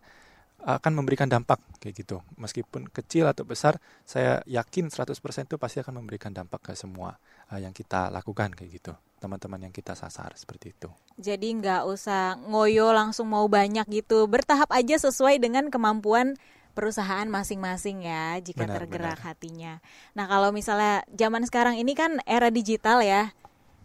akan 0.61 0.93
memberikan 0.93 1.33
dampak 1.33 1.57
kayak 1.81 2.05
gitu. 2.05 2.21
Meskipun 2.37 2.93
kecil 2.93 3.25
atau 3.33 3.49
besar 3.49 3.81
saya 4.05 4.45
yakin 4.45 4.93
100% 4.93 5.49
itu 5.49 5.57
pasti 5.57 5.81
akan 5.81 6.05
memberikan 6.05 6.37
dampak 6.37 6.61
ke 6.61 6.73
semua 6.77 7.17
uh, 7.51 7.61
yang 7.61 7.73
kita 7.75 8.09
lakukan 8.09 8.53
kayak 8.55 8.71
gitu 8.81 8.93
teman-teman 9.25 9.69
yang 9.69 9.75
kita 9.75 9.97
sasar 9.97 10.37
seperti 10.37 10.77
itu 10.77 10.93
Jadi 11.17 11.49
nggak 11.57 11.89
usah 11.89 12.37
ngoyo 12.45 12.93
langsung 12.93 13.31
mau 13.31 13.47
banyak 13.49 13.87
gitu. 13.89 14.27
Bertahap 14.29 14.69
aja 14.75 14.99
sesuai 14.99 15.41
dengan 15.41 15.71
kemampuan 15.73 16.37
perusahaan 16.75 17.25
masing-masing 17.31 18.05
ya 18.05 18.37
jika 18.43 18.67
Benar, 18.67 18.77
tergerak 18.83 19.19
benar. 19.23 19.29
hatinya. 19.31 19.73
Nah, 20.13 20.27
kalau 20.27 20.51
misalnya 20.51 21.07
zaman 21.15 21.47
sekarang 21.47 21.79
ini 21.79 21.95
kan 21.95 22.19
era 22.27 22.51
digital 22.51 23.01
ya. 23.01 23.31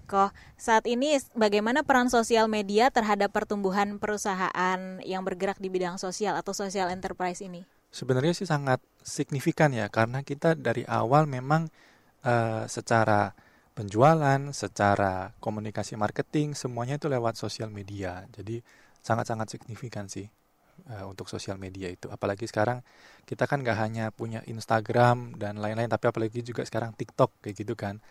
Kok 0.09 0.33
saat 0.57 0.89
ini 0.89 1.21
bagaimana 1.37 1.85
peran 1.85 2.09
sosial 2.09 2.49
media 2.49 2.89
terhadap 2.89 3.29
pertumbuhan 3.29 4.01
perusahaan 4.01 4.97
yang 5.05 5.21
bergerak 5.21 5.61
di 5.61 5.69
bidang 5.69 6.01
sosial 6.01 6.33
atau 6.33 6.49
social 6.57 6.89
enterprise 6.89 7.45
ini? 7.45 7.61
Sebenarnya 7.93 8.33
sih 8.33 8.49
sangat 8.49 8.81
signifikan 9.05 9.69
ya 9.69 9.85
karena 9.93 10.25
kita 10.25 10.57
dari 10.57 10.81
awal 10.89 11.29
memang 11.29 11.69
eh, 12.25 12.65
secara 12.65 13.37
penjualan, 13.79 14.51
secara 14.51 15.31
komunikasi 15.39 15.95
marketing 15.95 16.51
semuanya 16.51 16.99
itu 16.99 17.07
lewat 17.07 17.39
sosial 17.39 17.71
media. 17.71 18.27
Jadi 18.35 18.59
sangat-sangat 18.99 19.47
signifikan 19.47 20.11
sih 20.11 20.27
eh, 20.85 21.05
untuk 21.07 21.31
sosial 21.31 21.55
media 21.55 21.87
itu. 21.87 22.11
Apalagi 22.11 22.43
sekarang 22.43 22.83
kita 23.23 23.47
kan 23.47 23.63
nggak 23.63 23.77
hanya 23.79 24.05
punya 24.11 24.43
Instagram 24.43 25.39
dan 25.39 25.63
lain-lain, 25.63 25.87
tapi 25.87 26.11
apalagi 26.11 26.43
juga 26.43 26.67
sekarang 26.67 26.91
TikTok 26.91 27.39
kayak 27.39 27.55
gitu 27.55 27.79
kan. 27.79 28.03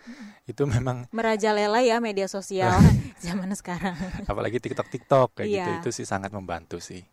Itu 0.48 0.64
memang 0.64 1.04
Merajalela 1.12 1.84
ya 1.84 2.00
media 2.00 2.24
sosial 2.32 2.72
zaman 3.24 3.52
sekarang. 3.52 3.92
apalagi 4.24 4.64
TikTok 4.64 4.88
TikTok 4.88 5.28
kayak 5.36 5.48
gitu 5.52 5.68
Iya. 5.68 5.78
itu 5.84 5.90
sih 5.92 6.08
sangat 6.08 6.32
membantu 6.32 6.80
sih. 6.80 7.04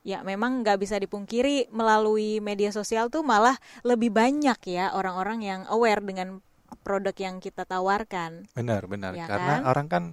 Ya, 0.00 0.24
memang 0.24 0.64
nggak 0.64 0.80
bisa 0.80 0.96
dipungkiri 0.96 1.68
melalui 1.72 2.40
media 2.40 2.72
sosial 2.72 3.12
tuh 3.12 3.20
malah 3.20 3.56
lebih 3.84 4.08
banyak 4.08 4.56
ya 4.64 4.96
orang-orang 4.96 5.44
yang 5.44 5.60
aware 5.68 6.00
dengan 6.00 6.40
produk 6.84 7.16
yang 7.26 7.36
kita 7.44 7.62
tawarkan. 7.72 8.32
Benar, 8.56 8.82
benar. 8.92 9.14
Ya 9.16 9.26
Karena 9.28 9.54
kan? 9.54 9.62
orang 9.70 9.86
kan 9.92 10.04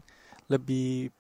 lebih 0.54 1.12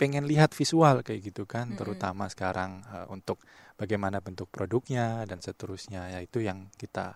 pengen 0.00 0.24
lihat 0.32 0.50
visual 0.60 0.96
kayak 1.06 1.22
gitu 1.32 1.44
kan, 1.54 1.66
Mm-mm. 1.70 1.78
terutama 1.80 2.24
sekarang 2.34 2.70
eh, 2.94 3.06
untuk 3.16 3.38
bagaimana 3.80 4.18
bentuk 4.26 4.48
produknya 4.56 5.06
dan 5.30 5.40
seterusnya. 5.46 6.02
Ya 6.14 6.20
itu 6.28 6.38
yang 6.48 6.58
kita 6.82 7.06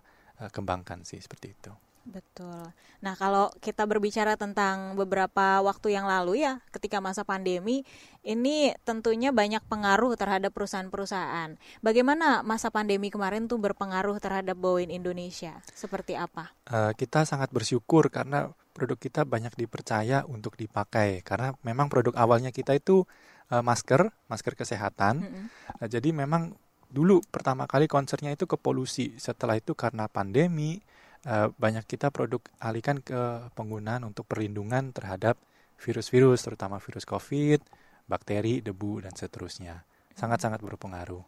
eh, 0.43 0.51
kembangkan 0.57 1.01
sih 1.11 1.21
seperti 1.25 1.49
itu. 1.57 1.73
Betul. 2.05 2.73
Nah, 3.01 3.17
kalau 3.17 3.49
kita 3.65 3.89
berbicara 3.89 4.37
tentang 4.37 4.97
beberapa 4.97 5.61
waktu 5.65 5.97
yang 5.97 6.05
lalu 6.05 6.45
ya, 6.45 6.61
ketika 6.69 7.01
masa 7.01 7.25
pandemi, 7.25 7.85
ini 8.21 8.77
tentunya 8.85 9.33
banyak 9.33 9.65
pengaruh 9.69 10.17
terhadap 10.17 10.53
perusahaan-perusahaan. 10.53 11.57
Bagaimana 11.81 12.45
masa 12.45 12.69
pandemi 12.69 13.09
kemarin 13.09 13.49
tuh 13.49 13.57
berpengaruh 13.61 14.21
terhadap 14.21 14.57
Boeing 14.57 14.93
Indonesia? 14.93 15.61
Seperti 15.73 16.17
apa? 16.17 16.53
Eh, 16.69 16.93
kita 16.97 17.25
sangat 17.25 17.53
bersyukur 17.53 18.13
karena 18.13 18.53
produk 18.77 19.01
kita 19.01 19.25
banyak 19.25 19.57
dipercaya 19.57 20.29
untuk 20.29 20.59
dipakai 20.61 21.23
karena 21.23 21.55
memang 21.63 21.89
produk 21.89 22.13
awalnya 22.21 22.53
kita 22.53 22.77
itu 22.77 23.09
eh, 23.49 23.65
masker, 23.65 24.13
masker 24.29 24.55
kesehatan. 24.57 25.25
Mm-mm. 25.25 25.45
Nah, 25.81 25.89
jadi 25.89 26.13
memang 26.13 26.57
dulu 26.93 27.25
pertama 27.27 27.67
kali 27.67 27.89
concernnya 27.89 28.37
itu 28.37 28.45
ke 28.45 28.55
polusi. 28.61 29.17
Setelah 29.17 29.59
itu 29.59 29.73
karena 29.73 30.07
pandemi 30.07 30.85
eh, 31.25 31.49
banyak 31.57 31.85
kita 31.89 32.09
produk 32.13 32.41
alihkan 32.61 33.01
ke 33.01 33.51
penggunaan 33.57 34.05
untuk 34.05 34.29
perlindungan 34.29 34.93
terhadap 34.93 35.41
virus-virus, 35.81 36.47
terutama 36.47 36.79
virus 36.79 37.05
COVID, 37.05 37.61
bakteri, 38.07 38.61
debu 38.61 39.05
dan 39.05 39.13
seterusnya. 39.17 39.83
Sangat-sangat 40.15 40.63
berpengaruh. 40.63 41.25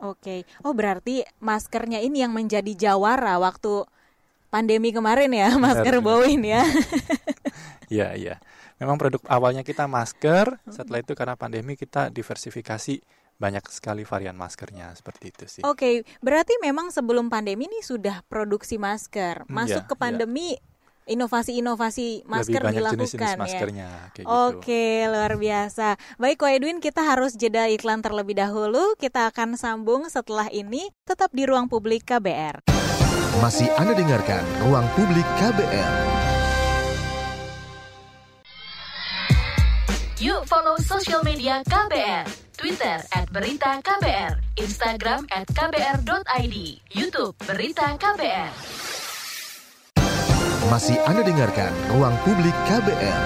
Oke. 0.00 0.48
Oh, 0.64 0.72
berarti 0.72 1.22
maskernya 1.38 2.00
ini 2.00 2.24
yang 2.24 2.32
menjadi 2.32 2.72
jawara 2.72 3.36
waktu 3.36 3.84
pandemi 4.48 4.90
kemarin 4.90 5.30
ya, 5.30 5.54
masker 5.54 6.00
benar. 6.00 6.04
Boeing 6.04 6.42
ya. 6.44 6.64
Iya, 7.90 8.14
iya. 8.14 8.34
Memang 8.78 9.02
produk 9.02 9.18
awalnya 9.26 9.66
kita 9.66 9.90
masker, 9.90 10.62
setelah 10.70 11.02
itu 11.02 11.12
karena 11.18 11.34
pandemi 11.34 11.74
kita 11.74 12.06
diversifikasi 12.06 13.02
banyak 13.40 13.64
sekali 13.72 14.04
varian 14.04 14.36
maskernya 14.36 14.92
seperti 14.92 15.32
itu 15.32 15.44
sih. 15.48 15.62
Oke, 15.64 16.04
berarti 16.20 16.60
memang 16.60 16.92
sebelum 16.92 17.32
pandemi 17.32 17.64
ini 17.64 17.80
sudah 17.80 18.20
produksi 18.28 18.76
masker. 18.76 19.48
Hmm, 19.48 19.56
Masuk 19.64 19.88
iya, 19.88 19.88
ke 19.88 19.94
pandemi 19.96 20.60
inovasi-inovasi 21.08 22.28
masker 22.28 22.60
Lebih 22.60 22.68
banyak 22.68 22.80
dilakukan 22.84 23.00
jenis-jenis 23.02 23.32
ya. 23.34 23.40
maskernya 23.40 23.88
kayak 24.14 24.26
gitu. 24.28 24.44
Oke, 24.52 24.86
luar 25.08 25.32
biasa. 25.40 25.88
Baik, 26.20 26.36
Ko 26.38 26.46
Edwin, 26.46 26.78
kita 26.78 27.02
harus 27.02 27.34
jeda 27.34 27.66
iklan 27.66 28.04
terlebih 28.04 28.36
dahulu. 28.36 28.94
Kita 29.00 29.32
akan 29.32 29.56
sambung 29.56 30.06
setelah 30.06 30.46
ini. 30.52 30.92
Tetap 31.08 31.32
di 31.32 31.48
ruang 31.48 31.66
publik 31.66 32.04
KBR. 32.06 32.62
Masih 33.40 33.72
Anda 33.80 33.96
dengarkan 33.96 34.44
Ruang 34.68 34.84
Publik 34.92 35.24
KBR. 35.40 35.92
Yuk 40.20 40.44
follow 40.44 40.76
sosial 40.76 41.24
media 41.24 41.64
KBR. 41.64 42.49
Twitter 42.60 43.00
at 43.16 43.24
Berita 43.32 43.80
KBR. 43.80 44.36
Instagram 44.60 45.24
at 45.32 45.48
KBR.id. 45.48 46.56
Youtube 46.92 47.32
Berita 47.48 47.96
KBR. 47.96 48.52
Masih 50.68 51.00
Anda 51.08 51.24
dengarkan 51.24 51.72
Ruang 51.88 52.12
Publik 52.20 52.52
KBR. 52.68 53.22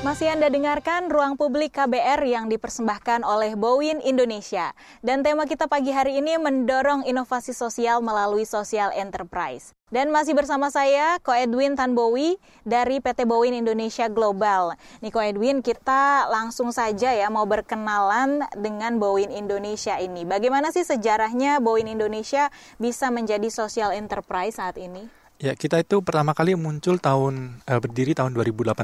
Masih 0.00 0.32
Anda 0.32 0.48
dengarkan 0.48 1.12
Ruang 1.12 1.36
Publik 1.36 1.76
KBR 1.76 2.24
yang 2.24 2.48
dipersembahkan 2.48 3.20
oleh 3.20 3.52
Boeing 3.52 4.00
Indonesia. 4.00 4.72
Dan 5.04 5.20
tema 5.20 5.44
kita 5.44 5.68
pagi 5.68 5.92
hari 5.92 6.24
ini 6.24 6.40
mendorong 6.40 7.04
inovasi 7.04 7.52
sosial 7.52 8.00
melalui 8.00 8.48
social 8.48 8.88
enterprise. 8.96 9.76
Dan 9.92 10.08
masih 10.08 10.32
bersama 10.32 10.72
saya, 10.72 11.20
Ko 11.20 11.36
Edwin 11.36 11.76
Tanbowi 11.76 12.40
dari 12.64 13.04
PT 13.04 13.28
Boeing 13.28 13.52
Indonesia 13.52 14.08
Global. 14.08 14.72
Nih 15.04 15.12
Ko 15.12 15.20
Edwin, 15.20 15.60
kita 15.60 16.32
langsung 16.32 16.72
saja 16.72 17.12
ya 17.12 17.28
mau 17.28 17.44
berkenalan 17.44 18.40
dengan 18.56 18.96
Boeing 18.96 19.36
Indonesia 19.36 20.00
ini. 20.00 20.24
Bagaimana 20.24 20.72
sih 20.72 20.80
sejarahnya 20.80 21.60
Boeing 21.60 21.92
Indonesia 21.92 22.48
bisa 22.80 23.12
menjadi 23.12 23.52
social 23.52 23.92
enterprise 23.92 24.56
saat 24.56 24.80
ini? 24.80 25.19
Ya, 25.40 25.56
kita 25.56 25.80
itu 25.80 26.04
pertama 26.04 26.36
kali 26.36 26.52
muncul 26.52 27.00
tahun 27.00 27.64
eh, 27.64 27.80
berdiri 27.80 28.12
tahun 28.12 28.36
2018 28.36 28.76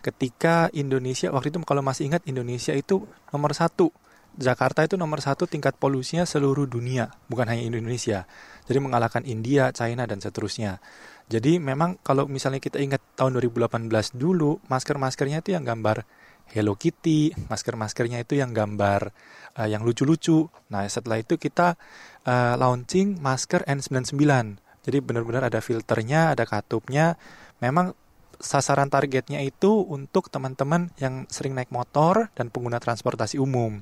ketika 0.00 0.72
Indonesia 0.72 1.28
waktu 1.28 1.52
itu 1.52 1.60
kalau 1.68 1.84
masih 1.84 2.08
ingat 2.08 2.24
Indonesia 2.24 2.72
itu 2.72 3.04
nomor 3.28 3.52
satu. 3.52 3.92
Jakarta 4.32 4.88
itu 4.88 4.96
nomor 4.96 5.20
satu 5.20 5.44
tingkat 5.44 5.76
polusinya 5.76 6.24
seluruh 6.24 6.64
dunia 6.64 7.12
bukan 7.28 7.44
hanya 7.44 7.68
Indonesia. 7.68 8.24
Jadi 8.64 8.78
mengalahkan 8.80 9.28
India, 9.28 9.68
China 9.76 10.08
dan 10.08 10.24
seterusnya. 10.24 10.80
Jadi 11.28 11.60
memang 11.60 12.00
kalau 12.00 12.24
misalnya 12.24 12.64
kita 12.64 12.80
ingat 12.80 13.04
tahun 13.12 13.36
2018 13.36 14.16
dulu 14.16 14.64
masker-maskernya 14.72 15.44
itu 15.44 15.52
yang 15.52 15.68
gambar 15.68 16.08
Hello 16.56 16.72
Kitty 16.72 17.36
masker-maskernya 17.52 18.24
itu 18.24 18.40
yang 18.40 18.56
gambar 18.56 19.12
eh, 19.60 19.68
yang 19.68 19.84
lucu-lucu. 19.84 20.48
Nah 20.72 20.88
setelah 20.88 21.20
itu 21.20 21.36
kita 21.36 21.76
eh, 22.24 22.54
launching 22.56 23.20
masker 23.20 23.68
N99 23.68 24.56
jadi 24.82 24.98
benar-benar 24.98 25.46
ada 25.46 25.62
filternya, 25.62 26.34
ada 26.34 26.42
katupnya. 26.42 27.14
Memang 27.62 27.94
sasaran 28.42 28.90
targetnya 28.90 29.38
itu 29.46 29.86
untuk 29.86 30.26
teman-teman 30.26 30.90
yang 30.98 31.30
sering 31.30 31.54
naik 31.54 31.70
motor 31.70 32.34
dan 32.34 32.50
pengguna 32.50 32.82
transportasi 32.82 33.38
umum. 33.38 33.78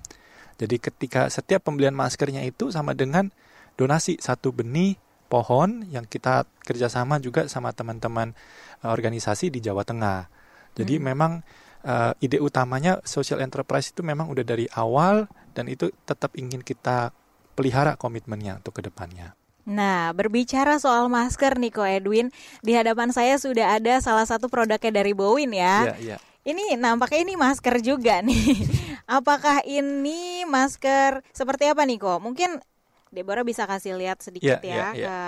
Jadi 0.60 0.76
ketika 0.76 1.32
setiap 1.32 1.64
pembelian 1.64 1.96
maskernya 1.96 2.44
itu 2.44 2.68
sama 2.68 2.92
dengan 2.92 3.32
donasi 3.80 4.20
satu 4.20 4.52
benih 4.52 5.00
pohon 5.32 5.88
yang 5.88 6.04
kita 6.04 6.44
kerjasama 6.60 7.16
juga 7.16 7.48
sama 7.48 7.72
teman-teman 7.72 8.36
eh, 8.84 8.90
organisasi 8.92 9.48
di 9.48 9.64
Jawa 9.64 9.88
Tengah. 9.88 10.28
Jadi 10.76 11.00
memang 11.00 11.40
eh, 11.80 12.12
ide 12.20 12.44
utamanya 12.44 13.00
social 13.08 13.40
enterprise 13.40 13.96
itu 13.96 14.04
memang 14.04 14.28
udah 14.28 14.44
dari 14.44 14.68
awal 14.76 15.24
dan 15.56 15.72
itu 15.72 15.88
tetap 16.04 16.36
ingin 16.36 16.60
kita 16.60 17.16
pelihara 17.56 17.96
komitmennya 17.96 18.60
untuk 18.60 18.76
ke 18.76 18.84
depannya. 18.84 19.39
Nah, 19.62 20.10
berbicara 20.10 20.76
soal 20.76 21.06
masker 21.06 21.56
nih 21.56 21.70
Ko 21.70 21.82
Edwin, 21.82 22.32
di 22.60 22.72
hadapan 22.72 23.10
saya 23.10 23.36
sudah 23.36 23.76
ada 23.76 23.98
salah 23.98 24.24
satu 24.24 24.46
produknya 24.46 24.90
dari 24.90 25.12
Boeing 25.12 25.52
ya. 25.52 25.92
Iya, 25.92 25.96
iya. 25.98 26.16
Ini 26.42 26.74
nampaknya 26.74 27.20
ini 27.22 27.34
masker 27.34 27.78
juga 27.78 28.20
nih. 28.20 28.64
Apakah 29.06 29.60
ini 29.62 30.42
masker 30.44 31.20
seperti 31.30 31.66
apa 31.66 31.84
nih 31.84 31.98
Ko? 31.98 32.16
Mungkin 32.16 32.56
Deborah 33.08 33.42
bisa 33.42 33.66
kasih 33.66 33.94
lihat 33.94 34.20
sedikit 34.20 34.56
Iya, 34.56 34.64
ya 34.64 34.70
iya, 34.72 34.86
iya. 34.92 35.06
ke 35.06 35.18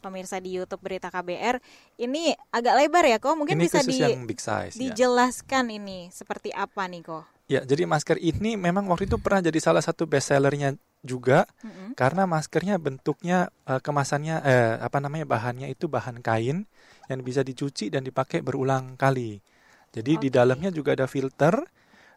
pemirsa 0.00 0.36
di 0.36 0.52
YouTube 0.52 0.78
Berita 0.78 1.08
KBR. 1.08 1.58
Ini 1.96 2.34
agak 2.50 2.74
lebar 2.76 3.04
ya 3.04 3.18
Ko? 3.18 3.34
Mungkin 3.34 3.56
Ini 3.56 3.64
bisa 3.64 3.80
di- 3.80 3.98
yang 3.98 4.22
big 4.22 4.38
size. 4.38 4.74
ya. 4.74 4.90
dijelaskan 4.90 5.72
ini 5.72 6.10
seperti 6.10 6.50
apa 6.50 6.86
nih 6.86 7.02
Ko? 7.02 7.26
Ya, 7.46 7.60
jadi 7.60 7.82
masker 7.84 8.16
ini 8.16 8.54
memang 8.54 8.86
waktu 8.86 9.04
itu 9.04 9.18
pernah 9.18 9.42
jadi 9.42 9.58
salah 9.58 9.82
satu 9.82 10.06
best 10.06 10.30
sellernya 10.30 10.78
juga 11.02 11.46
Mm-mm. 11.64 11.94
karena 11.98 12.24
maskernya 12.24 12.76
bentuknya 12.80 13.52
eh, 13.68 13.80
kemasannya 13.82 14.36
eh, 14.42 14.74
apa 14.80 14.98
namanya 15.02 15.26
bahannya 15.28 15.68
itu 15.70 15.86
bahan 15.90 16.22
kain 16.24 16.64
yang 17.10 17.20
bisa 17.26 17.42
dicuci 17.44 17.90
dan 17.92 18.02
dipakai 18.06 18.40
berulang 18.40 18.96
kali. 18.96 19.42
Jadi 19.92 20.16
di 20.16 20.28
Oke. 20.28 20.32
dalamnya 20.32 20.70
juga 20.72 20.96
ada 20.96 21.06
filter, 21.10 21.52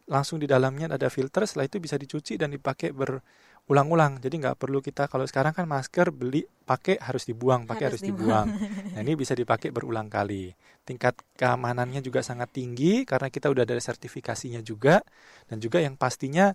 langsung 0.07 0.37
di 0.41 0.47
dalamnya 0.47 0.91
ada 0.91 1.09
filter, 1.09 1.43
setelah 1.49 1.65
itu 1.67 1.77
bisa 1.81 1.97
dicuci 1.99 2.37
dan 2.39 2.53
dipakai 2.53 2.93
berulang-ulang. 2.93 4.21
Jadi 4.23 4.35
nggak 4.45 4.57
perlu 4.61 4.79
kita 4.79 5.09
kalau 5.11 5.25
sekarang 5.27 5.53
kan 5.57 5.65
masker 5.67 6.13
beli 6.13 6.45
pakai 6.65 7.01
harus 7.01 7.25
dibuang, 7.27 7.65
pakai 7.69 7.91
harus, 7.93 8.01
Harus 8.01 8.05
dibuang. 8.05 8.53
Nah, 8.95 9.03
ini 9.03 9.13
bisa 9.19 9.35
dipakai 9.35 9.75
berulang 9.75 10.07
kali. 10.07 10.55
Tingkat 10.87 11.19
keamanannya 11.35 11.99
juga 12.05 12.23
sangat 12.23 12.53
tinggi 12.55 13.03
karena 13.03 13.27
kita 13.33 13.51
udah 13.51 13.67
ada 13.67 13.75
sertifikasinya 13.81 14.61
juga 14.63 15.01
dan 15.49 15.59
juga 15.59 15.83
yang 15.83 15.97
pastinya 15.99 16.53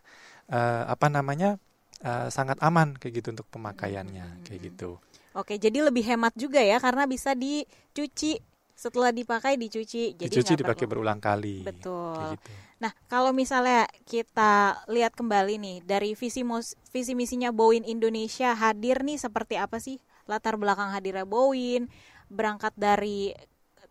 eh, 0.51 0.83
apa 0.89 1.07
namanya 1.13 1.59
eh, 2.01 2.29
sangat 2.33 2.59
aman 2.65 2.97
kayak 2.97 3.21
gitu 3.21 3.29
untuk 3.37 3.47
pemakaiannya 3.53 4.45
kayak 4.45 4.61
gitu. 4.73 5.01
Oke, 5.37 5.57
jadi 5.63 5.87
lebih 5.87 6.03
hemat 6.03 6.35
juga 6.35 6.59
ya 6.59 6.83
karena 6.83 7.07
bisa 7.07 7.39
dicuci 7.39 8.43
setelah 8.75 9.13
dipakai 9.13 9.61
dicuci. 9.61 10.17
Jadi 10.17 10.27
Dicuci 10.27 10.57
dipakai 10.57 10.89
perlu- 10.89 11.05
berulang 11.05 11.21
kali. 11.21 11.63
Betul. 11.63 12.17
Kayak 12.17 12.35
gitu. 12.41 12.53
Nah, 12.81 12.93
kalau 13.13 13.31
misalnya 13.37 13.85
kita 14.09 14.81
lihat 14.89 15.13
kembali 15.13 15.61
nih 15.61 15.77
dari 15.85 16.17
visi 16.17 16.41
mos- 16.41 16.75
visi 16.89 17.13
misinya 17.13 17.53
Boeing 17.53 17.85
Indonesia 17.85 18.57
hadir 18.57 19.05
nih 19.05 19.21
seperti 19.21 19.61
apa 19.61 19.77
sih 19.77 20.01
latar 20.25 20.57
belakang 20.57 20.89
hadirnya 20.97 21.29
Boeing 21.29 21.93
berangkat 22.33 22.73
dari 22.81 23.37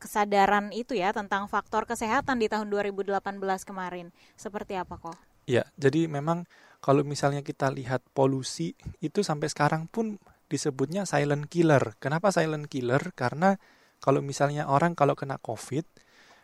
kesadaran 0.01 0.71
itu 0.73 0.95
ya 0.95 1.11
tentang 1.11 1.45
faktor 1.51 1.85
kesehatan 1.85 2.39
di 2.41 2.49
tahun 2.49 2.71
2018 2.71 3.21
kemarin. 3.67 4.09
Seperti 4.33 4.73
apa 4.73 4.97
kok? 4.97 5.15
Ya, 5.49 5.65
jadi 5.81 6.05
memang 6.05 6.45
kalau 6.77 7.01
misalnya 7.01 7.41
kita 7.41 7.73
lihat 7.73 8.05
polusi 8.13 8.77
itu 9.01 9.25
sampai 9.25 9.49
sekarang 9.49 9.89
pun 9.89 10.21
disebutnya 10.45 11.09
silent 11.09 11.49
killer. 11.49 11.97
Kenapa 11.97 12.29
silent 12.29 12.69
killer? 12.69 13.01
Karena 13.17 13.57
kalau 13.97 14.21
misalnya 14.21 14.69
orang 14.69 14.93
kalau 14.93 15.17
kena 15.17 15.41
COVID 15.41 15.89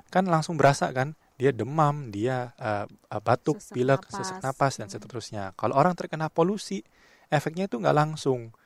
kan 0.10 0.26
langsung 0.26 0.58
berasa 0.58 0.90
kan 0.90 1.14
dia 1.38 1.54
demam, 1.54 2.10
dia 2.10 2.58
eh, 2.58 2.90
batuk, 3.22 3.62
Sesak 3.62 3.76
pilek, 3.78 4.02
napas. 4.10 4.18
sesak 4.18 4.40
napas 4.42 4.74
dan 4.82 4.88
Hmm. 4.90 4.94
seterusnya. 4.98 5.44
Kalau 5.54 5.78
orang 5.78 5.94
terkena 5.94 6.34
polusi, 6.34 6.82
efeknya 7.30 7.70
itu 7.70 7.78
nggak 7.78 7.94
langsung. 7.94 8.58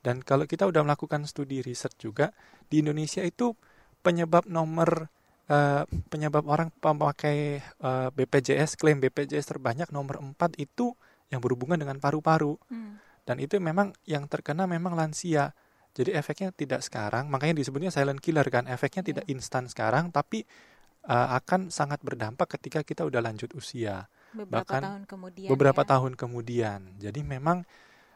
Dan 0.00 0.24
kalau 0.24 0.48
kita 0.48 0.64
udah 0.66 0.82
melakukan 0.82 1.28
studi 1.28 1.60
riset 1.60 1.92
juga 2.00 2.32
di 2.72 2.80
Indonesia 2.80 3.20
itu 3.22 3.54
penyebab 4.02 4.48
nomor 4.48 5.12
eh, 5.52 5.82
penyebab 6.08 6.48
orang 6.48 6.72
pemakai 6.80 7.60
eh, 7.60 8.08
BPJS 8.16 8.80
klaim 8.80 8.96
BPJS 9.04 9.52
terbanyak 9.52 9.92
nomor 9.92 10.16
4 10.18 10.56
itu 10.56 10.96
yang 11.28 11.44
berhubungan 11.44 11.76
dengan 11.76 12.00
paru-paru 12.00 12.56
Hmm. 12.72 12.96
dan 13.28 13.36
itu 13.38 13.60
memang 13.60 13.92
yang 14.08 14.24
terkena 14.26 14.64
memang 14.64 14.96
lansia. 14.96 15.52
Jadi 15.92 16.16
efeknya 16.16 16.56
tidak 16.56 16.80
sekarang, 16.80 17.28
makanya 17.28 17.60
disebutnya 17.60 17.92
silent 17.92 18.16
killer 18.24 18.48
kan. 18.48 18.64
Efeknya 18.64 19.04
tidak 19.04 19.24
instan 19.28 19.68
sekarang 19.68 20.08
tapi 20.08 20.40
eh, 21.04 21.28
akan 21.36 21.68
sangat 21.68 22.00
berdampak 22.00 22.48
ketika 22.56 22.80
kita 22.80 23.04
udah 23.04 23.20
lanjut 23.20 23.52
usia 23.52 24.08
Beberapa 24.32 24.64
Bahkan 24.64 24.82
tahun 24.82 25.02
kemudian. 25.04 25.48
beberapa 25.52 25.82
ya. 25.84 25.88
tahun 25.92 26.12
kemudian. 26.16 26.80
Jadi 26.96 27.20
memang 27.20 27.68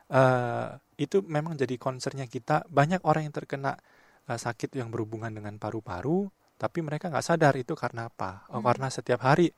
eh, 0.09 0.69
itu 0.97 1.21
memang 1.21 1.53
jadi 1.61 1.77
concernnya 1.77 2.25
kita. 2.25 2.65
Banyak 2.73 3.05
orang 3.05 3.29
yang 3.29 3.35
terkena 3.37 3.77
eh, 4.25 4.39
sakit 4.41 4.73
yang 4.73 4.89
berhubungan 4.89 5.29
dengan 5.29 5.61
paru-paru, 5.61 6.25
tapi 6.63 6.79
mereka 6.85 7.09
nggak 7.13 7.27
sadar 7.27 7.55
itu 7.61 7.73
karena 7.77 8.09
apa? 8.11 8.47
Oh, 8.53 8.61
Hmm. 8.61 8.67
karena 8.69 8.89
setiap 8.93 9.21
hari 9.29 9.53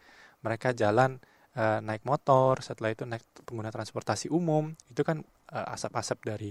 mereka 0.44 0.72
jalan 0.76 1.18
eh, 1.58 1.80
naik 1.82 2.02
motor, 2.06 2.62
setelah 2.62 2.94
itu 2.94 3.02
naik 3.08 3.24
pengguna 3.46 3.70
transportasi 3.74 4.30
umum, 4.30 4.74
itu 4.92 5.02
kan 5.02 5.22
eh, 5.50 5.66
asap-asap 5.74 6.18
dari 6.22 6.50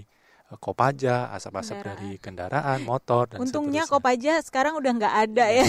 kopaja, 0.56 1.28
asap-asap 1.36 1.84
Kendaraan. 1.84 2.00
dari 2.00 2.10
kendaraan, 2.16 2.78
motor 2.88 3.28
dan 3.28 3.44
Untungnya 3.44 3.84
seterusnya. 3.84 4.00
Kopaja 4.00 4.32
sekarang 4.40 4.74
udah 4.80 4.92
nggak 4.96 5.14
ada 5.28 5.46
ya. 5.52 5.66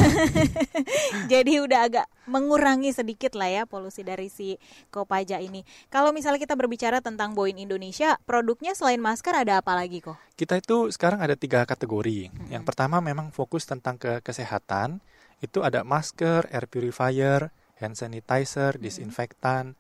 Jadi 1.36 1.60
udah 1.60 1.80
agak 1.84 2.08
mengurangi 2.32 2.96
sedikit 2.96 3.36
lah 3.36 3.52
ya 3.52 3.63
polusi 3.68 4.08
dari 4.08 4.32
si 4.32 4.56
Kopaja 4.88 5.44
ini. 5.44 5.68
Kalau 5.92 6.15
misalnya 6.15 6.39
kita 6.39 6.56
berbicara 6.56 7.04
tentang 7.04 7.36
Boeing 7.36 7.60
Indonesia, 7.60 8.15
produknya 8.24 8.72
selain 8.72 9.04
masker 9.04 9.36
ada 9.36 9.60
apa 9.60 9.76
lagi 9.76 10.00
kok? 10.00 10.15
Kita 10.39 10.56
itu 10.56 10.88
sekarang 10.96 11.20
ada 11.20 11.36
tiga 11.36 11.68
kategori. 11.68 12.32
Yang 12.48 12.63
pertama 12.63 13.04
memang 13.04 13.36
fokus 13.36 13.68
tentang 13.68 14.00
ke 14.00 14.24
kesehatan. 14.24 15.04
Itu 15.44 15.68
ada 15.68 15.84
masker, 15.84 16.48
air 16.56 16.72
purifier, 16.72 17.52
hand 17.84 18.00
sanitizer, 18.00 18.80
disinfektan, 18.80 19.76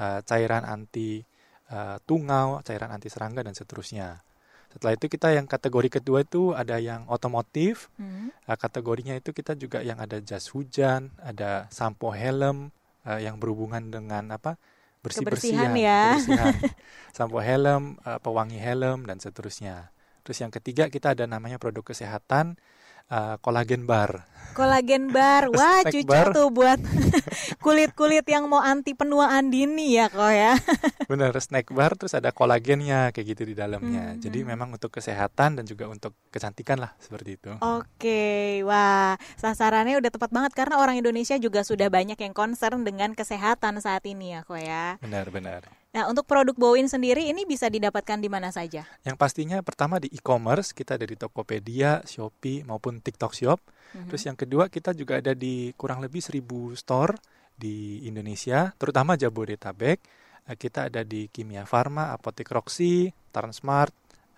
eh, 0.00 0.20
cairan 0.24 0.64
anti 0.64 1.20
eh, 1.68 1.96
tungau, 2.08 2.64
cairan 2.64 2.88
anti 2.96 3.12
serangga 3.12 3.44
dan 3.44 3.52
seterusnya. 3.52 4.24
Setelah 4.68 4.92
itu 4.94 5.06
kita 5.08 5.32
yang 5.32 5.48
kategori 5.48 6.00
kedua 6.00 6.22
itu 6.22 6.52
ada 6.52 6.76
yang 6.76 7.08
otomotif. 7.08 7.88
Hmm. 7.96 8.28
Eh, 8.44 8.58
kategorinya 8.58 9.16
itu 9.16 9.32
kita 9.32 9.56
juga 9.56 9.80
yang 9.80 9.96
ada 9.96 10.20
jas 10.20 10.52
hujan, 10.52 11.12
ada 11.20 11.66
sampo 11.72 12.12
helm 12.12 12.68
eh, 13.08 13.24
yang 13.24 13.40
berhubungan 13.40 13.88
dengan 13.88 14.28
apa 14.36 14.60
bersih-bersihan, 15.00 15.72
Kebersihan 15.72 15.88
ya. 15.88 16.02
kebersihan. 16.20 16.54
sampo 17.16 17.38
helm, 17.40 17.96
eh, 18.04 18.18
pewangi 18.20 18.58
helm 18.60 19.08
dan 19.08 19.16
seterusnya. 19.18 19.88
Terus 20.22 20.44
yang 20.44 20.52
ketiga 20.52 20.92
kita 20.92 21.16
ada 21.16 21.24
namanya 21.24 21.56
produk 21.56 21.80
kesehatan 21.80 22.60
eh, 23.10 23.36
kolagen 23.40 23.84
bar. 23.88 24.28
Kolagen 24.56 25.14
bar, 25.14 25.46
wah 25.54 25.86
Snack 25.86 25.94
cucu 25.94 26.10
bar. 26.10 26.34
tuh 26.34 26.50
buat 26.50 26.82
kulit-kulit 27.64 28.26
yang 28.26 28.50
mau 28.50 28.58
anti 28.58 28.90
penuaan 28.90 29.54
dini 29.54 29.94
ya 29.94 30.10
kok 30.10 30.32
ya. 30.34 30.58
Bener, 31.10 31.30
snack 31.38 31.70
bar 31.70 31.94
terus 31.94 32.18
ada 32.18 32.34
kolagennya 32.34 33.14
kayak 33.14 33.26
gitu 33.38 33.42
di 33.46 33.54
dalamnya. 33.54 34.18
Hmm, 34.18 34.20
Jadi 34.20 34.42
hmm. 34.42 34.48
memang 34.50 34.68
untuk 34.74 34.90
kesehatan 34.90 35.62
dan 35.62 35.64
juga 35.64 35.86
untuk 35.86 36.18
kecantikan 36.34 36.82
lah 36.82 36.90
seperti 36.98 37.38
itu. 37.38 37.54
Oke, 37.62 38.66
wah 38.66 39.14
sasarannya 39.38 39.94
udah 40.02 40.10
tepat 40.10 40.30
banget 40.34 40.52
karena 40.58 40.82
orang 40.82 40.98
Indonesia 40.98 41.38
juga 41.38 41.62
sudah 41.62 41.86
banyak 41.86 42.18
yang 42.18 42.34
concern 42.34 42.82
dengan 42.82 43.14
kesehatan 43.14 43.78
saat 43.78 44.02
ini 44.10 44.34
ya 44.34 44.42
kok 44.42 44.58
ya. 44.58 44.98
Benar-benar. 44.98 45.77
Nah 45.98 46.06
untuk 46.06 46.30
produk 46.30 46.54
Boeing 46.54 46.86
sendiri 46.86 47.26
ini 47.26 47.42
bisa 47.42 47.66
didapatkan 47.66 48.22
di 48.22 48.30
mana 48.30 48.54
saja? 48.54 48.86
Yang 49.02 49.18
pastinya 49.18 49.58
pertama 49.66 49.98
di 49.98 50.06
e-commerce 50.14 50.70
kita 50.70 50.94
ada 50.94 51.02
di 51.02 51.18
Tokopedia, 51.18 52.06
Shopee 52.06 52.62
maupun 52.62 53.02
TikTok 53.02 53.34
Shop. 53.34 53.58
Mhm. 53.98 54.06
Terus 54.06 54.22
yang 54.22 54.38
kedua 54.38 54.70
kita 54.70 54.94
juga 54.94 55.18
ada 55.18 55.34
di 55.34 55.74
kurang 55.74 55.98
lebih 55.98 56.22
1000 56.22 56.78
store 56.78 57.18
di 57.58 58.06
Indonesia, 58.06 58.70
terutama 58.78 59.18
Jabodetabek. 59.18 59.98
Eh, 60.46 60.54
Kita 60.54 60.86
ada 60.86 61.02
di 61.02 61.26
Kimia 61.34 61.66
Farma, 61.66 62.14
Apotek 62.14 62.46
Roxy, 62.54 63.10
Transmart, 63.34 63.90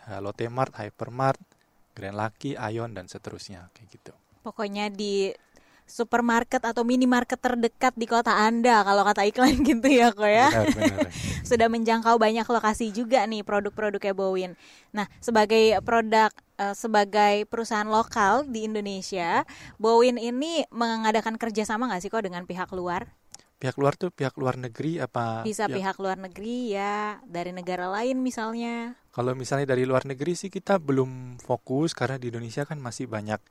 eh, 0.08 0.16
Lotte 0.16 0.48
Mart, 0.48 0.72
Hypermart, 0.80 1.44
Grand 1.92 2.16
Lucky, 2.16 2.56
Ion 2.56 2.96
dan 2.96 3.04
seterusnya 3.04 3.68
kayak 3.76 3.88
gitu. 4.00 4.12
Pokoknya 4.40 4.88
di 4.88 5.28
supermarket 5.90 6.62
atau 6.62 6.86
minimarket 6.86 7.36
terdekat 7.42 7.92
di 7.98 8.06
kota 8.06 8.30
Anda 8.30 8.86
kalau 8.86 9.02
kata 9.02 9.26
iklan 9.26 9.58
gitu 9.68 9.88
ya 9.90 10.14
kok 10.14 10.30
ya. 10.30 10.48
Benar, 10.48 10.70
benar. 10.72 11.10
Sudah 11.50 11.66
menjangkau 11.66 12.16
banyak 12.16 12.46
lokasi 12.46 12.94
juga 12.94 13.26
nih 13.26 13.42
produk-produknya 13.42 14.14
Boeing. 14.14 14.54
Nah, 14.94 15.10
sebagai 15.18 15.82
produk 15.82 16.30
eh, 16.62 16.74
sebagai 16.78 17.44
perusahaan 17.50 17.90
lokal 17.90 18.46
di 18.46 18.70
Indonesia, 18.70 19.42
Boeing 19.82 20.22
ini 20.22 20.62
mengadakan 20.70 21.34
kerjasama 21.34 21.90
nggak 21.90 22.06
sih 22.06 22.10
kok 22.14 22.22
dengan 22.22 22.46
pihak 22.46 22.70
luar? 22.70 23.10
Pihak 23.60 23.76
luar 23.76 23.92
tuh 23.92 24.08
pihak 24.08 24.40
luar 24.40 24.56
negeri 24.56 24.96
apa? 25.04 25.44
Bisa 25.44 25.68
pihak- 25.68 25.76
pihak 25.76 25.96
luar 26.00 26.16
negeri 26.16 26.72
ya, 26.72 27.20
dari 27.28 27.52
negara 27.52 27.92
lain 27.92 28.24
misalnya. 28.24 28.96
Kalau 29.12 29.36
misalnya 29.36 29.76
dari 29.76 29.84
luar 29.84 30.08
negeri 30.08 30.32
sih 30.32 30.48
kita 30.48 30.80
belum 30.80 31.42
fokus 31.42 31.92
karena 31.92 32.16
di 32.16 32.32
Indonesia 32.32 32.64
kan 32.64 32.80
masih 32.80 33.04
banyak 33.04 33.42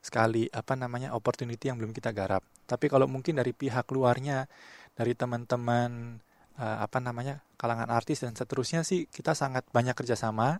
sekali 0.00 0.46
apa 0.50 0.78
namanya 0.78 1.12
opportunity 1.12 1.68
yang 1.68 1.76
belum 1.78 1.92
kita 1.92 2.14
garap. 2.14 2.42
Tapi 2.64 2.86
kalau 2.86 3.06
mungkin 3.10 3.36
dari 3.38 3.50
pihak 3.52 3.88
luarnya, 3.90 4.46
dari 4.94 5.14
teman-teman 5.14 6.20
eh, 6.58 6.78
apa 6.82 6.98
namanya 6.98 7.42
kalangan 7.58 7.90
artis 7.90 8.22
dan 8.22 8.34
seterusnya 8.34 8.82
sih 8.82 9.06
kita 9.06 9.34
sangat 9.34 9.66
banyak 9.70 9.94
kerjasama. 9.94 10.58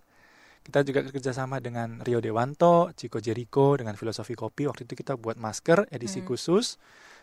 Kita 0.59 0.83
juga 0.83 1.07
kerjasama 1.07 1.63
dengan 1.63 2.03
Rio 2.03 2.19
Dewanto, 2.19 2.91
Chico 2.91 3.23
Jericho 3.23 3.79
dengan 3.79 3.95
Filosofi 3.95 4.35
Kopi. 4.35 4.67
Waktu 4.67 4.83
itu 4.83 4.93
kita 4.99 5.15
buat 5.15 5.39
masker 5.39 5.87
edisi 5.87 6.19
Hmm. 6.19 6.27
khusus. 6.27 6.75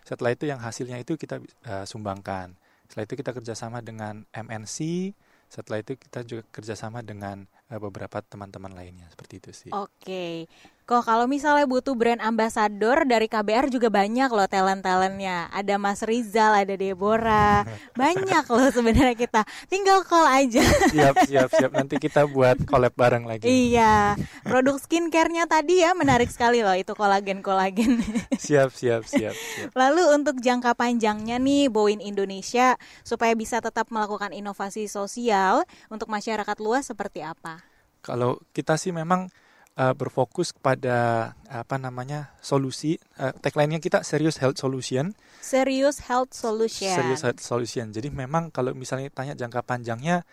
Setelah 0.09 0.33
itu 0.33 0.49
yang 0.49 0.57
hasilnya 0.61 0.97
itu 0.97 1.21
kita 1.21 1.45
eh, 1.69 1.85
sumbangkan. 1.85 2.57
Setelah 2.89 3.05
itu 3.05 3.15
kita 3.21 3.31
kerjasama 3.37 3.85
dengan 3.85 4.25
MNC. 4.33 5.13
Setelah 5.53 5.79
itu 5.85 5.95
kita 6.01 6.25
juga 6.25 6.43
kerjasama 6.49 7.05
dengan 7.05 7.45
eh, 7.69 7.77
beberapa 7.77 8.25
teman-teman 8.25 8.73
lainnya 8.73 9.05
seperti 9.13 9.35
itu 9.43 9.51
sih. 9.53 9.71
Oke. 9.75 10.49
Kok 10.87 11.03
kalau 11.03 11.27
misalnya 11.27 11.67
butuh 11.67 11.99
brand 11.99 12.23
ambassador 12.23 13.03
dari 13.11 13.27
KBR 13.27 13.75
juga 13.75 13.91
banyak 13.91 14.31
loh 14.31 14.47
talent-talentnya. 14.47 15.51
Ada 15.51 15.83
Mas 15.83 15.99
Rizal, 16.07 16.63
ada 16.63 16.79
Deborah, 16.79 17.67
banyak 17.99 18.47
loh 18.47 18.71
sebenarnya 18.71 19.19
kita. 19.19 19.43
Tinggal 19.67 20.07
call 20.07 20.31
aja. 20.31 20.63
Siap, 20.63 21.27
siap, 21.27 21.51
siap. 21.51 21.75
Nanti 21.75 21.99
kita 21.99 22.31
buat 22.31 22.63
collab 22.71 22.95
bareng 22.95 23.27
lagi. 23.27 23.51
iya, 23.51 24.15
produk 24.47 24.79
skincare-nya 24.79 25.51
tadi 25.51 25.83
ya 25.83 25.91
menarik 25.99 26.31
sekali 26.31 26.63
loh 26.63 26.79
itu 26.79 26.95
kolagen-kolagen. 26.95 27.99
Siap, 28.39 28.71
siap, 28.71 29.03
siap, 29.11 29.35
siap. 29.35 29.75
Lalu 29.75 30.07
untuk 30.15 30.39
jangka 30.39 30.79
panjangnya 30.79 31.43
nih 31.43 31.67
Boeing 31.67 31.99
Indonesia 31.99 32.79
supaya 33.03 33.35
bisa 33.35 33.59
tetap 33.59 33.91
melakukan 33.91 34.31
inovasi 34.31 34.87
sosial 34.87 35.67
untuk 35.91 36.07
masyarakat 36.07 36.63
luas 36.63 36.87
seperti 36.87 37.27
apa? 37.27 37.59
Kalau 38.07 38.39
kita 38.55 38.79
sih 38.79 38.95
memang 38.95 39.27
uh, 39.77 39.95
berfokus 39.95 40.57
pada 40.57 41.33
apa 41.47 41.77
namanya 41.77 42.35
solusi 42.41 42.99
uh, 43.21 43.33
tagline-nya 43.37 43.79
kita 43.79 44.03
serious 44.03 44.41
health 44.41 44.59
solution 44.59 45.13
serious 45.39 46.03
health 46.03 46.33
solution 46.33 46.97
serious 46.97 47.23
health 47.23 47.41
solution 47.45 47.93
jadi 47.93 48.09
memang 48.11 48.51
kalau 48.51 48.73
misalnya 48.73 49.13
tanya 49.13 49.37
jangka 49.37 49.63
panjangnya 49.63 50.25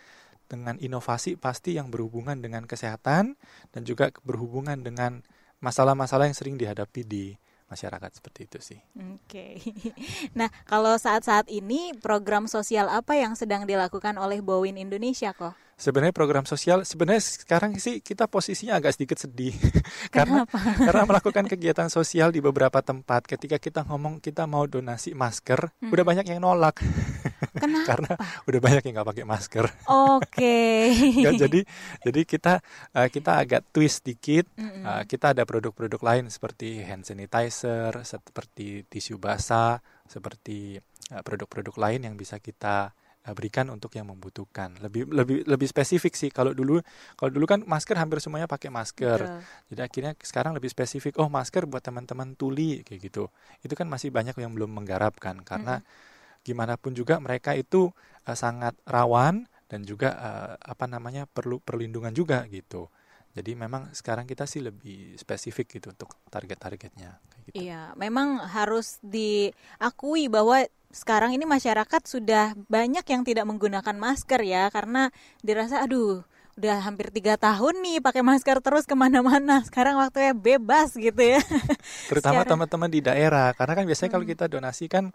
dengan 0.47 0.77
inovasi 0.79 1.39
pasti 1.39 1.75
yang 1.79 1.89
berhubungan 1.89 2.39
dengan 2.39 2.67
kesehatan 2.67 3.39
dan 3.71 3.81
juga 3.83 4.11
berhubungan 4.21 4.79
dengan 4.85 5.23
masalah-masalah 5.63 6.27
yang 6.27 6.37
sering 6.37 6.59
dihadapi 6.59 7.01
di 7.07 7.25
masyarakat 7.73 8.11
seperti 8.21 8.39
itu 8.45 8.59
sih. 8.61 8.79
Oke. 9.17 9.17
Okay. 9.25 9.53
Nah, 10.39 10.53
kalau 10.69 10.93
saat-saat 10.99 11.49
ini 11.49 11.97
program 11.97 12.45
sosial 12.45 12.85
apa 12.91 13.17
yang 13.17 13.33
sedang 13.33 13.65
dilakukan 13.65 14.13
oleh 14.21 14.45
Bowin 14.45 14.77
Indonesia 14.77 15.33
kok? 15.33 15.57
Sebenarnya 15.77 16.15
program 16.15 16.45
sosial 16.45 16.85
sebenarnya 16.85 17.23
sekarang 17.23 17.77
sih 17.81 17.99
kita 17.99 18.29
posisinya 18.29 18.77
agak 18.77 18.95
sedikit 18.97 19.17
sedih. 19.19 19.53
Karena 20.15 20.45
karena 20.87 21.03
melakukan 21.09 21.45
kegiatan 21.49 21.89
sosial 21.89 22.29
di 22.29 22.39
beberapa 22.39 22.79
tempat. 22.79 23.25
Ketika 23.25 23.57
kita 23.57 23.85
ngomong 23.87 24.21
kita 24.21 24.45
mau 24.45 24.65
donasi 24.69 25.17
masker 25.17 25.73
hmm. 25.81 25.89
udah 25.89 26.05
banyak 26.05 26.25
yang 26.29 26.39
nolak. 26.43 26.79
Karena 27.89 28.13
udah 28.45 28.59
banyak 28.59 28.83
yang 28.85 28.93
nggak 29.01 29.09
pakai 29.09 29.25
masker. 29.25 29.65
Oke. 29.89 30.29
Okay. 30.29 31.23
ya, 31.23 31.31
jadi 31.33 31.61
jadi 32.05 32.21
kita 32.25 32.53
uh, 32.93 33.07
kita 33.09 33.31
agak 33.41 33.61
twist 33.73 34.05
dikit. 34.05 34.45
-hmm. 34.53 34.83
uh, 34.85 35.03
kita 35.09 35.33
ada 35.33 35.43
produk-produk 35.43 36.01
lain 36.03 36.29
seperti 36.29 36.83
hand 36.85 37.07
sanitizer 37.07 38.05
seperti 38.05 38.85
tisu 38.87 39.17
basah 39.17 39.79
seperti 40.03 40.77
eh, 41.09 41.23
produk-produk 41.23 41.73
uh, 41.73 41.81
lain 41.87 42.05
yang 42.05 42.15
bisa 42.19 42.37
kita 42.37 42.91
Eh, 42.91 43.02
berikan 43.31 43.71
untuk 43.71 43.95
yang 43.95 44.11
membutuhkan. 44.11 44.75
Lebih 44.83 45.07
lebih 45.07 45.47
lebih 45.47 45.67
spesifik 45.71 46.19
sih 46.19 46.27
kalau 46.27 46.51
dulu 46.51 46.83
kalau 47.15 47.31
dulu 47.31 47.47
kan 47.47 47.63
masker 47.63 47.95
hampir 47.95 48.19
semuanya 48.19 48.51
pakai 48.51 48.67
masker. 48.67 49.23
Betul. 49.23 49.39
Jadi 49.71 49.81
akhirnya 49.87 50.13
sekarang 50.19 50.51
lebih 50.51 50.67
spesifik. 50.67 51.15
Oh, 51.15 51.31
masker 51.31 51.63
buat 51.63 51.79
teman-teman 51.79 52.35
tuli 52.35 52.83
kayak 52.83 52.99
gitu. 53.07 53.31
Itu 53.63 53.79
kan 53.79 53.87
masih 53.87 54.11
banyak 54.11 54.35
yang 54.35 54.51
belum 54.51 54.75
menggarapkan 54.75 55.39
karena 55.47 55.79
mm 55.79 55.83
-hmm. 55.87 56.43
gimana 56.43 56.75
pun 56.75 56.91
juga 56.91 57.23
mereka 57.23 57.55
itu 57.55 57.95
uh, 58.27 58.35
sangat 58.35 58.75
rawan 58.83 59.47
dan 59.71 59.87
juga 59.87 60.19
uh, 60.19 60.53
apa 60.59 60.85
namanya 60.91 61.23
perlu 61.23 61.63
perlindungan 61.63 62.11
juga 62.11 62.43
gitu. 62.51 62.91
Jadi 63.33 63.57
memang 63.57 63.89
sekarang 63.97 64.29
kita 64.29 64.45
sih 64.45 64.61
lebih 64.61 65.17
spesifik 65.17 65.81
gitu 65.81 65.89
untuk 65.89 66.13
target-targetnya. 66.29 67.17
Gitu. 67.49 67.65
Iya, 67.65 67.91
memang 67.97 68.39
harus 68.45 69.01
diakui 69.01 70.29
bahwa 70.29 70.63
sekarang 70.93 71.33
ini 71.33 71.49
masyarakat 71.49 72.01
sudah 72.05 72.53
banyak 72.69 73.01
yang 73.09 73.25
tidak 73.25 73.49
menggunakan 73.49 73.97
masker 73.97 74.45
ya 74.45 74.69
karena 74.69 75.09
dirasa 75.41 75.81
aduh 75.81 76.21
udah 76.53 76.85
hampir 76.85 77.09
tiga 77.09 77.33
tahun 77.33 77.81
nih 77.81 77.97
pakai 77.97 78.21
masker 78.21 78.61
terus 78.61 78.85
ke 78.85 78.93
mana-mana 78.93 79.65
sekarang 79.65 79.97
waktunya 79.97 80.37
bebas 80.37 80.93
gitu 80.93 81.17
ya 81.17 81.41
terutama 82.13 82.45
teman-teman 82.45 82.93
di 82.93 83.01
daerah 83.01 83.49
karena 83.57 83.73
kan 83.73 83.85
biasanya 83.89 84.09
hmm. 84.13 84.17
kalau 84.21 84.25
kita 84.29 84.45
donasi 84.45 84.85
kan 84.85 85.09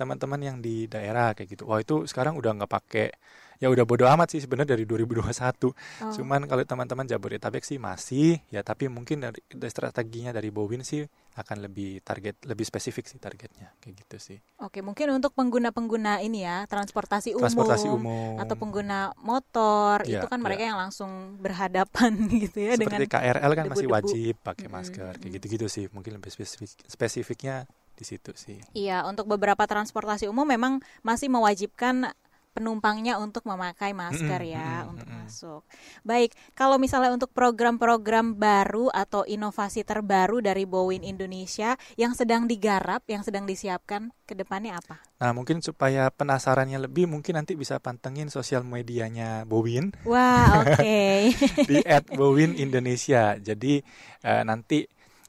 teman-teman 0.00 0.40
yang 0.40 0.56
di 0.64 0.88
daerah 0.88 1.36
kayak 1.36 1.60
gitu 1.60 1.68
wah 1.68 1.76
itu 1.76 2.08
sekarang 2.08 2.40
udah 2.40 2.64
nggak 2.64 2.72
pakai 2.72 3.12
ya 3.58 3.66
udah 3.70 3.84
bodo 3.84 4.06
amat 4.06 4.34
sih 4.34 4.40
sebenarnya 4.42 4.78
dari 4.78 4.86
2021. 4.86 5.26
Oh. 5.26 5.72
Cuman 6.14 6.46
kalau 6.46 6.62
teman-teman 6.62 7.06
Jabodetabek 7.06 7.66
sih 7.66 7.78
masih 7.78 8.38
ya 8.54 8.62
tapi 8.62 8.86
mungkin 8.86 9.22
dari, 9.22 9.42
dari 9.50 9.70
strateginya 9.70 10.30
dari 10.30 10.48
Bowin 10.54 10.86
sih 10.86 11.02
akan 11.38 11.70
lebih 11.70 12.02
target 12.02 12.34
lebih 12.50 12.66
spesifik 12.66 13.06
sih 13.06 13.22
targetnya 13.22 13.70
kayak 13.78 14.02
gitu 14.02 14.16
sih. 14.18 14.38
Oke, 14.58 14.82
mungkin 14.82 15.14
untuk 15.14 15.30
pengguna-pengguna 15.38 16.18
ini 16.18 16.42
ya, 16.42 16.66
transportasi 16.66 17.38
umum, 17.38 17.46
transportasi 17.46 17.86
umum 17.86 18.42
atau 18.42 18.58
pengguna 18.58 19.14
motor 19.22 20.02
ya, 20.02 20.18
itu 20.18 20.26
kan 20.26 20.42
ya. 20.42 20.44
mereka 20.44 20.62
yang 20.66 20.78
langsung 20.78 21.38
berhadapan 21.38 22.10
gitu 22.42 22.58
ya 22.58 22.74
Seperti 22.74 22.82
dengan 22.90 23.00
KRL 23.06 23.52
kan 23.54 23.66
masih 23.70 23.86
wajib 23.86 24.34
pakai 24.42 24.66
masker 24.66 25.14
hmm. 25.14 25.20
kayak 25.22 25.32
gitu-gitu 25.38 25.66
sih. 25.70 25.86
Mungkin 25.94 26.18
lebih 26.18 26.30
spesifik 26.34 26.74
spesifiknya 26.90 27.70
di 27.94 28.04
situ 28.06 28.30
sih. 28.34 28.58
Iya, 28.74 29.06
untuk 29.06 29.26
beberapa 29.26 29.62
transportasi 29.66 30.30
umum 30.30 30.46
memang 30.46 30.82
masih 31.02 31.30
mewajibkan 31.30 32.14
penumpangnya 32.58 33.22
untuk 33.22 33.46
memakai 33.46 33.94
masker 33.94 34.42
ya 34.42 34.82
mm-hmm. 34.82 34.90
untuk 34.90 35.08
masuk. 35.08 35.62
Baik, 36.02 36.34
kalau 36.58 36.74
misalnya 36.82 37.14
untuk 37.14 37.30
program-program 37.30 38.34
baru 38.34 38.90
atau 38.90 39.22
inovasi 39.22 39.86
terbaru 39.86 40.42
dari 40.42 40.66
Boeing 40.66 41.06
Indonesia 41.06 41.78
yang 41.94 42.18
sedang 42.18 42.50
digarap, 42.50 43.06
yang 43.06 43.22
sedang 43.22 43.46
disiapkan 43.46 44.10
ke 44.26 44.34
depannya 44.34 44.74
apa? 44.74 44.98
Nah, 45.22 45.30
mungkin 45.30 45.62
supaya 45.62 46.10
penasarannya 46.10 46.82
lebih 46.82 47.06
mungkin 47.06 47.38
nanti 47.38 47.54
bisa 47.54 47.78
pantengin 47.78 48.26
sosial 48.26 48.66
medianya 48.66 49.46
Boeing. 49.46 49.94
Wah, 50.02 50.50
oke. 50.66 50.74
Okay. 50.82 51.30
Di 51.62 51.78
@boeing 52.18 52.58
Indonesia. 52.58 53.38
Jadi 53.38 53.78
uh, 54.26 54.42
nanti 54.42 54.82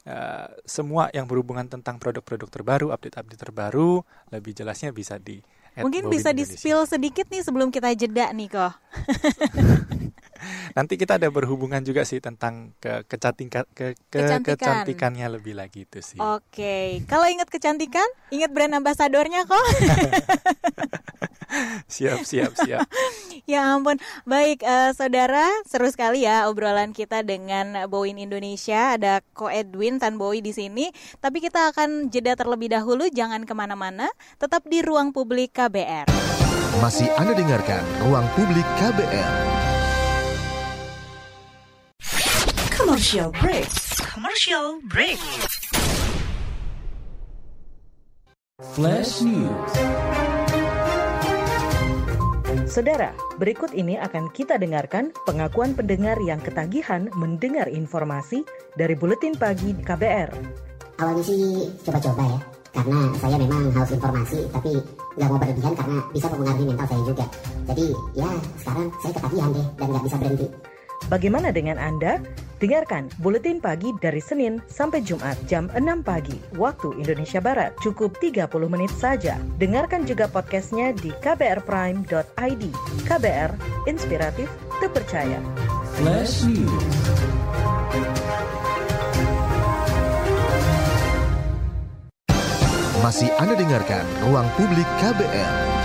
uh, 0.09 0.49
semua 0.65 1.13
yang 1.13 1.29
berhubungan 1.29 1.69
tentang 1.69 2.01
produk-produk 2.01 2.49
terbaru, 2.49 2.87
update-update 2.89 3.41
terbaru, 3.41 4.01
lebih 4.33 4.57
jelasnya 4.57 4.89
bisa 4.89 5.21
di 5.21 5.37
Mungkin 5.85 6.11
bisa 6.11 6.35
di-spill 6.35 6.83
sedikit 6.85 7.27
nih 7.31 7.41
sebelum 7.43 7.69
kita 7.71 7.93
jeda 7.95 8.31
nih 8.35 8.47
kok. 8.51 8.73
Nanti 10.77 10.95
kita 10.95 11.19
ada 11.19 11.27
berhubungan 11.27 11.83
juga 11.83 12.07
sih 12.07 12.23
tentang 12.23 12.71
ke 12.79 13.03
kecantikan 13.09 13.67
ke, 13.75 13.99
ke 14.07 14.19
Kecantikan. 14.23 14.55
kecantikannya 14.55 15.27
lebih 15.39 15.57
lagi 15.59 15.83
itu 15.83 15.99
sih. 15.99 16.19
Oke, 16.19 16.39
okay. 16.55 16.85
kalau 17.09 17.27
ingat 17.27 17.51
kecantikan, 17.51 18.05
ingat 18.31 18.51
brand 18.55 18.77
ambasadornya 18.79 19.43
kok. 19.43 19.59
siap, 21.89 22.23
siap, 22.25 22.53
siap. 22.55 22.85
ya 23.51 23.75
ampun. 23.75 23.97
Baik, 24.29 24.61
uh, 24.61 24.93
saudara, 24.93 25.49
seru 25.65 25.89
sekali 25.89 26.23
ya 26.25 26.47
obrolan 26.47 26.93
kita 26.93 27.25
dengan 27.25 27.89
Boeing 27.89 28.21
Indonesia. 28.21 28.95
Ada 28.95 29.25
Ko 29.33 29.49
Edwin 29.49 29.97
Tan 29.97 30.21
Boy 30.21 30.41
di 30.45 30.53
sini. 30.53 30.89
Tapi 31.19 31.41
kita 31.41 31.73
akan 31.73 32.13
jeda 32.13 32.37
terlebih 32.37 32.69
dahulu. 32.71 33.09
Jangan 33.09 33.43
ke 33.43 33.53
mana-mana. 33.57 34.07
Tetap 34.37 34.65
di 34.69 34.85
ruang 34.85 35.09
publik 35.11 35.57
KBR. 35.57 36.09
Masih 36.79 37.09
Anda 37.17 37.35
dengarkan 37.35 37.81
ruang 38.05 38.23
publik 38.37 38.65
KBR. 38.77 39.33
Commercial 42.71 43.29
break. 43.35 43.69
Commercial 43.99 44.79
break. 44.87 45.19
Flash 48.75 49.21
News. 49.21 49.71
Saudara, 52.69 53.17
berikut 53.41 53.73
ini 53.73 53.97
akan 53.97 54.29
kita 54.29 54.61
dengarkan 54.61 55.09
pengakuan 55.25 55.73
pendengar 55.73 56.21
yang 56.21 56.37
ketagihan 56.37 57.09
mendengar 57.17 57.65
informasi 57.65 58.45
dari 58.77 58.93
Buletin 58.93 59.33
Pagi 59.33 59.73
KBR. 59.73 60.29
Awalnya 61.01 61.23
sih 61.25 61.65
coba-coba 61.81 62.29
ya, 62.29 62.39
karena 62.77 62.99
saya 63.17 63.35
memang 63.41 63.73
haus 63.73 63.89
informasi, 63.89 64.45
tapi 64.53 64.77
nggak 65.17 65.27
mau 65.33 65.41
berlebihan 65.41 65.73
karena 65.73 65.97
bisa 66.13 66.29
mempengaruhi 66.29 66.65
mental 66.69 66.85
saya 66.85 67.01
juga. 67.09 67.25
Jadi 67.73 67.85
ya 68.13 68.29
sekarang 68.61 68.85
saya 69.01 69.11
ketagihan 69.17 69.49
deh 69.49 69.67
dan 69.73 69.87
nggak 69.89 70.03
bisa 70.05 70.15
berhenti. 70.21 70.47
Bagaimana 71.07 71.55
dengan 71.55 71.79
Anda? 71.79 72.19
Dengarkan 72.59 73.07
Buletin 73.23 73.63
Pagi 73.63 73.95
dari 74.03 74.19
Senin 74.19 74.59
sampai 74.67 74.99
Jumat 74.99 75.39
jam 75.47 75.71
6 75.71 76.03
pagi 76.03 76.35
waktu 76.59 76.91
Indonesia 76.99 77.39
Barat. 77.39 77.71
Cukup 77.79 78.19
30 78.19 78.51
menit 78.67 78.91
saja. 78.91 79.39
Dengarkan 79.55 80.03
juga 80.03 80.27
podcastnya 80.27 80.91
di 80.91 81.15
kbrprime.id. 81.23 82.63
KBR, 83.07 83.51
inspiratif, 83.87 84.51
terpercaya. 84.83 85.39
Flash 85.95 86.43
News. 86.43 86.83
Masih 92.99 93.31
Anda 93.39 93.55
dengarkan 93.55 94.03
Ruang 94.27 94.51
Publik 94.59 94.85
KBR. 94.99 95.78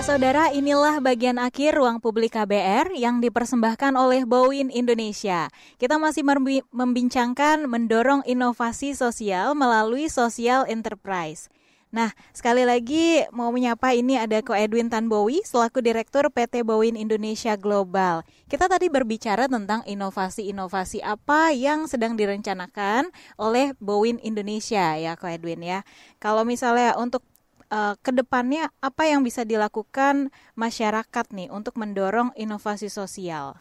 Saudara, 0.00 0.48
inilah 0.50 0.98
bagian 0.98 1.36
akhir 1.36 1.76
ruang 1.76 2.00
publik 2.00 2.32
KBR 2.32 2.96
yang 2.96 3.20
dipersembahkan 3.20 3.94
oleh 3.94 4.26
Boeing 4.26 4.72
Indonesia. 4.72 5.52
Kita 5.76 6.00
masih 6.00 6.24
membincangkan 6.72 7.68
mendorong 7.68 8.24
inovasi 8.26 8.96
sosial 8.96 9.52
melalui 9.54 10.10
social 10.10 10.66
enterprise. 10.66 11.52
Nah, 11.90 12.14
sekali 12.30 12.62
lagi 12.62 13.26
mau 13.34 13.50
menyapa 13.50 13.90
ini 13.98 14.14
ada 14.14 14.38
Ko 14.46 14.54
Edwin 14.54 14.86
Tanbowi 14.86 15.42
selaku 15.42 15.82
Direktur 15.82 16.30
PT 16.30 16.62
Boeing 16.62 16.94
Indonesia 16.94 17.58
Global. 17.58 18.22
Kita 18.46 18.70
tadi 18.70 18.86
berbicara 18.86 19.50
tentang 19.50 19.82
inovasi-inovasi 19.82 21.02
apa 21.02 21.50
yang 21.50 21.90
sedang 21.90 22.14
direncanakan 22.14 23.10
oleh 23.38 23.74
Boeing 23.82 24.22
Indonesia 24.22 24.94
ya 24.94 25.18
Ko 25.18 25.26
Edwin 25.26 25.66
ya. 25.66 25.82
Kalau 26.22 26.46
misalnya 26.46 26.94
untuk 26.94 27.26
uh, 27.70 27.94
ke 27.98 28.10
depannya 28.12 28.68
apa 28.82 29.08
yang 29.08 29.24
bisa 29.24 29.46
dilakukan 29.46 30.34
masyarakat 30.58 31.26
nih 31.32 31.48
untuk 31.48 31.78
mendorong 31.78 32.34
inovasi 32.36 32.90
sosial? 32.92 33.56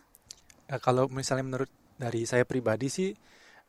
Uh, 0.67 0.81
kalau 0.81 1.07
misalnya 1.07 1.45
menurut 1.45 1.71
dari 1.95 2.25
saya 2.25 2.43
pribadi 2.43 2.91
sih 2.91 3.09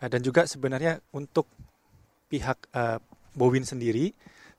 uh, 0.03 0.09
dan 0.09 0.24
juga 0.24 0.49
sebenarnya 0.49 0.99
untuk 1.14 1.47
pihak 2.32 2.72
uh, 2.74 2.99
Boeing 3.30 3.62
sendiri 3.62 4.11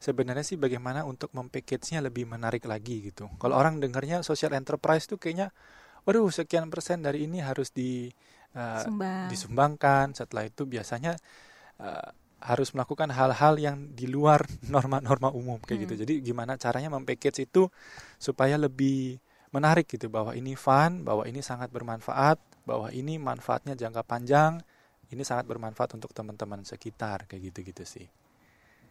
sebenarnya 0.02 0.42
sih 0.42 0.58
bagaimana 0.58 1.06
untuk 1.06 1.30
mempackage-nya 1.30 2.02
lebih 2.02 2.26
menarik 2.26 2.66
lagi 2.66 3.06
gitu. 3.06 3.30
Kalau 3.38 3.54
orang 3.54 3.78
dengarnya 3.78 4.26
social 4.26 4.50
enterprise 4.58 5.06
tuh 5.06 5.14
kayaknya 5.14 5.54
waduh 6.02 6.26
sekian 6.26 6.66
persen 6.66 7.06
dari 7.06 7.30
ini 7.30 7.38
harus 7.38 7.70
di 7.70 8.10
uh, 8.58 8.82
disumbangkan. 9.30 10.10
Setelah 10.18 10.50
itu 10.50 10.66
biasanya 10.66 11.14
uh, 11.78 12.10
harus 12.42 12.74
melakukan 12.74 13.08
hal-hal 13.14 13.54
yang 13.56 13.76
di 13.94 14.10
luar 14.10 14.42
norma-norma 14.74 15.30
umum 15.30 15.62
kayak 15.62 15.86
gitu. 15.86 15.94
hmm. 15.94 16.00
gitu. 16.02 16.02
Jadi 16.02 16.14
gimana 16.26 16.58
caranya 16.58 16.90
mempackage 16.90 17.46
itu 17.46 17.70
supaya 18.18 18.58
lebih 18.58 19.22
menarik 19.52 19.86
gitu 19.86 20.08
bahwa 20.08 20.32
ini 20.34 20.56
fun, 20.58 21.06
bahwa 21.06 21.28
ini 21.28 21.44
sangat 21.44 21.68
bermanfaat, 21.70 22.40
bahwa 22.64 22.88
ini 22.90 23.20
manfaatnya 23.20 23.76
jangka 23.76 24.02
panjang, 24.02 24.58
ini 25.12 25.22
sangat 25.22 25.44
bermanfaat 25.44 25.92
untuk 25.94 26.10
teman-teman 26.16 26.64
sekitar 26.64 27.28
kayak 27.28 27.52
gitu-gitu 27.52 27.84
sih. 27.84 28.08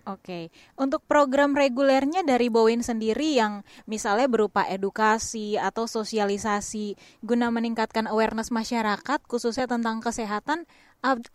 Oke, 0.09 0.49
untuk 0.81 1.05
program 1.05 1.53
regulernya 1.53 2.25
dari 2.25 2.49
Bowen 2.49 2.81
sendiri 2.81 3.37
yang 3.37 3.61
misalnya 3.85 4.25
berupa 4.25 4.65
edukasi 4.65 5.61
atau 5.61 5.85
sosialisasi 5.85 6.97
guna 7.21 7.53
meningkatkan 7.53 8.09
awareness 8.09 8.49
masyarakat 8.49 9.21
khususnya 9.29 9.69
tentang 9.69 10.01
kesehatan, 10.01 10.65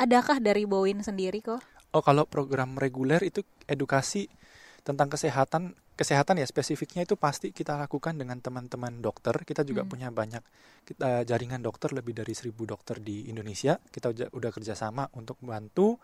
adakah 0.02 0.42
dari 0.42 0.66
Bowen 0.66 1.06
sendiri 1.06 1.46
kok? 1.46 1.62
Oh, 1.94 2.02
kalau 2.02 2.26
program 2.26 2.74
reguler 2.78 3.22
itu 3.22 3.46
edukasi 3.68 4.26
tentang 4.82 5.10
kesehatan, 5.10 5.74
kesehatan 5.98 6.38
ya 6.38 6.46
spesifiknya 6.46 7.06
itu 7.06 7.18
pasti 7.18 7.50
kita 7.50 7.78
lakukan 7.78 8.18
dengan 8.18 8.38
teman-teman 8.42 9.02
dokter. 9.02 9.34
Kita 9.46 9.62
juga 9.62 9.86
hmm. 9.86 9.90
punya 9.90 10.08
banyak 10.10 10.42
kita 10.86 11.26
jaringan 11.26 11.62
dokter 11.62 11.90
lebih 11.94 12.14
dari 12.14 12.34
seribu 12.34 12.66
dokter 12.66 12.98
di 13.02 13.30
Indonesia. 13.30 13.78
Kita 13.78 14.12
udah, 14.12 14.28
udah 14.34 14.50
kerjasama 14.52 15.10
untuk 15.16 15.40
membantu 15.42 15.98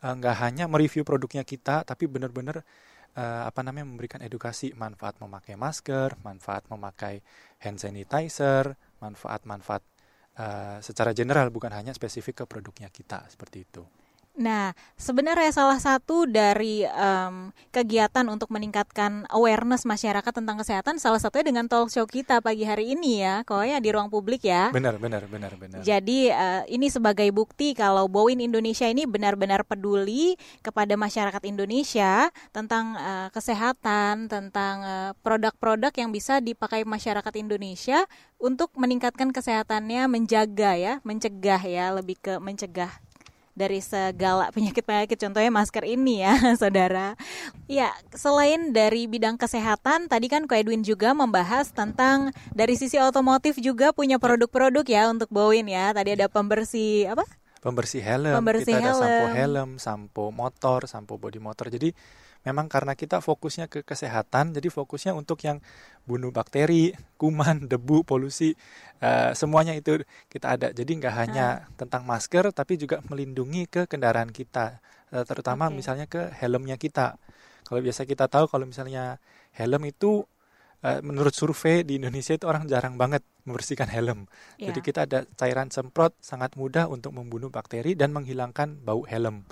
Eh, 0.00 0.14
nggak 0.16 0.36
uh, 0.36 0.40
hanya 0.48 0.64
mereview 0.64 1.04
produknya 1.04 1.44
kita 1.44 1.84
tapi 1.84 2.08
benar-benar 2.08 2.64
uh, 3.20 3.44
apa 3.44 3.60
namanya 3.60 3.84
memberikan 3.84 4.24
edukasi 4.24 4.72
manfaat 4.72 5.20
memakai 5.20 5.60
masker, 5.60 6.16
manfaat 6.24 6.64
memakai 6.72 7.20
hand 7.60 7.76
sanitizer, 7.76 8.80
manfaat-manfaat 9.04 9.84
uh, 10.40 10.80
secara 10.80 11.12
general 11.12 11.52
bukan 11.52 11.68
hanya 11.76 11.92
spesifik 11.92 12.44
ke 12.44 12.44
produknya 12.48 12.88
kita 12.88 13.28
seperti 13.28 13.68
itu. 13.68 13.84
Nah, 14.38 14.72
sebenarnya 14.96 15.52
salah 15.52 15.76
satu 15.76 16.24
dari 16.24 16.86
um, 16.88 17.52
kegiatan 17.74 18.24
untuk 18.30 18.48
meningkatkan 18.48 19.28
awareness 19.28 19.84
masyarakat 19.84 20.32
tentang 20.32 20.56
kesehatan 20.62 20.96
salah 20.96 21.20
satunya 21.20 21.52
dengan 21.52 21.68
talk 21.68 21.92
show 21.92 22.08
kita 22.08 22.40
pagi 22.40 22.64
hari 22.64 22.96
ini 22.96 23.20
ya, 23.20 23.44
kok 23.44 23.60
ya 23.66 23.82
di 23.82 23.92
ruang 23.92 24.08
publik 24.08 24.46
ya. 24.46 24.72
Benar, 24.72 24.96
benar, 24.96 25.28
benar, 25.28 25.52
benar. 25.60 25.84
Jadi 25.84 26.32
uh, 26.32 26.64
ini 26.70 26.88
sebagai 26.88 27.28
bukti 27.36 27.76
kalau 27.76 28.08
Boeing 28.08 28.40
Indonesia 28.40 28.88
ini 28.88 29.04
benar-benar 29.04 29.66
peduli 29.66 30.40
kepada 30.64 30.96
masyarakat 30.96 31.42
Indonesia 31.44 32.32
tentang 32.54 32.96
uh, 32.96 33.28
kesehatan, 33.34 34.30
tentang 34.30 34.82
produk 35.20 35.50
produk-produk 35.50 35.92
yang 35.96 36.10
bisa 36.12 36.38
dipakai 36.38 36.84
masyarakat 36.84 37.32
Indonesia 37.40 38.04
untuk 38.36 38.70
meningkatkan 38.76 39.32
kesehatannya, 39.32 40.04
menjaga 40.06 40.76
ya, 40.76 40.94
mencegah 41.00 41.62
ya, 41.64 41.90
lebih 41.96 42.20
ke 42.20 42.36
mencegah 42.36 42.92
dari 43.60 43.84
segala 43.84 44.48
penyakit-penyakit 44.56 45.20
contohnya 45.20 45.52
masker 45.52 45.84
ini 45.84 46.24
ya 46.24 46.32
saudara. 46.60 47.12
Ya 47.68 47.92
selain 48.16 48.72
dari 48.72 49.04
bidang 49.04 49.36
kesehatan 49.36 50.08
tadi 50.08 50.32
kan 50.32 50.48
Ko 50.48 50.56
Edwin 50.56 50.80
juga 50.80 51.12
membahas 51.12 51.68
tentang 51.68 52.32
dari 52.56 52.80
sisi 52.80 52.96
otomotif 52.96 53.60
juga 53.60 53.92
punya 53.92 54.16
produk-produk 54.16 54.88
ya 54.88 55.12
untuk 55.12 55.28
Boeing 55.28 55.68
ya. 55.68 55.92
Tadi 55.92 56.16
ada 56.16 56.32
pembersih 56.32 57.12
apa? 57.12 57.28
Pembersih 57.60 58.00
helm 58.00 58.40
pembersih 58.40 58.72
kita 58.72 58.80
helm. 58.80 58.96
ada 58.96 59.04
sampo 59.04 59.26
helm 59.36 59.70
sampo 59.76 60.24
motor 60.32 60.80
sampo 60.88 61.20
body 61.20 61.36
motor. 61.36 61.68
Jadi 61.68 61.92
memang 62.46 62.72
karena 62.72 62.96
kita 62.96 63.20
fokusnya 63.20 63.68
ke 63.68 63.84
kesehatan, 63.84 64.56
jadi 64.56 64.68
fokusnya 64.72 65.12
untuk 65.12 65.44
yang 65.44 65.60
bunuh 66.08 66.32
bakteri, 66.32 66.96
kuman, 67.20 67.64
debu, 67.70 68.02
polusi, 68.08 68.56
uh, 69.04 69.36
semuanya 69.36 69.76
itu 69.76 70.00
kita 70.32 70.56
ada. 70.56 70.68
Jadi 70.72 71.00
nggak 71.00 71.14
hanya 71.14 71.46
hmm. 71.46 71.64
tentang 71.76 72.02
masker, 72.08 72.48
tapi 72.56 72.80
juga 72.80 73.04
melindungi 73.06 73.68
ke 73.68 73.82
kendaraan 73.84 74.32
kita, 74.32 74.80
uh, 75.12 75.24
terutama 75.28 75.68
okay. 75.68 75.76
misalnya 75.76 76.06
ke 76.08 76.32
helmnya 76.40 76.80
kita. 76.80 77.20
Kalau 77.68 77.80
biasa 77.84 78.02
kita 78.02 78.26
tahu 78.26 78.50
kalau 78.50 78.66
misalnya 78.66 79.22
helm 79.54 79.86
itu 79.86 80.26
uh, 80.82 81.00
menurut 81.04 81.36
survei 81.36 81.86
di 81.86 82.00
Indonesia 82.00 82.34
itu 82.34 82.48
orang 82.48 82.66
jarang 82.66 82.96
banget 82.96 83.22
membersihkan 83.44 83.86
helm. 83.86 84.26
Yeah. 84.56 84.72
Jadi 84.72 84.80
kita 84.82 85.00
ada 85.06 85.18
cairan 85.38 85.70
semprot 85.70 86.16
sangat 86.18 86.56
mudah 86.56 86.90
untuk 86.90 87.14
membunuh 87.14 87.52
bakteri 87.52 87.94
dan 87.94 88.10
menghilangkan 88.10 88.80
bau 88.82 89.04
helm. 89.06 89.46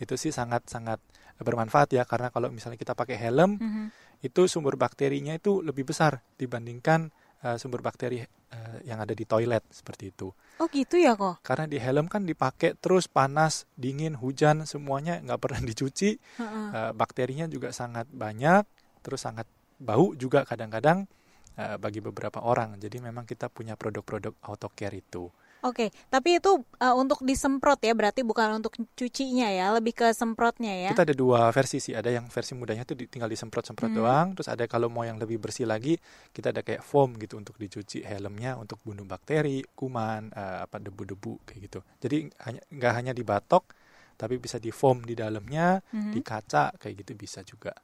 Itu 0.00 0.16
sih 0.16 0.32
sangat-sangat 0.32 0.98
bermanfaat 1.40 1.96
ya 1.96 2.04
karena 2.04 2.28
kalau 2.28 2.52
misalnya 2.52 2.76
kita 2.76 2.92
pakai 2.92 3.16
helm 3.16 3.56
mm 3.56 3.70
-hmm. 3.70 3.86
itu 4.24 4.44
sumber 4.46 4.76
bakterinya 4.76 5.32
itu 5.32 5.64
lebih 5.64 5.88
besar 5.88 6.20
dibandingkan 6.36 7.08
uh, 7.44 7.56
sumber 7.56 7.80
bakteri 7.80 8.20
uh, 8.24 8.78
yang 8.84 9.00
ada 9.00 9.16
di 9.16 9.24
toilet 9.24 9.64
seperti 9.72 10.12
itu. 10.12 10.28
Oh 10.60 10.68
gitu 10.68 11.00
ya 11.00 11.16
kok? 11.16 11.40
Karena 11.40 11.64
di 11.64 11.78
helm 11.80 12.06
kan 12.06 12.28
dipakai 12.28 12.76
terus 12.76 13.08
panas, 13.08 13.64
dingin, 13.76 14.16
hujan 14.16 14.68
semuanya 14.68 15.20
nggak 15.24 15.40
pernah 15.44 15.60
dicuci, 15.64 16.16
uh 16.40 16.42
-uh. 16.42 16.68
Uh, 16.70 16.90
bakterinya 16.92 17.48
juga 17.48 17.72
sangat 17.72 18.08
banyak, 18.12 18.64
terus 19.00 19.24
sangat 19.24 19.48
bau 19.80 20.12
juga 20.12 20.44
kadang-kadang 20.44 21.08
uh, 21.56 21.76
bagi 21.80 22.04
beberapa 22.04 22.44
orang. 22.44 22.76
Jadi 22.76 23.00
memang 23.00 23.24
kita 23.24 23.48
punya 23.48 23.74
produk-produk 23.74 24.36
auto 24.44 24.68
care 24.72 25.00
itu. 25.00 25.32
Oke, 25.60 25.92
tapi 26.08 26.40
itu 26.40 26.64
uh, 26.80 26.94
untuk 26.96 27.20
disemprot 27.20 27.76
ya, 27.84 27.92
berarti 27.92 28.24
bukan 28.24 28.64
untuk 28.64 28.72
cucinya 28.96 29.52
ya, 29.52 29.68
lebih 29.76 29.92
ke 29.92 30.08
semprotnya 30.16 30.72
ya. 30.72 30.90
Kita 30.96 31.04
ada 31.04 31.12
dua 31.12 31.52
versi 31.52 31.76
sih, 31.84 31.92
ada 31.92 32.08
yang 32.08 32.32
versi 32.32 32.56
mudanya 32.56 32.88
itu 32.88 32.96
tinggal 33.04 33.28
disemprot-semprot 33.28 33.92
hmm. 33.92 33.98
doang, 34.00 34.26
terus 34.32 34.48
ada 34.48 34.64
kalau 34.64 34.88
mau 34.88 35.04
yang 35.04 35.20
lebih 35.20 35.36
bersih 35.36 35.68
lagi, 35.68 36.00
kita 36.32 36.56
ada 36.56 36.64
kayak 36.64 36.80
foam 36.80 37.12
gitu 37.20 37.36
untuk 37.36 37.60
dicuci 37.60 38.00
helmnya 38.00 38.56
untuk 38.56 38.80
bunuh 38.80 39.04
bakteri, 39.04 39.60
kuman, 39.76 40.32
uh, 40.32 40.64
apa 40.64 40.80
debu-debu 40.80 41.44
kayak 41.44 41.60
gitu. 41.68 41.80
Jadi 42.00 42.32
hanya 42.48 42.60
nggak 42.72 42.92
hanya 42.96 43.12
dibatok, 43.12 43.68
tapi 44.16 44.40
bisa 44.40 44.56
di 44.56 44.72
foam 44.72 45.04
di 45.04 45.12
dalamnya, 45.12 45.76
hmm. 45.92 46.12
di 46.16 46.20
kaca 46.24 46.72
kayak 46.80 47.04
gitu 47.04 47.12
bisa 47.20 47.44
juga. 47.44 47.76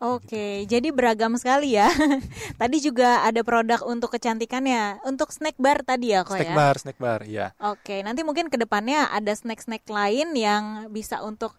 Oke, 0.00 0.64
gitu. 0.64 0.80
jadi 0.80 0.88
beragam 0.96 1.36
sekali 1.36 1.76
ya. 1.76 1.92
tadi 2.60 2.80
juga 2.80 3.20
ada 3.20 3.44
produk 3.44 3.84
untuk 3.84 4.08
kecantikannya, 4.16 5.04
untuk 5.04 5.28
snack 5.28 5.60
bar 5.60 5.84
tadi 5.84 6.16
ya 6.16 6.24
kok 6.24 6.40
snack 6.40 6.40
ya. 6.40 6.44
Snack 6.48 6.56
bar, 6.56 6.74
snack 6.80 6.98
bar, 6.98 7.20
ya. 7.28 7.46
Oke, 7.60 8.00
nanti 8.00 8.24
mungkin 8.24 8.48
ke 8.48 8.56
depannya 8.56 9.12
ada 9.12 9.28
snack-snack 9.36 9.84
lain 9.92 10.32
yang 10.32 10.88
bisa 10.88 11.20
untuk 11.20 11.52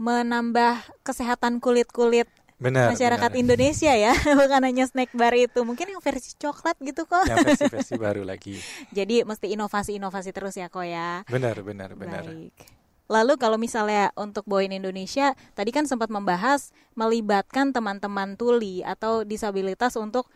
menambah 0.00 0.80
kesehatan 1.04 1.60
kulit-kulit 1.60 2.26
Benar, 2.56 2.96
masyarakat 2.96 3.30
benar. 3.36 3.42
Indonesia 3.44 3.92
ya, 3.92 4.16
bukan 4.40 4.62
hanya 4.64 4.88
snack 4.88 5.12
bar 5.12 5.36
itu, 5.36 5.60
mungkin 5.60 5.92
yang 5.92 6.00
versi 6.00 6.32
coklat 6.40 6.80
gitu 6.80 7.04
kok. 7.04 7.28
Yang 7.28 7.52
versi-versi 7.52 7.94
baru 8.00 8.24
lagi. 8.24 8.56
Jadi 8.96 9.28
mesti 9.28 9.52
inovasi-inovasi 9.52 10.32
terus 10.32 10.56
ya 10.56 10.72
kok 10.72 10.88
ya. 10.88 11.20
Benar, 11.28 11.60
benar, 11.60 11.92
benar. 11.92 12.24
Baik. 12.24 12.83
Lalu 13.04 13.36
kalau 13.36 13.60
misalnya 13.60 14.10
untuk 14.16 14.48
Boeing 14.48 14.72
Indonesia, 14.72 15.36
tadi 15.52 15.70
kan 15.70 15.84
sempat 15.84 16.08
membahas 16.08 16.72
melibatkan 16.96 17.74
teman-teman 17.76 18.40
tuli 18.40 18.80
atau 18.80 19.28
disabilitas 19.28 19.92
untuk 20.00 20.28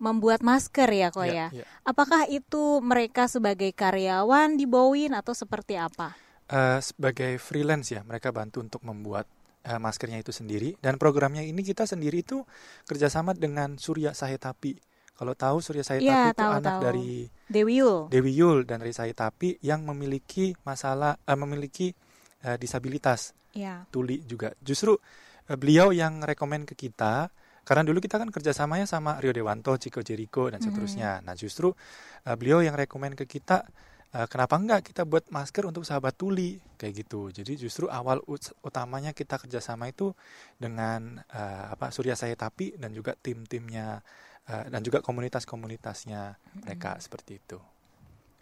membuat 0.00 0.40
masker 0.42 0.88
ya 0.90 1.08
kok 1.12 1.24
ya. 1.28 1.48
ya. 1.52 1.62
ya. 1.62 1.64
Apakah 1.84 2.26
itu 2.26 2.80
mereka 2.80 3.28
sebagai 3.28 3.70
karyawan 3.76 4.56
di 4.56 4.64
Boeing 4.64 5.12
atau 5.14 5.36
seperti 5.36 5.78
apa? 5.78 6.16
Uh, 6.44 6.80
sebagai 6.80 7.40
freelance 7.40 7.92
ya, 7.92 8.04
mereka 8.04 8.28
bantu 8.32 8.60
untuk 8.60 8.84
membuat 8.84 9.24
uh, 9.64 9.80
maskernya 9.80 10.20
itu 10.20 10.32
sendiri. 10.32 10.76
Dan 10.80 11.00
programnya 11.00 11.44
ini 11.44 11.60
kita 11.64 11.88
sendiri 11.88 12.24
itu 12.24 12.44
kerjasama 12.88 13.32
dengan 13.32 13.80
Surya 13.80 14.12
Sahetapi. 14.12 14.80
Kalau 15.14 15.32
tahu 15.38 15.62
Surya 15.62 15.86
Sahetapi 15.86 16.10
ya, 16.10 16.34
itu 16.34 16.40
tahu, 16.42 16.52
anak 16.58 16.74
tahu. 16.76 16.82
dari 16.84 17.10
Dewi 17.46 17.80
Yul. 17.80 17.98
Dewi 18.10 18.32
Yul 18.34 18.58
dan 18.66 18.82
dari 18.82 18.92
Sahetapi 18.92 19.62
yang 19.62 19.86
memiliki 19.86 20.52
masalah, 20.66 21.16
uh, 21.24 21.38
memiliki 21.38 21.96
uh, 22.44 22.56
disabilitas. 22.60 23.32
Yeah. 23.56 23.88
Tuli 23.88 24.22
juga. 24.22 24.52
Justru 24.60 24.94
uh, 24.94 25.56
beliau 25.56 25.90
yang 25.90 26.20
rekomend 26.22 26.68
ke 26.68 26.76
kita 26.76 27.32
karena 27.64 27.80
dulu 27.80 27.98
kita 27.98 28.20
kan 28.20 28.28
kerjasamanya 28.28 28.84
sama 28.84 29.16
Rio 29.24 29.32
Dewanto, 29.32 29.72
Chico 29.80 30.04
Jericho 30.04 30.52
dan 30.52 30.60
seterusnya. 30.60 31.20
Mm. 31.20 31.22
Nah 31.24 31.34
justru 31.34 31.72
uh, 31.72 32.36
beliau 32.36 32.60
yang 32.60 32.76
rekomend 32.76 33.16
ke 33.16 33.24
kita 33.24 33.64
uh, 34.12 34.26
kenapa 34.28 34.60
enggak 34.60 34.80
kita 34.92 35.08
buat 35.08 35.32
masker 35.32 35.64
untuk 35.64 35.88
sahabat 35.88 36.12
tuli 36.12 36.60
kayak 36.76 37.04
gitu. 37.04 37.32
Jadi 37.32 37.56
justru 37.56 37.88
awal 37.88 38.20
utamanya 38.60 39.16
kita 39.16 39.40
kerjasama 39.40 39.88
itu 39.88 40.12
dengan 40.60 41.24
uh, 41.32 41.72
apa 41.72 41.88
Surya 41.88 42.14
Saya 42.14 42.36
Tapi 42.36 42.76
dan 42.76 42.92
juga 42.92 43.16
tim-timnya 43.16 44.04
uh, 44.52 44.64
dan 44.68 44.80
juga 44.84 45.00
komunitas-komunitasnya 45.00 46.36
mereka 46.60 46.96
hmm. 46.96 47.02
seperti 47.02 47.32
itu. 47.40 47.58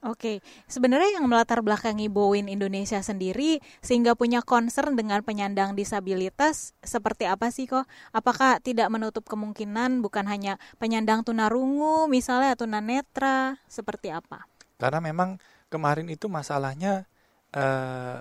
Oke, 0.03 0.43
sebenarnya 0.67 1.23
yang 1.23 1.31
melatar 1.31 1.63
belakangi 1.63 2.11
Bowin 2.11 2.51
Indonesia 2.51 2.99
sendiri 2.99 3.63
sehingga 3.79 4.19
punya 4.19 4.43
concern 4.43 4.99
dengan 4.99 5.23
penyandang 5.23 5.79
disabilitas 5.79 6.75
seperti 6.83 7.31
apa 7.31 7.55
sih 7.55 7.71
kok? 7.71 7.87
Apakah 8.11 8.59
tidak 8.59 8.91
menutup 8.91 9.23
kemungkinan 9.31 10.03
bukan 10.03 10.27
hanya 10.27 10.59
penyandang 10.83 11.23
tunarungu 11.23 12.11
misalnya 12.11 12.59
tunanetra 12.59 13.63
seperti 13.71 14.11
apa? 14.11 14.43
Karena 14.75 14.99
memang 14.99 15.39
kemarin 15.71 16.11
itu 16.11 16.27
masalahnya 16.27 17.07
eh, 17.55 18.19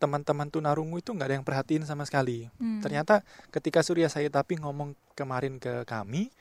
teman-teman 0.00 0.48
tunarungu 0.48 1.04
itu 1.04 1.12
nggak 1.12 1.28
ada 1.28 1.36
yang 1.36 1.44
perhatiin 1.44 1.84
sama 1.84 2.08
sekali. 2.08 2.48
Hmm. 2.56 2.80
Ternyata 2.80 3.20
ketika 3.52 3.84
Surya 3.84 4.08
saya 4.08 4.32
tapi 4.32 4.56
ngomong 4.56 4.96
kemarin 5.12 5.60
ke 5.60 5.84
kami, 5.84 6.32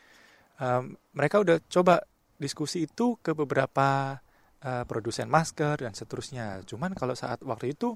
um, 0.56 0.96
mereka 1.12 1.44
udah 1.44 1.60
coba 1.68 2.00
diskusi 2.40 2.88
itu 2.88 3.20
ke 3.20 3.36
beberapa 3.36 4.24
uh, 4.64 4.84
produsen 4.86 5.28
masker 5.32 5.84
dan 5.84 5.93
seterusnya. 5.95 6.64
Cuman 6.68 6.95
kalau 6.95 7.14
saat 7.14 7.41
waktu 7.43 7.76
itu 7.76 7.95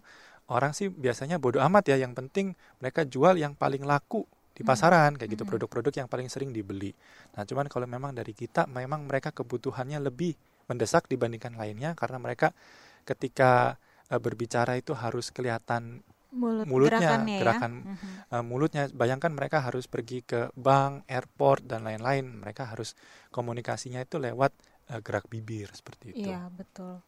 orang 0.51 0.75
sih 0.75 0.91
biasanya 0.91 1.39
bodoh 1.39 1.63
amat 1.63 1.93
ya. 1.93 1.97
Yang 1.99 2.13
penting 2.23 2.47
mereka 2.79 3.07
jual 3.07 3.39
yang 3.39 3.55
paling 3.55 3.83
laku 3.83 4.23
di 4.53 4.61
hmm. 4.61 4.69
pasaran 4.69 5.11
kayak 5.17 5.33
gitu 5.33 5.43
hmm. 5.43 5.51
produk-produk 5.55 5.93
yang 6.05 6.09
paling 6.09 6.27
sering 6.29 6.53
dibeli. 6.53 6.93
Nah, 7.33 7.43
cuman 7.43 7.65
kalau 7.67 7.89
memang 7.89 8.13
dari 8.13 8.37
kita 8.37 8.69
memang 8.69 9.09
mereka 9.09 9.33
kebutuhannya 9.33 9.97
lebih 9.99 10.37
mendesak 10.69 11.09
dibandingkan 11.11 11.57
lainnya 11.59 11.97
karena 11.97 12.21
mereka 12.21 12.55
ketika 13.03 13.75
uh, 14.13 14.19
berbicara 14.21 14.79
itu 14.79 14.95
harus 14.95 15.33
kelihatan 15.33 16.05
Mulut, 16.33 16.65
mulutnya 16.65 17.21
gerakan 17.21 17.85
ya? 17.85 17.93
uh, 18.33 18.41
mulutnya 18.41 18.89
bayangkan 18.89 19.29
mereka 19.29 19.61
harus 19.61 19.85
pergi 19.85 20.25
ke 20.25 20.49
bank, 20.57 21.05
airport 21.05 21.61
dan 21.69 21.85
lain-lain. 21.85 22.25
Mereka 22.41 22.73
harus 22.73 22.97
komunikasinya 23.29 24.01
itu 24.01 24.17
lewat 24.17 24.49
uh, 24.89 24.99
gerak 24.99 25.27
bibir 25.31 25.69
seperti 25.71 26.15
itu. 26.15 26.27
Iya, 26.27 26.49
betul. 26.51 27.03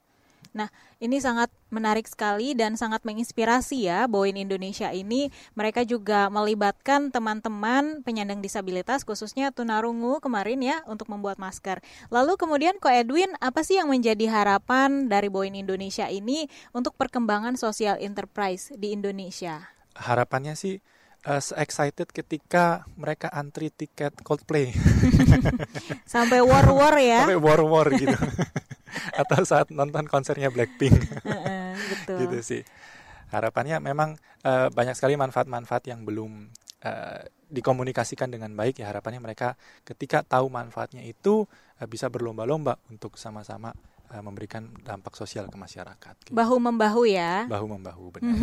Nah, 0.56 0.72
ini 1.04 1.20
sangat 1.20 1.52
menarik 1.68 2.08
sekali 2.08 2.56
dan 2.56 2.80
sangat 2.80 3.04
menginspirasi 3.04 3.92
ya 3.92 4.08
Boeing 4.08 4.40
Indonesia 4.40 4.88
ini. 4.96 5.28
Mereka 5.52 5.84
juga 5.84 6.32
melibatkan 6.32 7.12
teman-teman 7.12 8.00
penyandang 8.08 8.40
disabilitas 8.40 9.04
khususnya 9.04 9.52
tunarungu 9.52 10.24
kemarin 10.24 10.64
ya 10.64 10.80
untuk 10.88 11.12
membuat 11.12 11.36
masker. 11.44 11.84
Lalu 12.08 12.40
kemudian 12.40 12.80
Ko 12.80 12.88
Edwin, 12.88 13.36
apa 13.44 13.68
sih 13.68 13.76
yang 13.76 13.92
menjadi 13.92 14.32
harapan 14.32 15.12
dari 15.12 15.28
Boeing 15.28 15.60
Indonesia 15.60 16.08
ini 16.08 16.48
untuk 16.72 16.96
perkembangan 16.96 17.60
sosial 17.60 18.00
enterprise 18.00 18.72
di 18.80 18.96
Indonesia? 18.96 19.76
Harapannya 20.00 20.56
sih 20.56 20.80
uh, 21.26 21.42
excited 21.60 22.08
ketika 22.14 22.86
mereka 22.96 23.28
antri 23.34 23.74
tiket 23.74 24.14
Coldplay. 24.22 24.72
Sampai 26.14 26.40
war-war 26.46 26.96
ya. 27.02 27.26
Sampai 27.26 27.42
war-war 27.42 27.90
gitu. 27.98 28.16
Atau 29.22 29.44
saat 29.44 29.74
nonton 29.74 30.08
konsernya 30.08 30.54
Blackpink. 30.54 30.96
betul. 31.92 32.18
gitu 32.26 32.38
sih. 32.46 32.62
Harapannya 33.34 33.82
memang 33.82 34.16
uh, 34.46 34.70
banyak 34.72 34.96
sekali 34.96 35.18
manfaat-manfaat 35.18 35.90
yang 35.90 36.06
belum 36.06 36.54
uh, 36.86 37.20
dikomunikasikan 37.46 38.30
dengan 38.30 38.54
baik 38.58 38.82
ya 38.82 38.90
harapannya 38.90 39.22
mereka 39.22 39.54
ketika 39.86 40.26
tahu 40.26 40.50
manfaatnya 40.50 41.06
itu 41.06 41.46
uh, 41.82 41.88
bisa 41.90 42.08
berlomba-lomba 42.08 42.80
untuk 42.88 43.18
sama-sama 43.18 43.74
uh, 44.14 44.22
memberikan 44.24 44.70
dampak 44.86 45.18
sosial 45.18 45.50
ke 45.50 45.58
masyarakat. 45.58 46.16
Gitu. 46.30 46.38
Bahu 46.38 46.56
membahu 46.62 47.10
ya. 47.10 47.50
Bahu 47.50 47.66
membahu 47.66 48.04
benar. 48.16 48.38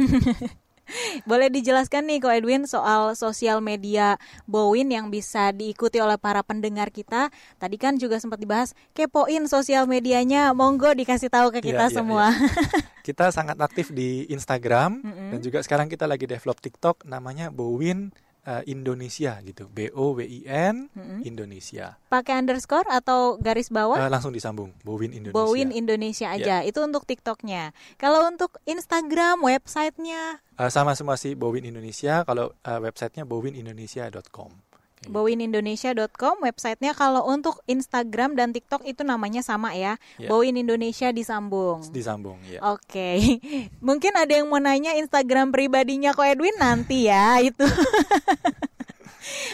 Boleh 1.29 1.49
dijelaskan 1.49 2.05
nih 2.09 2.19
Ko 2.21 2.29
Edwin 2.29 2.67
soal 2.69 3.15
sosial 3.15 3.63
media 3.63 4.19
Bowin 4.45 4.91
yang 4.91 5.09
bisa 5.09 5.55
diikuti 5.55 6.03
oleh 6.03 6.19
para 6.19 6.43
pendengar 6.45 6.91
kita. 6.91 7.31
Tadi 7.57 7.77
kan 7.79 7.97
juga 7.97 8.19
sempat 8.19 8.39
dibahas 8.43 8.75
kepoin 8.93 9.47
sosial 9.49 9.87
medianya. 9.89 10.53
Monggo 10.53 10.93
dikasih 10.93 11.31
tahu 11.33 11.55
ke 11.55 11.73
kita 11.73 11.89
yeah, 11.89 11.95
semua. 11.95 12.27
Yeah, 12.35 12.51
yeah. 12.53 13.03
kita 13.03 13.35
sangat 13.35 13.59
aktif 13.59 13.91
di 13.91 14.27
Instagram 14.31 15.03
mm 15.03 15.13
-hmm. 15.13 15.29
dan 15.35 15.39
juga 15.43 15.59
sekarang 15.63 15.91
kita 15.91 16.07
lagi 16.07 16.27
develop 16.27 16.63
TikTok 16.63 17.03
namanya 17.07 17.51
Bowin 17.51 18.15
uh, 18.47 18.63
Indonesia 18.67 19.39
gitu. 19.43 19.71
B 19.71 19.91
O 19.95 20.15
W 20.15 20.23
I 20.23 20.41
N 20.47 20.91
hmm. 20.93 21.21
Indonesia. 21.27 21.99
Pakai 22.11 22.43
underscore 22.43 22.87
atau 22.91 23.39
garis 23.39 23.71
bawah? 23.71 23.99
Uh, 23.99 24.11
langsung 24.11 24.35
disambung. 24.35 24.75
Bowin 24.83 25.15
Indonesia. 25.15 25.37
Bowin 25.37 25.71
Indonesia 25.71 26.29
aja. 26.31 26.61
Yeah. 26.63 26.69
Itu 26.69 26.83
untuk 26.83 27.07
TikToknya. 27.07 27.75
Kalau 27.99 28.27
untuk 28.27 28.59
Instagram, 28.67 29.43
websitenya? 29.47 30.43
Uh, 30.59 30.71
sama 30.71 30.95
semua 30.99 31.15
sih 31.19 31.39
Bowin 31.39 31.67
Indonesia. 31.67 32.27
Kalau 32.27 32.55
uh, 32.67 32.81
websitenya 32.83 33.25
bowinindonesia.com 33.27 34.72
bowinindonesia.com 35.11 36.47
websitenya 36.47 36.95
kalau 36.95 37.27
untuk 37.27 37.59
Instagram 37.67 38.39
dan 38.39 38.55
TikTok 38.55 38.87
itu 38.87 39.03
namanya 39.03 39.43
sama 39.43 39.75
ya 39.75 39.99
yeah. 40.19 40.31
Bowin 40.31 40.55
Indonesia 40.55 41.11
disambung 41.11 41.83
disambung 41.91 42.39
ya 42.47 42.63
oke 42.63 42.83
okay. 42.87 43.43
mungkin 43.87 44.15
ada 44.15 44.39
yang 44.39 44.47
mau 44.47 44.63
nanya 44.63 44.95
Instagram 44.99 45.51
pribadinya 45.51 46.15
ko 46.15 46.23
Edwin 46.23 46.55
nanti 46.59 47.11
ya 47.11 47.39
itu 47.49 47.67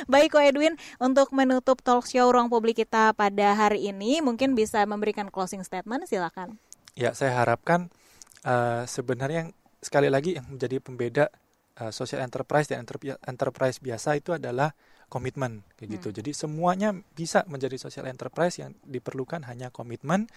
Baik 0.08 0.32
Ko 0.32 0.38
Edwin, 0.40 0.80
untuk 0.96 1.28
menutup 1.36 1.84
talk 1.84 2.08
show 2.08 2.32
ruang 2.32 2.48
publik 2.48 2.80
kita 2.80 3.12
pada 3.12 3.52
hari 3.52 3.92
ini, 3.92 4.24
mungkin 4.24 4.56
bisa 4.56 4.80
memberikan 4.88 5.28
closing 5.28 5.60
statement, 5.60 6.08
silakan. 6.08 6.56
Ya, 6.96 7.12
saya 7.12 7.36
harapkan 7.36 7.92
uh, 8.48 8.88
sebenarnya 8.88 9.48
yang 9.48 9.50
sekali 9.84 10.08
lagi 10.08 10.40
yang 10.40 10.48
menjadi 10.48 10.80
pembeda 10.80 11.24
uh, 11.78 11.92
social 11.94 12.24
enterprise 12.24 12.66
dan 12.66 12.82
enterprise 13.28 13.78
biasa 13.78 14.18
itu 14.18 14.34
adalah 14.34 14.74
komitmen 15.08 15.64
kayak 15.80 15.98
gitu. 15.98 16.08
Hmm. 16.12 16.16
Jadi 16.22 16.30
semuanya 16.36 16.88
bisa 17.16 17.44
menjadi 17.48 17.80
social 17.80 18.06
enterprise 18.06 18.60
yang 18.60 18.76
diperlukan 18.84 19.44
hanya 19.48 19.72
komitmen 19.72 20.28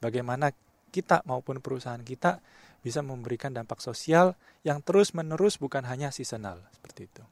bagaimana 0.00 0.52
kita 0.90 1.22
maupun 1.28 1.60
perusahaan 1.60 2.00
kita 2.00 2.40
bisa 2.84 3.00
memberikan 3.00 3.52
dampak 3.52 3.80
sosial 3.80 4.36
yang 4.64 4.84
terus-menerus 4.84 5.56
bukan 5.56 5.84
hanya 5.88 6.12
seasonal 6.12 6.60
seperti 6.76 7.08
itu. 7.08 7.22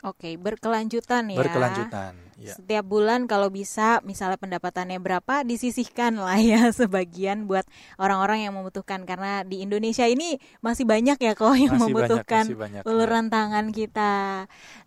Oke, 0.00 0.40
berkelanjutan 0.40 1.28
ya. 1.28 1.38
Berkelanjutan. 1.44 2.12
Ya. 2.40 2.56
Setiap 2.56 2.88
bulan 2.88 3.28
kalau 3.28 3.52
bisa, 3.52 4.00
misalnya 4.00 4.40
pendapatannya 4.40 4.96
berapa, 4.96 5.44
disisihkan 5.44 6.16
lah 6.16 6.40
ya 6.40 6.72
sebagian 6.80 7.44
buat 7.44 7.68
orang-orang 8.00 8.48
yang 8.48 8.56
membutuhkan 8.56 9.04
karena 9.04 9.44
di 9.44 9.60
Indonesia 9.60 10.08
ini 10.08 10.40
masih 10.64 10.88
banyak 10.88 11.20
ya 11.20 11.36
kok 11.36 11.52
yang 11.52 11.76
masih 11.76 11.92
membutuhkan 11.92 12.44
banyak, 12.48 12.80
banyak, 12.80 12.82
uluran 12.88 13.28
ya. 13.28 13.32
tangan 13.36 13.66
kita. 13.76 14.14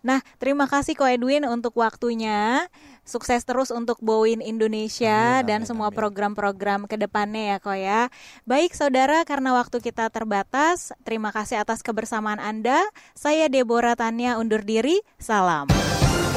Nah, 0.02 0.18
terima 0.42 0.66
kasih 0.66 0.98
kok 0.98 1.06
Edwin 1.06 1.46
untuk 1.46 1.78
waktunya. 1.78 2.66
Sukses 3.04 3.44
terus 3.44 3.68
untuk 3.68 4.00
Boeing 4.00 4.40
Indonesia 4.40 5.40
amin, 5.40 5.48
dan 5.48 5.60
amin, 5.62 5.68
semua 5.68 5.88
program-program 5.92 6.88
ke 6.88 6.96
depannya 6.96 7.54
ya 7.54 7.56
kok 7.60 7.76
ya. 7.76 8.00
Baik 8.48 8.72
saudara, 8.72 9.22
karena 9.28 9.52
waktu 9.52 9.84
kita 9.84 10.08
terbatas, 10.08 10.96
terima 11.04 11.28
kasih 11.30 11.60
atas 11.60 11.84
kebersamaan 11.84 12.40
Anda. 12.40 12.80
Saya 13.12 13.52
Deborah 13.52 13.94
Tania 13.94 14.40
undur 14.40 14.64
diri. 14.64 15.04
Salam. 15.20 15.68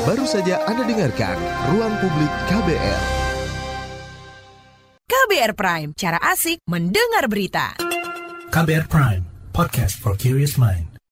Baru 0.03 0.23
saja 0.27 0.63
Anda 0.67 0.83
dengarkan 0.83 1.35
Ruang 1.71 1.95
Publik 2.03 2.31
KBR. 2.51 2.99
KBR 5.07 5.53
Prime, 5.55 5.89
cara 5.95 6.19
asik 6.19 6.63
mendengar 6.67 7.31
berita. 7.31 7.79
KBR 8.51 8.87
Prime, 8.91 9.23
podcast 9.55 9.95
for 9.99 10.15
curious 10.19 10.59
mind. 10.59 10.96